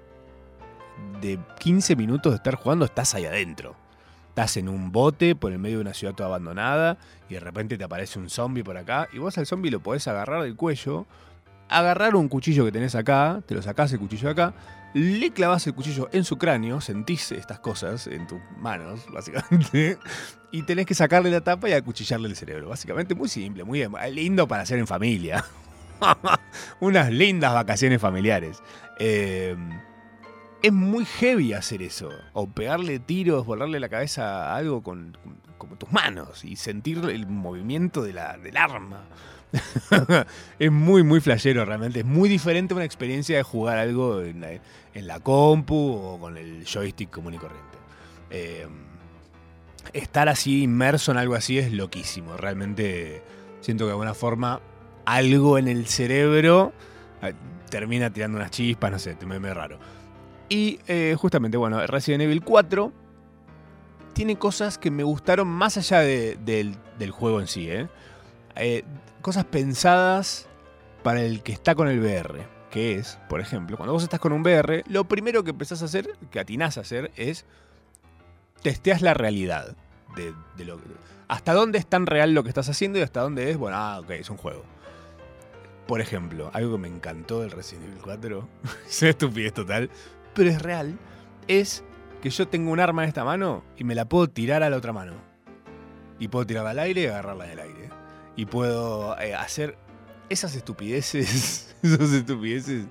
de 1.20 1.38
15 1.60 1.96
minutos 1.96 2.32
de 2.32 2.36
estar 2.36 2.54
jugando, 2.54 2.84
estás 2.84 3.14
ahí 3.14 3.26
adentro. 3.26 3.76
Estás 4.28 4.56
en 4.56 4.70
un 4.70 4.92
bote 4.92 5.34
por 5.34 5.52
el 5.52 5.58
medio 5.58 5.76
de 5.76 5.82
una 5.82 5.94
ciudad 5.94 6.14
toda 6.14 6.30
abandonada 6.30 6.96
y 7.28 7.34
de 7.34 7.40
repente 7.40 7.76
te 7.76 7.84
aparece 7.84 8.18
un 8.18 8.30
zombie 8.30 8.64
por 8.64 8.78
acá 8.78 9.06
y 9.12 9.18
vos 9.18 9.36
al 9.36 9.46
zombie 9.46 9.70
lo 9.70 9.80
podés 9.80 10.08
agarrar 10.08 10.42
del 10.42 10.56
cuello, 10.56 11.06
agarrar 11.78 12.16
un 12.16 12.28
cuchillo 12.28 12.64
que 12.64 12.72
tenés 12.72 12.94
acá, 12.94 13.42
te 13.46 13.54
lo 13.54 13.62
sacás 13.62 13.92
el 13.92 13.98
cuchillo 13.98 14.30
acá, 14.30 14.54
le 14.94 15.30
clavas 15.30 15.66
el 15.66 15.74
cuchillo 15.74 16.08
en 16.12 16.24
su 16.24 16.36
cráneo, 16.36 16.80
sentís 16.80 17.32
estas 17.32 17.60
cosas 17.60 18.06
en 18.06 18.26
tus 18.26 18.40
manos, 18.58 19.00
básicamente, 19.12 19.98
y 20.50 20.62
tenés 20.64 20.86
que 20.86 20.94
sacarle 20.94 21.30
la 21.30 21.40
tapa 21.40 21.68
y 21.68 21.72
acuchillarle 21.72 22.28
el 22.28 22.36
cerebro. 22.36 22.68
Básicamente 22.68 23.14
muy 23.14 23.28
simple, 23.28 23.64
muy 23.64 23.86
lindo 24.10 24.46
para 24.46 24.62
hacer 24.62 24.78
en 24.78 24.86
familia. 24.86 25.44
Unas 26.80 27.10
lindas 27.10 27.54
vacaciones 27.54 28.00
familiares. 28.00 28.62
Eh, 28.98 29.56
es 30.62 30.72
muy 30.72 31.04
heavy 31.04 31.54
hacer 31.54 31.82
eso. 31.82 32.10
O 32.34 32.48
pegarle 32.48 32.98
tiros, 32.98 33.46
volarle 33.46 33.80
la 33.80 33.88
cabeza 33.88 34.52
a 34.52 34.56
algo 34.56 34.82
con 34.82 35.16
tus 35.78 35.90
manos 35.90 36.44
y 36.44 36.56
sentir 36.56 36.98
el 37.08 37.26
movimiento 37.26 38.02
de 38.02 38.12
la, 38.12 38.36
del 38.36 38.56
arma. 38.56 39.04
es 40.58 40.72
muy, 40.72 41.02
muy 41.02 41.20
flashero 41.20 41.64
realmente. 41.64 42.00
Es 42.00 42.06
muy 42.06 42.28
diferente 42.28 42.74
una 42.74 42.84
experiencia 42.84 43.36
de 43.36 43.42
jugar 43.42 43.78
algo 43.78 44.22
en 44.22 44.40
la, 45.06 45.20
compu 45.20 45.74
o 45.76 46.18
con 46.18 46.36
el 46.36 46.64
joystick 46.64 47.10
común 47.10 47.34
y 47.34 47.38
corriente. 47.38 47.78
Eh, 48.30 48.66
estar 49.92 50.28
así 50.28 50.62
inmerso 50.62 51.12
en 51.12 51.18
algo 51.18 51.34
así 51.34 51.58
es 51.58 51.72
loquísimo. 51.72 52.36
Realmente 52.36 53.22
siento 53.60 53.84
que 53.84 53.88
de 53.88 53.92
alguna 53.92 54.14
forma 54.14 54.60
algo 55.04 55.58
en 55.58 55.68
el 55.68 55.86
cerebro 55.86 56.72
eh, 57.22 57.34
termina 57.68 58.10
tirando 58.12 58.38
unas 58.38 58.50
chispas, 58.50 58.90
no 58.90 58.98
sé, 58.98 59.16
me 59.26 59.38
me 59.38 59.52
raro. 59.52 59.78
Y 60.48 60.78
eh, 60.86 61.16
justamente, 61.18 61.56
bueno, 61.56 61.86
Resident 61.86 62.22
Evil 62.22 62.42
4 62.42 62.92
tiene 64.12 64.36
cosas 64.36 64.76
que 64.76 64.90
me 64.90 65.02
gustaron 65.02 65.48
más 65.48 65.78
allá 65.78 66.00
de- 66.00 66.36
del, 66.44 66.76
del 66.98 67.10
juego 67.10 67.40
en 67.40 67.46
sí. 67.46 67.68
Eh, 68.56 68.84
Cosas 69.22 69.44
pensadas 69.44 70.48
para 71.02 71.22
el 71.22 71.42
que 71.42 71.52
está 71.52 71.74
con 71.74 71.88
el 71.88 72.00
VR. 72.00 72.46
Que 72.70 72.94
es, 72.96 73.18
por 73.28 73.40
ejemplo, 73.40 73.76
cuando 73.76 73.92
vos 73.92 74.02
estás 74.02 74.20
con 74.20 74.32
un 74.32 74.42
VR, 74.42 74.82
lo 74.88 75.04
primero 75.04 75.44
que 75.44 75.50
empezás 75.50 75.82
a 75.82 75.86
hacer, 75.86 76.10
que 76.30 76.40
atinás 76.40 76.78
a 76.78 76.82
hacer, 76.82 77.10
es 77.16 77.44
testeas 78.62 79.02
la 79.02 79.14
realidad. 79.14 79.76
De, 80.16 80.34
de 80.56 80.64
lo, 80.64 80.78
hasta 81.28 81.54
dónde 81.54 81.78
es 81.78 81.86
tan 81.86 82.04
real 82.04 82.34
lo 82.34 82.42
que 82.42 82.50
estás 82.50 82.68
haciendo 82.68 82.98
y 82.98 83.02
hasta 83.02 83.22
dónde 83.22 83.50
es, 83.50 83.56
bueno, 83.56 83.78
ah, 83.78 84.00
ok, 84.00 84.10
es 84.10 84.28
un 84.28 84.36
juego. 84.36 84.64
Por 85.86 86.00
ejemplo, 86.00 86.50
algo 86.52 86.72
que 86.72 86.82
me 86.82 86.88
encantó 86.88 87.40
del 87.40 87.50
Resident 87.50 87.86
Evil 87.86 88.00
4, 88.02 88.48
es 88.86 89.02
estupidez 89.02 89.54
total, 89.54 89.90
pero 90.34 90.50
es 90.50 90.60
real, 90.60 90.98
es 91.48 91.84
que 92.20 92.28
yo 92.28 92.48
tengo 92.48 92.70
un 92.70 92.80
arma 92.80 93.02
en 93.02 93.08
esta 93.08 93.24
mano 93.24 93.64
y 93.78 93.84
me 93.84 93.94
la 93.94 94.04
puedo 94.08 94.28
tirar 94.28 94.62
a 94.62 94.70
la 94.70 94.76
otra 94.76 94.92
mano. 94.92 95.14
Y 96.18 96.28
puedo 96.28 96.46
tirarla 96.46 96.70
al 96.70 96.78
aire 96.78 97.02
y 97.02 97.06
agarrarla 97.06 97.46
del 97.46 97.58
aire. 97.58 97.91
Y 98.36 98.46
puedo 98.46 99.18
eh, 99.20 99.34
hacer 99.34 99.76
esas 100.28 100.54
estupideces, 100.54 101.74
esas 101.82 102.12
estupideces. 102.12 102.86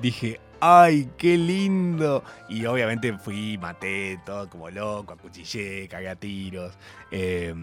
Dije, 0.00 0.40
¡ay, 0.60 1.10
qué 1.18 1.36
lindo! 1.36 2.22
Y 2.48 2.64
obviamente 2.66 3.16
fui, 3.18 3.58
maté 3.58 4.20
todo 4.24 4.48
como 4.48 4.70
loco, 4.70 5.12
acuchillé, 5.12 5.88
cagué 5.88 6.08
a 6.08 6.16
tiros. 6.16 6.74
Eh, 7.10 7.54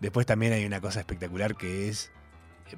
después 0.00 0.26
también 0.26 0.52
hay 0.52 0.64
una 0.64 0.80
cosa 0.80 1.00
espectacular 1.00 1.56
que 1.56 1.88
es 1.88 2.12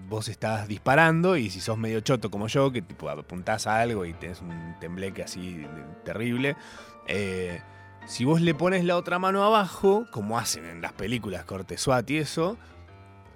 vos 0.09 0.29
estás 0.29 0.69
disparando 0.69 1.37
y 1.37 1.49
si 1.49 1.61
sos 1.61 1.79
medio 1.79 2.01
choto 2.01 2.31
como 2.31 2.49
yo, 2.49 2.71
que 2.71 2.83
tipo 2.83 3.09
apuntás 3.09 3.67
a 3.67 3.81
algo 3.81 4.05
y 4.05 4.13
tenés 4.13 4.43
un 4.43 4.75
tembleque 4.81 5.23
así 5.23 5.67
terrible, 6.05 6.57
eh, 7.07 7.63
si 8.07 8.25
vos 8.25 8.41
le 8.41 8.55
pones 8.55 8.85
la 8.85 8.97
otra 8.97 9.19
mano 9.19 9.45
abajo, 9.45 10.07
como 10.11 10.39
hacen 10.39 10.67
en 10.67 10.83
las 10.83 10.93
películas 10.93 11.45
corte 11.45 11.79
SWAT 11.79 12.11
y 12.11 12.19
eso, 12.19 12.59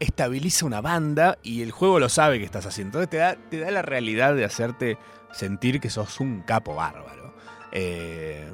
estabiliza 0.03 0.67
una 0.67 0.81
banda 0.81 1.39
y 1.43 1.63
el 1.63 1.71
juego 1.71 1.99
lo 2.01 2.09
sabe 2.09 2.39
que 2.39 2.45
estás 2.45 2.67
haciendo. 2.67 3.01
Entonces 3.01 3.11
te 3.11 3.17
da, 3.19 3.37
te 3.37 3.61
da 3.61 3.71
la 3.71 3.83
realidad 3.83 4.35
de 4.35 4.45
hacerte 4.45 4.99
sentir 5.33 5.81
que 5.81 5.91
sos 5.91 6.21
un 6.21 6.43
capo 6.43 6.75
bárbaro. 6.75 7.35
Eh, 7.71 8.51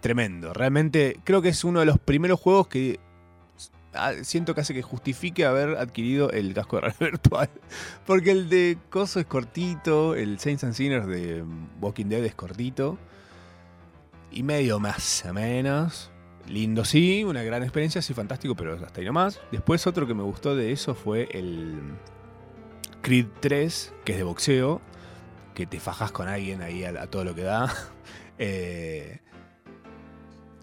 tremendo. 0.00 0.54
Realmente 0.54 1.20
creo 1.24 1.42
que 1.42 1.50
es 1.50 1.64
uno 1.64 1.80
de 1.80 1.86
los 1.86 1.98
primeros 1.98 2.40
juegos 2.40 2.68
que 2.68 2.98
ah, 3.92 4.12
siento 4.22 4.54
que 4.54 4.62
hace 4.62 4.72
que 4.72 4.82
justifique 4.82 5.44
haber 5.44 5.76
adquirido 5.76 6.30
el 6.30 6.54
casco 6.54 6.76
de 6.76 6.82
realidad 6.82 6.98
virtual. 7.12 7.50
Porque 8.06 8.30
el 8.30 8.48
de 8.48 8.78
Coso 8.88 9.20
es 9.20 9.26
cortito, 9.26 10.14
el 10.14 10.38
Saints 10.38 10.64
and 10.64 10.74
Sinners 10.74 11.06
de 11.06 11.44
Walking 11.80 12.06
Dead 12.06 12.24
es 12.24 12.34
cortito. 12.34 12.98
Y 14.30 14.42
medio 14.42 14.80
más 14.80 15.24
o 15.28 15.32
menos. 15.34 16.10
Lindo 16.48 16.84
sí, 16.84 17.24
una 17.24 17.42
gran 17.42 17.62
experiencia, 17.62 18.02
sí, 18.02 18.14
fantástico, 18.14 18.54
pero 18.54 18.74
hasta 18.74 19.00
ahí 19.00 19.06
nomás. 19.06 19.40
Después 19.50 19.86
otro 19.86 20.06
que 20.06 20.14
me 20.14 20.22
gustó 20.22 20.54
de 20.54 20.72
eso 20.72 20.94
fue 20.94 21.28
el 21.32 21.80
Creed 23.02 23.26
3, 23.40 23.94
que 24.04 24.12
es 24.12 24.18
de 24.18 24.24
boxeo, 24.24 24.80
que 25.54 25.66
te 25.66 25.80
fajas 25.80 26.12
con 26.12 26.28
alguien 26.28 26.62
ahí 26.62 26.84
a, 26.84 27.06
todo 27.08 27.24
lo 27.24 27.34
que 27.34 27.42
da. 27.42 27.72
Eh, 28.38 29.20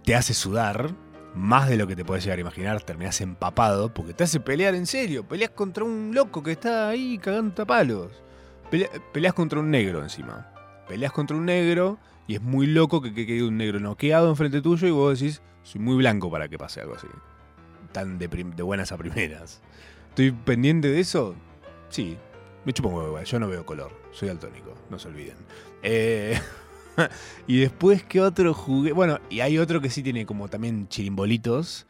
te 0.03 0.13
hace 0.13 0.35
sudar 0.35 0.93
más 1.33 1.67
de 1.67 1.75
lo 1.75 1.87
que 1.87 1.95
te 1.95 2.05
puedes 2.05 2.23
llegar 2.23 2.37
a 2.37 2.41
imaginar, 2.41 2.83
terminás 2.83 3.19
empapado 3.19 3.91
porque 3.91 4.13
te 4.13 4.23
hace 4.23 4.39
pelear 4.39 4.75
en 4.75 4.85
serio. 4.85 5.27
Peleas 5.27 5.49
contra 5.49 5.83
un 5.83 6.11
loco 6.13 6.43
que 6.43 6.51
está 6.51 6.89
ahí 6.89 7.17
cagando 7.17 7.63
a 7.63 7.65
palos. 7.65 8.11
Pelea- 8.69 8.91
peleas 9.11 9.33
contra 9.33 9.59
un 9.59 9.71
negro 9.71 10.03
encima. 10.03 10.51
Peleas 10.87 11.11
contra 11.11 11.35
un 11.35 11.45
negro 11.45 11.97
y 12.27 12.35
es 12.35 12.41
muy 12.43 12.67
loco 12.67 13.01
que 13.01 13.13
que 13.13 13.25
quede 13.25 13.43
un 13.43 13.57
negro 13.57 13.79
noqueado 13.79 14.29
enfrente 14.29 14.61
tuyo 14.61 14.87
y 14.87 14.91
vos 14.91 15.19
decís, 15.19 15.41
soy 15.63 15.81
muy 15.81 15.95
blanco 15.95 16.29
para 16.29 16.47
que 16.47 16.57
pase 16.57 16.81
algo 16.81 16.95
así. 16.95 17.07
Tan 17.91 18.17
de, 18.17 18.27
de 18.27 18.63
buenas 18.63 18.91
a 18.91 18.97
primeras. 18.97 19.61
¿Estoy 20.09 20.31
pendiente 20.31 20.89
de 20.89 20.99
eso? 20.99 21.35
Sí. 21.89 22.17
Me 22.65 22.71
chupo 22.71 22.89
un 22.89 22.95
huevo 22.95 23.21
yo 23.21 23.39
no 23.39 23.47
veo 23.47 23.65
color. 23.65 23.91
Soy 24.11 24.29
daltónico, 24.29 24.73
no 24.89 24.97
se 24.97 25.07
olviden. 25.07 25.35
Eh, 25.81 26.39
y 27.47 27.59
después, 27.59 28.03
¿qué 28.03 28.21
otro 28.21 28.53
jugué? 28.53 28.93
Bueno, 28.93 29.19
y 29.29 29.41
hay 29.41 29.57
otro 29.57 29.81
que 29.81 29.89
sí 29.89 30.01
tiene 30.01 30.25
como 30.25 30.47
también 30.47 30.87
chirimbolitos, 30.87 31.87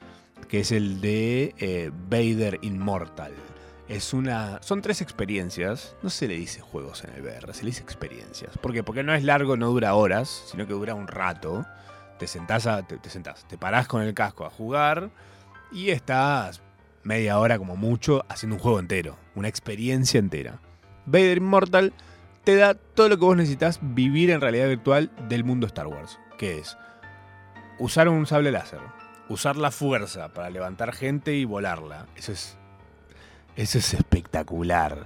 que 0.47 0.61
es 0.61 0.71
el 0.71 1.01
de 1.01 1.53
eh, 1.59 1.91
Vader 2.09 2.59
Immortal. 2.61 3.34
Es 3.88 4.13
una. 4.13 4.61
Son 4.63 4.82
tres 4.82 5.01
experiencias. 5.01 5.95
No 6.01 6.09
se 6.09 6.28
le 6.28 6.36
dice 6.36 6.61
juegos 6.61 7.03
en 7.03 7.13
el 7.13 7.21
VR, 7.21 7.53
se 7.53 7.63
le 7.63 7.69
dice 7.69 7.84
experiencias. 7.84 8.57
¿Por 8.57 8.74
qué? 8.74 8.82
Porque 8.84 9.03
no 9.03 9.13
es 9.13 9.24
largo, 9.24 9.57
no 9.57 9.69
dura 9.69 9.93
horas, 9.93 10.45
sino 10.49 10.65
que 10.65 10.74
dura 10.74 10.95
un 10.95 11.07
rato. 11.07 11.65
Te 12.20 12.28
sentás 12.28 12.68
a. 12.68 12.84
Te, 12.84 12.97
te 12.97 13.57
parás 13.57 13.88
con 13.88 14.01
el 14.01 14.14
casco 14.14 14.45
a 14.45 14.49
jugar 14.49 15.09
y 15.72 15.89
estás 15.89 16.61
media 17.03 17.39
hora 17.39 17.57
como 17.57 17.76
mucho 17.76 18.26
haciendo 18.30 18.55
un 18.55 18.61
juego 18.61 18.80
entero. 18.80 19.18
Una 19.36 19.47
experiencia 19.47 20.20
entera. 20.20 20.59
Vader 21.05 21.38
Immortal 21.38 21.93
te 22.43 22.55
da 22.55 22.74
todo 22.76 23.09
lo 23.09 23.18
que 23.18 23.26
vos 23.26 23.38
necesitas 23.38 23.80
vivir 23.82 24.30
en 24.30 24.41
realidad 24.41 24.68
virtual 24.68 25.11
del 25.28 25.43
mundo 25.43 25.68
Star 25.68 25.88
Wars. 25.88 26.20
Que 26.38 26.59
es 26.59 26.78
usar 27.80 28.07
un 28.09 28.26
sable 28.26 28.51
láser, 28.51 28.80
usar 29.30 29.55
la 29.55 29.72
fuerza 29.72 30.34
para 30.34 30.49
levantar 30.49 30.93
gente 30.93 31.34
y 31.34 31.45
volarla. 31.45 32.07
Eso 32.16 32.32
es. 32.32 32.57
Eso 33.55 33.78
es 33.78 33.93
espectacular. 33.93 35.05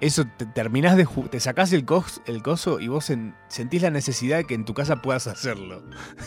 Eso 0.00 0.24
te 0.36 0.46
terminás 0.46 0.96
de 0.96 1.08
te 1.30 1.40
sacás 1.40 1.72
el, 1.72 1.84
el 2.26 2.42
coso 2.42 2.78
y 2.78 2.86
vos 2.86 3.10
en- 3.10 3.34
sentís 3.48 3.82
la 3.82 3.90
necesidad 3.90 4.36
de 4.36 4.44
que 4.44 4.54
en 4.54 4.64
tu 4.64 4.72
casa 4.72 5.02
puedas 5.02 5.26
hacerlo. 5.26 5.82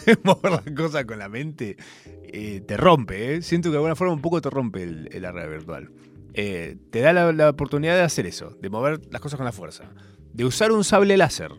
Mover 0.24 0.52
la 0.52 0.76
cosa 0.76 1.06
con 1.06 1.20
la 1.20 1.30
mente 1.30 1.78
eh, 2.24 2.62
te 2.68 2.76
rompe, 2.76 3.36
¿eh? 3.36 3.42
Siento 3.42 3.70
que 3.70 3.72
de 3.72 3.78
alguna 3.78 3.96
forma 3.96 4.14
un 4.14 4.22
poco 4.22 4.42
te 4.42 4.50
rompe 4.50 4.84
el, 4.84 5.08
el 5.14 5.26
virtual. 5.50 5.90
Eh, 6.34 6.78
te 6.92 7.00
da 7.00 7.14
la, 7.14 7.32
la 7.32 7.50
oportunidad 7.50 7.96
de 7.96 8.02
hacer 8.02 8.26
eso, 8.26 8.58
de 8.62 8.70
mover 8.70 9.00
las 9.10 9.22
cosas 9.22 9.38
con 9.38 9.46
la 9.46 9.52
fuerza. 9.54 9.92
De 10.34 10.44
usar 10.44 10.72
un 10.74 10.84
sable 10.84 11.16
láser. 11.16 11.52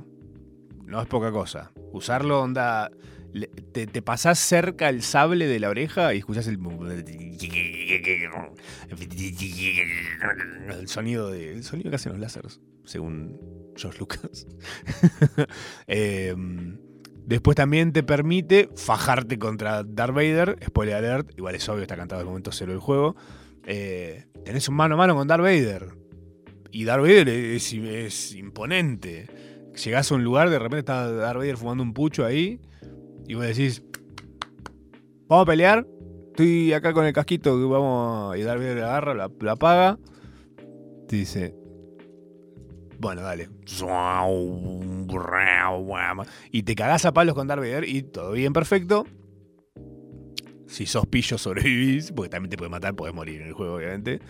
No 0.85 1.01
es 1.01 1.07
poca 1.09 1.31
cosa. 1.33 1.73
Usarlo 1.93 2.43
onda. 2.43 2.91
Te, 3.72 3.87
te 3.87 4.03
pasás 4.03 4.39
cerca 4.39 4.89
el 4.89 5.03
sable 5.03 5.47
de 5.47 5.59
la 5.59 5.70
oreja 5.70 6.12
y 6.14 6.18
escuchás 6.18 6.47
el. 6.49 6.59
El 10.68 10.89
sonido, 10.89 11.30
de, 11.30 11.53
el 11.53 11.64
sonido 11.64 11.91
que 11.91 11.97
hacen 11.97 12.12
los 12.12 12.20
láseres, 12.20 12.61
según 12.85 13.39
George 13.76 13.99
Lucas. 13.99 14.47
Eh, 15.87 16.35
después 17.26 17.57
también 17.57 17.93
te 17.93 18.03
permite 18.03 18.68
fajarte 18.76 19.39
contra 19.39 19.83
Darth 19.83 20.14
Vader. 20.14 20.59
Spoiler 20.66 20.97
alert, 20.97 21.30
igual 21.37 21.55
es 21.55 21.68
obvio, 21.68 21.83
está 21.83 21.97
cantado 21.97 22.20
el 22.20 22.26
momento 22.26 22.53
cero 22.53 22.72
del 22.72 22.80
juego. 22.80 23.16
Eh, 23.64 24.26
tenés 24.45 24.68
un 24.68 24.74
mano 24.74 24.95
a 24.95 24.99
mano 24.99 25.14
con 25.14 25.26
Darth 25.28 25.43
Vader. 25.43 25.95
Y 26.70 26.85
Darth 26.85 27.03
Vader 27.03 27.28
es, 27.28 27.72
es 27.72 28.35
imponente. 28.35 29.26
Llegás 29.85 30.11
a 30.11 30.14
un 30.14 30.24
lugar, 30.24 30.51
de 30.51 30.59
repente 30.59 30.80
está 30.80 31.11
Darth 31.11 31.39
Vader 31.39 31.57
fumando 31.57 31.83
un 31.83 31.93
pucho 31.95 32.24
ahí. 32.24 32.61
Y 33.27 33.35
vos 33.35 33.47
decís: 33.47 33.83
¿Vamos 35.29 35.45
a 35.45 35.47
pelear? 35.47 35.87
Estoy 36.29 36.73
acá 36.73 36.93
con 36.93 37.05
el 37.05 37.12
casquito. 37.12 37.68
Vamos. 37.68 38.37
Y 38.37 38.43
Darth 38.43 38.61
Vader 38.61 38.79
la 38.79 38.85
agarra, 38.87 39.14
la, 39.14 39.31
la 39.41 39.53
apaga. 39.53 39.99
Te 41.09 41.16
dice: 41.16 41.55
Bueno, 42.99 43.23
dale. 43.23 43.49
Y 46.51 46.62
te 46.62 46.75
cagás 46.75 47.05
a 47.05 47.12
palos 47.12 47.35
con 47.35 47.47
Darth 47.47 47.61
Vader 47.61 47.89
y 47.89 48.03
todo 48.03 48.33
bien, 48.33 48.53
perfecto. 48.53 49.07
Si 50.66 50.87
sos 50.87 51.07
pillo, 51.07 51.37
sobrevivís, 51.37 52.12
porque 52.12 52.31
también 52.31 52.51
te 52.51 52.57
puede 52.57 52.70
matar, 52.70 52.95
podés 52.95 53.14
morir 53.14 53.43
en 53.43 53.49
el 53.49 53.53
juego, 53.53 53.75
obviamente. 53.75 54.20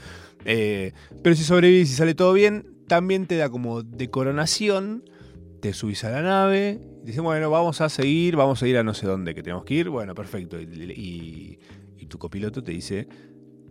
Eh, 0.44 0.92
pero 1.22 1.36
si 1.36 1.44
sobrevivís 1.44 1.90
y 1.92 1.94
sale 1.94 2.14
todo 2.14 2.32
bien, 2.32 2.66
también 2.88 3.26
te 3.26 3.36
da 3.36 3.48
como 3.48 3.82
de 3.82 4.10
coronación. 4.10 5.04
Te 5.62 5.72
subís 5.72 6.02
a 6.02 6.10
la 6.10 6.22
nave. 6.22 6.80
Dices, 7.04 7.22
bueno, 7.22 7.48
vamos 7.48 7.80
a 7.80 7.88
seguir, 7.88 8.34
vamos 8.34 8.60
a 8.60 8.66
ir 8.66 8.76
a 8.78 8.82
no 8.82 8.94
sé 8.94 9.06
dónde 9.06 9.32
que 9.32 9.44
tenemos 9.44 9.64
que 9.64 9.74
ir. 9.74 9.90
Bueno, 9.90 10.12
perfecto. 10.12 10.60
Y, 10.60 11.58
tu 12.08 12.18
copiloto 12.18 12.62
te 12.64 12.72
dice, 12.72 13.06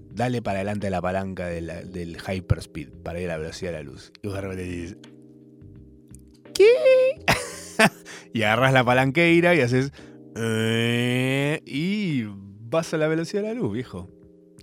dale 0.10 0.42
para 0.42 0.60
adelante 0.60 0.90
la 0.90 1.02
palanca 1.02 1.48
de 1.48 1.62
la- 1.62 1.82
del 1.84 2.18
hyperspeed, 2.18 2.90
para 3.04 3.20
ir 3.20 3.30
a 3.30 3.34
la 3.34 3.38
velocidad 3.40 3.72
de 3.72 3.78
la 3.78 3.84
luz. 3.84 4.12
Y 4.24 4.28
vos 4.28 4.36
de 4.36 4.42
repente 4.42 4.64
dices, 4.64 4.98
¿qué? 6.56 6.72
y 8.34 8.42
agarras 8.44 8.72
la 8.74 8.84
palanqueira 8.86 9.54
y 9.54 9.60
haces, 9.60 9.92
"Eh", 10.38 11.62
y 11.66 12.24
vas 12.70 12.94
a 12.94 12.98
la 12.98 13.10
velocidad 13.10 13.44
de 13.44 13.50
la 13.50 13.54
luz, 13.54 13.74
viejo. 13.74 14.10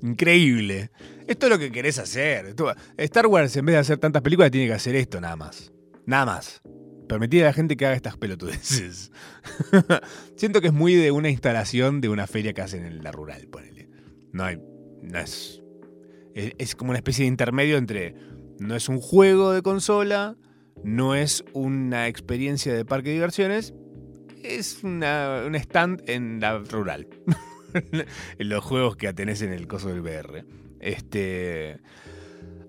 Increíble. 0.03 0.91
Esto 1.29 1.47
es 1.47 1.51
lo 1.53 1.59
que 1.59 1.71
querés 1.71 1.99
hacer. 1.99 2.57
Star 2.97 3.27
Wars, 3.27 3.55
en 3.55 3.67
vez 3.67 3.75
de 3.75 3.81
hacer 3.81 3.99
tantas 3.99 4.23
películas, 4.23 4.51
tiene 4.51 4.67
que 4.67 4.73
hacer 4.73 4.97
esto 4.97 5.21
nada 5.21 5.37
más. 5.37 5.71
Nada 6.07 6.25
más. 6.25 6.63
Permitir 7.09 7.43
a 7.43 7.47
la 7.47 7.53
gente 7.55 7.77
que 7.77 7.87
haga 7.87 7.97
estas 7.97 8.17
pelotudeces. 8.19 9.11
Siento 10.37 10.61
que 10.61 10.67
es 10.69 10.73
muy 10.73 10.95
de 10.95 11.11
una 11.11 11.31
instalación 11.31 12.01
de 12.01 12.11
una 12.11 12.27
feria 12.27 12.53
que 12.53 12.61
hacen 12.61 12.85
en 12.85 13.03
la 13.03 13.13
rural, 13.13 13.49
ponele. 13.49 13.89
No 14.33 14.45
hay. 14.45 14.59
No 15.03 15.19
es. 15.19 15.63
Es, 16.35 16.77
como 16.77 16.91
una 16.91 16.99
especie 16.99 17.25
de 17.25 17.29
intermedio 17.29 17.79
entre. 17.79 18.15
No 18.59 18.77
es 18.77 18.89
un 18.89 19.01
juego 19.01 19.53
de 19.53 19.63
consola. 19.63 20.37
No 20.85 21.15
es 21.15 21.45
una 21.55 22.09
experiencia 22.09 22.75
de 22.75 22.85
parque 22.85 23.09
de 23.09 23.15
diversiones. 23.15 23.75
Es 24.45 24.85
una, 24.85 25.45
un 25.47 25.55
stand 25.55 26.03
en 26.09 26.41
la 26.41 26.59
rural. 26.59 27.09
en 27.75 28.49
los 28.49 28.63
juegos 28.63 28.97
que 28.97 29.13
tenés 29.15 29.41
en 29.43 29.53
el 29.53 29.67
coso 29.67 29.89
del 29.89 30.01
VR. 30.01 30.45
Este. 30.79 31.81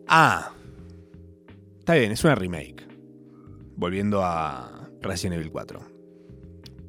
Ah. 0.08 0.54
Está 1.80 1.96
bien, 1.96 2.12
es 2.12 2.24
una 2.24 2.36
remake. 2.36 2.89
Volviendo 3.80 4.24
a 4.24 4.90
Resident 5.02 5.36
Evil 5.40 5.52
4. 5.52 5.80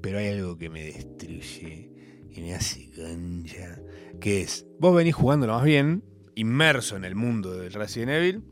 Pero 0.01 0.19
hay 0.19 0.29
algo 0.29 0.59
que 0.59 0.69
me 0.69 0.83
destruye 0.85 1.93
y 2.31 2.41
me 2.41 2.55
hace 2.55 2.91
concha. 2.91 3.81
Que 4.21 4.43
es, 4.43 4.67
vos 4.81 4.95
venís 4.97 5.15
jugándolo 5.15 5.55
más 5.55 5.65
bien, 5.65 6.03
inmerso 6.35 6.97
en 6.97 7.05
el 7.05 7.15
mundo 7.15 7.53
del 7.57 7.73
Resident 7.73 8.11
Evil, 8.11 8.43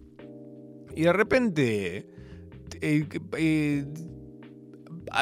y 0.94 1.02
de 1.02 1.12
repente 1.12 1.96
eh, 2.80 3.08
eh, 3.36 3.86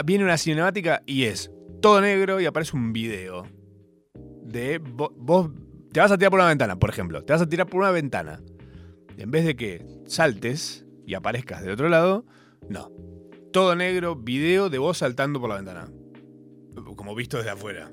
viene 0.05 0.25
una 0.25 0.37
cinemática 0.39 1.03
y 1.07 1.25
es 1.25 1.51
todo 1.81 2.01
negro 2.01 2.41
y 2.41 2.47
aparece 2.47 2.77
un 2.77 2.93
video 2.93 3.45
de 4.45 4.81
vo- 4.81 5.13
vos 5.17 5.51
te 5.93 6.01
vas 6.01 6.11
a 6.13 6.19
tirar 6.19 6.31
por 6.31 6.41
una 6.41 6.49
ventana, 6.49 6.79
por 6.79 6.91
ejemplo, 6.91 7.25
te 7.25 7.33
vas 7.33 7.43
a 7.43 7.49
tirar 7.49 7.67
por 7.67 7.81
una 7.81 7.91
ventana. 7.91 8.43
En 9.19 9.31
vez 9.31 9.45
de 9.47 9.57
que 9.57 9.85
saltes 10.07 10.87
y 11.07 11.15
aparezcas 11.15 11.63
del 11.63 11.73
otro 11.73 11.89
lado, 11.89 12.27
no. 12.69 12.91
Todo 13.53 13.75
negro, 13.75 14.17
video 14.17 14.69
de 14.69 14.79
vos 14.79 14.99
saltando 14.99 15.41
por 15.41 15.49
la 15.49 15.57
ventana. 15.57 15.89
Como 16.97 17.15
visto 17.15 17.39
desde 17.39 17.51
afuera. 17.51 17.91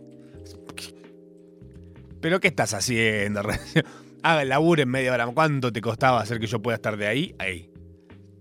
¿Pero 2.21 2.39
qué 2.39 2.47
estás 2.47 2.73
haciendo? 2.73 3.41
Haga 4.23 4.41
el 4.41 4.49
laburo 4.49 4.81
en 4.81 4.89
media 4.89 5.13
hora. 5.13 5.27
¿Cuánto 5.27 5.73
te 5.73 5.81
costaba 5.81 6.21
hacer 6.21 6.39
que 6.39 6.47
yo 6.47 6.61
pueda 6.61 6.75
estar 6.75 6.95
de 6.95 7.07
ahí? 7.07 7.35
Ahí. 7.37 7.69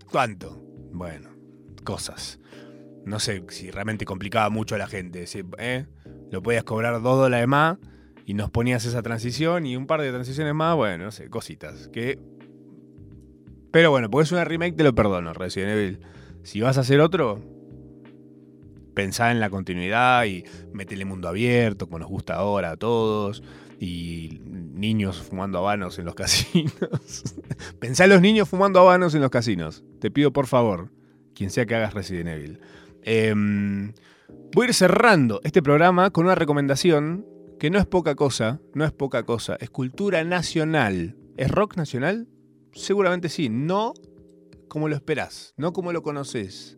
¿Cuánto? 0.09 0.61
Bueno, 0.93 1.29
cosas. 1.83 2.39
No 3.05 3.19
sé 3.19 3.43
si 3.49 3.71
realmente 3.71 4.05
complicaba 4.05 4.49
mucho 4.49 4.75
a 4.75 4.77
la 4.77 4.87
gente. 4.87 5.25
¿eh? 5.57 5.85
Lo 6.31 6.41
podías 6.41 6.63
cobrar 6.63 7.01
dos 7.01 7.17
dólares 7.17 7.47
más 7.47 7.77
y 8.25 8.33
nos 8.33 8.49
ponías 8.49 8.85
esa 8.85 9.01
transición 9.01 9.65
y 9.65 9.75
un 9.75 9.85
par 9.85 10.01
de 10.01 10.11
transiciones 10.11 10.53
más. 10.53 10.75
Bueno, 10.75 11.05
no 11.05 11.11
sé, 11.11 11.29
cositas. 11.29 11.89
Que... 11.89 12.19
Pero 13.73 13.89
bueno, 13.89 14.07
porque 14.07 14.25
es 14.25 14.31
una 14.31 14.45
remake, 14.45 14.75
te 14.75 14.83
lo 14.83 14.93
perdono, 14.93 15.33
Resident 15.33 15.71
Evil. 15.71 15.99
Si 16.43 16.61
vas 16.61 16.77
a 16.77 16.81
hacer 16.81 16.99
otro, 17.01 17.41
pensá 18.93 19.31
en 19.31 19.39
la 19.39 19.49
continuidad 19.49 20.25
y 20.25 20.43
métele 20.73 21.05
mundo 21.05 21.27
abierto, 21.27 21.87
como 21.87 21.97
nos 21.97 22.07
gusta 22.07 22.35
ahora 22.35 22.69
a 22.69 22.77
todos. 22.77 23.41
Y 23.79 24.41
niños 24.45 25.23
fumando 25.23 25.57
habanos 25.57 25.97
en 25.97 26.05
los 26.05 26.13
casinos. 26.15 26.71
pensá 27.79 28.03
en 28.03 28.11
los 28.11 28.21
niños 28.21 28.47
fumando 28.47 28.79
habanos 28.79 29.15
en 29.15 29.21
los 29.21 29.31
casinos. 29.31 29.83
Te 29.99 30.11
pido 30.11 30.31
por 30.31 30.45
favor, 30.45 30.91
quien 31.33 31.49
sea 31.49 31.65
que 31.65 31.73
hagas 31.73 31.95
Resident 31.95 32.29
Evil. 32.29 32.59
Em, 33.01 33.93
voy 34.53 34.65
a 34.65 34.67
ir 34.67 34.75
cerrando 34.75 35.41
este 35.43 35.63
programa 35.63 36.11
con 36.11 36.25
una 36.25 36.35
recomendación 36.35 37.25
que 37.59 37.71
no 37.71 37.79
es 37.79 37.87
poca 37.87 38.13
cosa, 38.13 38.61
no 38.75 38.85
es 38.85 38.91
poca 38.91 39.23
cosa, 39.23 39.57
es 39.59 39.71
cultura 39.71 40.23
nacional. 40.23 41.17
¿Es 41.37 41.49
rock 41.49 41.75
nacional? 41.75 42.27
Seguramente 42.73 43.29
sí, 43.29 43.49
no 43.49 43.93
como 44.67 44.89
lo 44.89 44.95
esperás, 44.95 45.53
no 45.57 45.73
como 45.73 45.93
lo 45.93 46.01
conoces. 46.01 46.77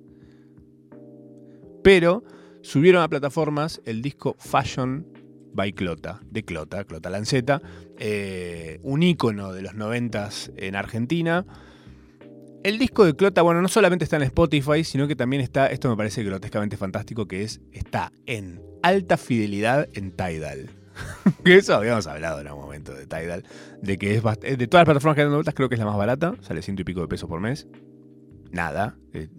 Pero 1.83 2.23
subieron 2.61 3.01
a 3.01 3.07
plataformas 3.07 3.81
el 3.85 4.01
disco 4.01 4.35
Fashion 4.39 5.07
by 5.53 5.71
Clota, 5.71 6.19
de 6.29 6.43
Clota, 6.43 6.83
Clota 6.83 7.09
Lanceta, 7.09 7.61
eh, 7.97 8.79
un 8.83 9.03
ícono 9.03 9.53
de 9.53 9.61
los 9.61 9.75
noventas 9.75 10.51
en 10.57 10.75
Argentina. 10.75 11.45
El 12.63 12.77
disco 12.79 13.05
de 13.05 13.15
Clota, 13.15 13.41
bueno, 13.43 13.61
no 13.61 13.67
solamente 13.69 14.03
está 14.03 14.17
en 14.17 14.23
Spotify, 14.23 14.83
sino 14.83 15.07
que 15.07 15.15
también 15.15 15.41
está, 15.41 15.67
esto 15.67 15.89
me 15.89 15.95
parece 15.95 16.23
grotescamente 16.23 16.75
fantástico, 16.75 17.27
que 17.27 17.43
es, 17.43 17.61
está 17.71 18.11
en 18.25 18.61
alta 18.83 19.15
fidelidad 19.15 19.87
en 19.93 20.11
Tidal. 20.11 20.69
que 21.43 21.57
eso 21.57 21.75
habíamos 21.75 22.07
hablado 22.07 22.41
en 22.41 22.47
algún 22.47 22.63
momento 22.63 22.93
de 22.93 23.05
Tidal, 23.05 23.43
de 23.81 23.97
que 23.97 24.15
es 24.15 24.23
eh, 24.43 24.57
de 24.57 24.67
todas 24.67 24.81
las 24.81 24.85
plataformas 24.85 25.15
que 25.15 25.23
dan 25.23 25.33
vueltas, 25.33 25.53
creo 25.53 25.69
que 25.69 25.75
es 25.75 25.79
la 25.79 25.85
más 25.85 25.97
barata, 25.97 26.35
sale 26.41 26.61
ciento 26.61 26.81
y 26.81 26.85
pico 26.85 27.01
de 27.01 27.07
pesos 27.07 27.29
por 27.29 27.39
mes. 27.39 27.67
Nada. 28.51 28.97
eh, 29.13 29.29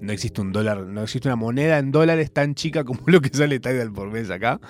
no 0.00 0.12
existe 0.12 0.40
un 0.40 0.50
dólar, 0.50 0.86
no 0.86 1.02
existe 1.02 1.28
una 1.28 1.36
moneda 1.36 1.78
en 1.78 1.92
dólares 1.92 2.32
tan 2.32 2.54
chica 2.54 2.84
como 2.84 3.00
lo 3.06 3.20
que 3.20 3.28
sale 3.28 3.60
Tidal 3.60 3.92
por 3.92 4.10
mes 4.10 4.30
acá. 4.30 4.60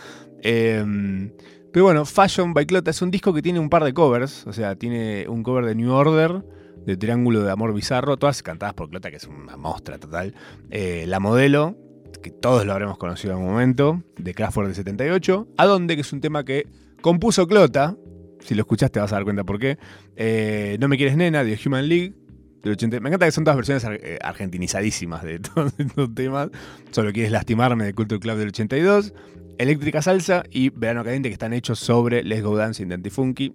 Eh, 0.42 1.30
pero 1.72 1.84
bueno, 1.84 2.04
Fashion 2.04 2.52
by 2.52 2.66
Clota 2.66 2.90
es 2.90 3.00
un 3.00 3.10
disco 3.10 3.32
que 3.32 3.42
tiene 3.42 3.60
un 3.60 3.70
par 3.70 3.84
de 3.84 3.94
covers. 3.94 4.46
O 4.46 4.52
sea, 4.52 4.74
tiene 4.74 5.26
un 5.28 5.42
cover 5.42 5.64
de 5.66 5.74
New 5.74 5.92
Order, 5.92 6.42
de 6.84 6.96
Triángulo 6.96 7.42
de 7.42 7.50
Amor 7.50 7.72
Bizarro, 7.72 8.16
todas 8.16 8.42
cantadas 8.42 8.74
por 8.74 8.90
Clota, 8.90 9.10
que 9.10 9.16
es 9.16 9.26
una 9.26 9.56
mostra 9.56 9.98
total. 9.98 10.34
Eh, 10.70 11.04
la 11.06 11.20
modelo, 11.20 11.76
que 12.20 12.30
todos 12.30 12.66
lo 12.66 12.72
habremos 12.72 12.98
conocido 12.98 13.32
en 13.32 13.38
algún 13.38 13.52
momento, 13.52 14.02
de 14.16 14.34
Kraftwerk 14.34 14.68
de 14.68 14.74
78. 14.74 15.48
A 15.56 15.66
dónde, 15.66 15.94
que 15.94 16.02
es 16.02 16.12
un 16.12 16.20
tema 16.20 16.44
que 16.44 16.66
compuso 17.00 17.46
Clota. 17.46 17.96
Si 18.40 18.54
lo 18.54 18.62
escuchaste 18.62 19.00
vas 19.00 19.12
a 19.12 19.16
dar 19.16 19.24
cuenta 19.24 19.44
por 19.44 19.58
qué. 19.58 19.78
Eh, 20.16 20.76
no 20.80 20.88
me 20.88 20.96
quieres 20.96 21.16
nena, 21.16 21.44
de 21.44 21.58
Human 21.64 21.88
League. 21.88 22.14
Del 22.62 22.72
80. 22.72 23.00
Me 23.00 23.08
encanta 23.08 23.26
que 23.26 23.32
son 23.32 23.44
todas 23.44 23.56
versiones 23.56 23.84
eh, 24.02 24.18
argentinizadísimas 24.22 25.22
de 25.22 25.38
todos 25.40 25.72
estos 25.78 26.14
temas. 26.14 26.50
Solo 26.90 27.12
quieres 27.12 27.32
lastimarme 27.32 27.84
de 27.84 27.94
Culture 27.94 28.20
Club 28.20 28.36
del 28.36 28.48
82. 28.48 29.14
Eléctrica 29.58 30.00
Salsa 30.00 30.42
y 30.50 30.70
Verano 30.70 31.04
Caliente 31.04 31.28
que 31.28 31.34
están 31.34 31.52
hechos 31.52 31.78
sobre 31.78 32.22
Let's 32.24 32.42
Go 32.42 32.56
Dancing 32.56 32.88
de 32.88 32.94
Antifunky. 32.94 33.54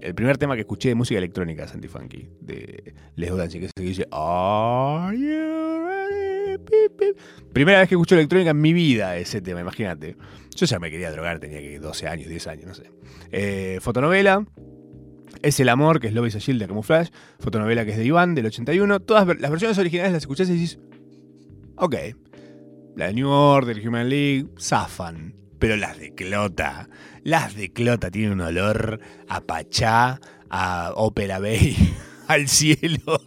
El 0.00 0.14
primer 0.14 0.38
tema 0.38 0.54
que 0.54 0.60
escuché 0.60 0.88
de 0.88 0.94
música 0.94 1.18
electrónica 1.18 1.64
es 1.64 1.74
Antifunky, 1.74 2.30
de 2.40 2.94
Let's 3.16 3.30
Go 3.30 3.36
Dancing, 3.36 3.60
que 3.60 3.68
que 3.76 3.82
dice 3.82 4.06
Are 4.10 5.14
you 5.18 5.86
ready? 5.86 6.35
Primera 7.52 7.80
vez 7.80 7.88
que 7.88 7.94
escucho 7.94 8.14
electrónica 8.14 8.50
en 8.50 8.60
mi 8.60 8.72
vida 8.72 9.16
ese 9.16 9.40
tema, 9.40 9.60
imagínate. 9.60 10.16
Yo 10.54 10.66
ya 10.66 10.78
me 10.78 10.90
quería 10.90 11.10
drogar, 11.10 11.38
tenía 11.38 11.60
que 11.60 11.78
12 11.78 12.08
años, 12.08 12.28
10 12.28 12.46
años, 12.46 12.66
no 12.66 12.74
sé. 12.74 12.90
Eh, 13.30 13.78
fotonovela, 13.80 14.44
Es 15.42 15.60
el 15.60 15.68
amor, 15.68 16.00
que 16.00 16.08
es 16.08 16.16
a 16.16 16.38
Shield 16.38 16.60
de 16.60 16.68
Camouflage, 16.68 17.12
fotonovela 17.38 17.84
que 17.84 17.92
es 17.92 17.98
de 17.98 18.04
Iván, 18.04 18.34
del 18.34 18.46
81. 18.46 19.00
Todas 19.00 19.26
las 19.38 19.50
versiones 19.50 19.78
originales 19.78 20.12
las 20.12 20.22
escuchás 20.22 20.48
y 20.48 20.54
decís, 20.54 20.78
ok, 21.76 21.94
la 22.96 23.08
de 23.08 23.14
New 23.14 23.28
Order, 23.28 23.86
Human 23.86 24.08
League, 24.08 24.46
zafan. 24.58 25.34
Pero 25.58 25.76
las 25.76 25.98
de 25.98 26.14
Clota, 26.14 26.88
las 27.22 27.54
de 27.54 27.72
Clota 27.72 28.10
tienen 28.10 28.32
un 28.32 28.40
olor 28.42 29.00
a 29.28 29.40
Pachá, 29.40 30.20
a 30.50 30.92
Opera 30.94 31.38
Bay, 31.38 31.76
al 32.28 32.48
cielo, 32.48 33.20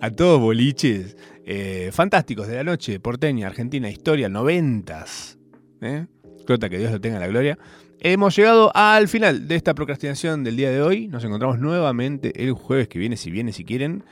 a 0.00 0.10
todos 0.10 0.40
boliches. 0.40 1.16
Eh, 1.44 1.90
fantásticos 1.92 2.46
de 2.46 2.56
la 2.56 2.64
noche, 2.64 3.00
porteña, 3.00 3.46
Argentina, 3.46 3.90
historia, 3.90 4.28
noventas. 4.28 5.38
¿eh? 5.80 6.06
Clota, 6.46 6.68
que 6.68 6.78
Dios 6.78 6.92
lo 6.92 7.00
tenga 7.00 7.16
en 7.16 7.22
la 7.22 7.28
gloria. 7.28 7.58
Hemos 8.00 8.36
llegado 8.36 8.72
al 8.74 9.06
final 9.08 9.46
de 9.46 9.54
esta 9.54 9.74
procrastinación 9.74 10.42
del 10.44 10.56
día 10.56 10.70
de 10.70 10.82
hoy. 10.82 11.08
Nos 11.08 11.24
encontramos 11.24 11.58
nuevamente 11.58 12.42
el 12.42 12.52
jueves 12.52 12.88
que 12.88 12.98
viene, 12.98 13.16
si 13.16 13.30
viene, 13.30 13.52
si 13.52 13.64
quieren, 13.64 14.04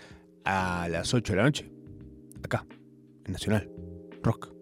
a 0.44 0.88
las 0.88 1.12
8 1.12 1.32
de 1.32 1.36
la 1.36 1.42
noche. 1.42 1.70
Acá, 2.42 2.64
en 3.24 3.32
Nacional 3.32 3.68
Rock. 4.22 4.52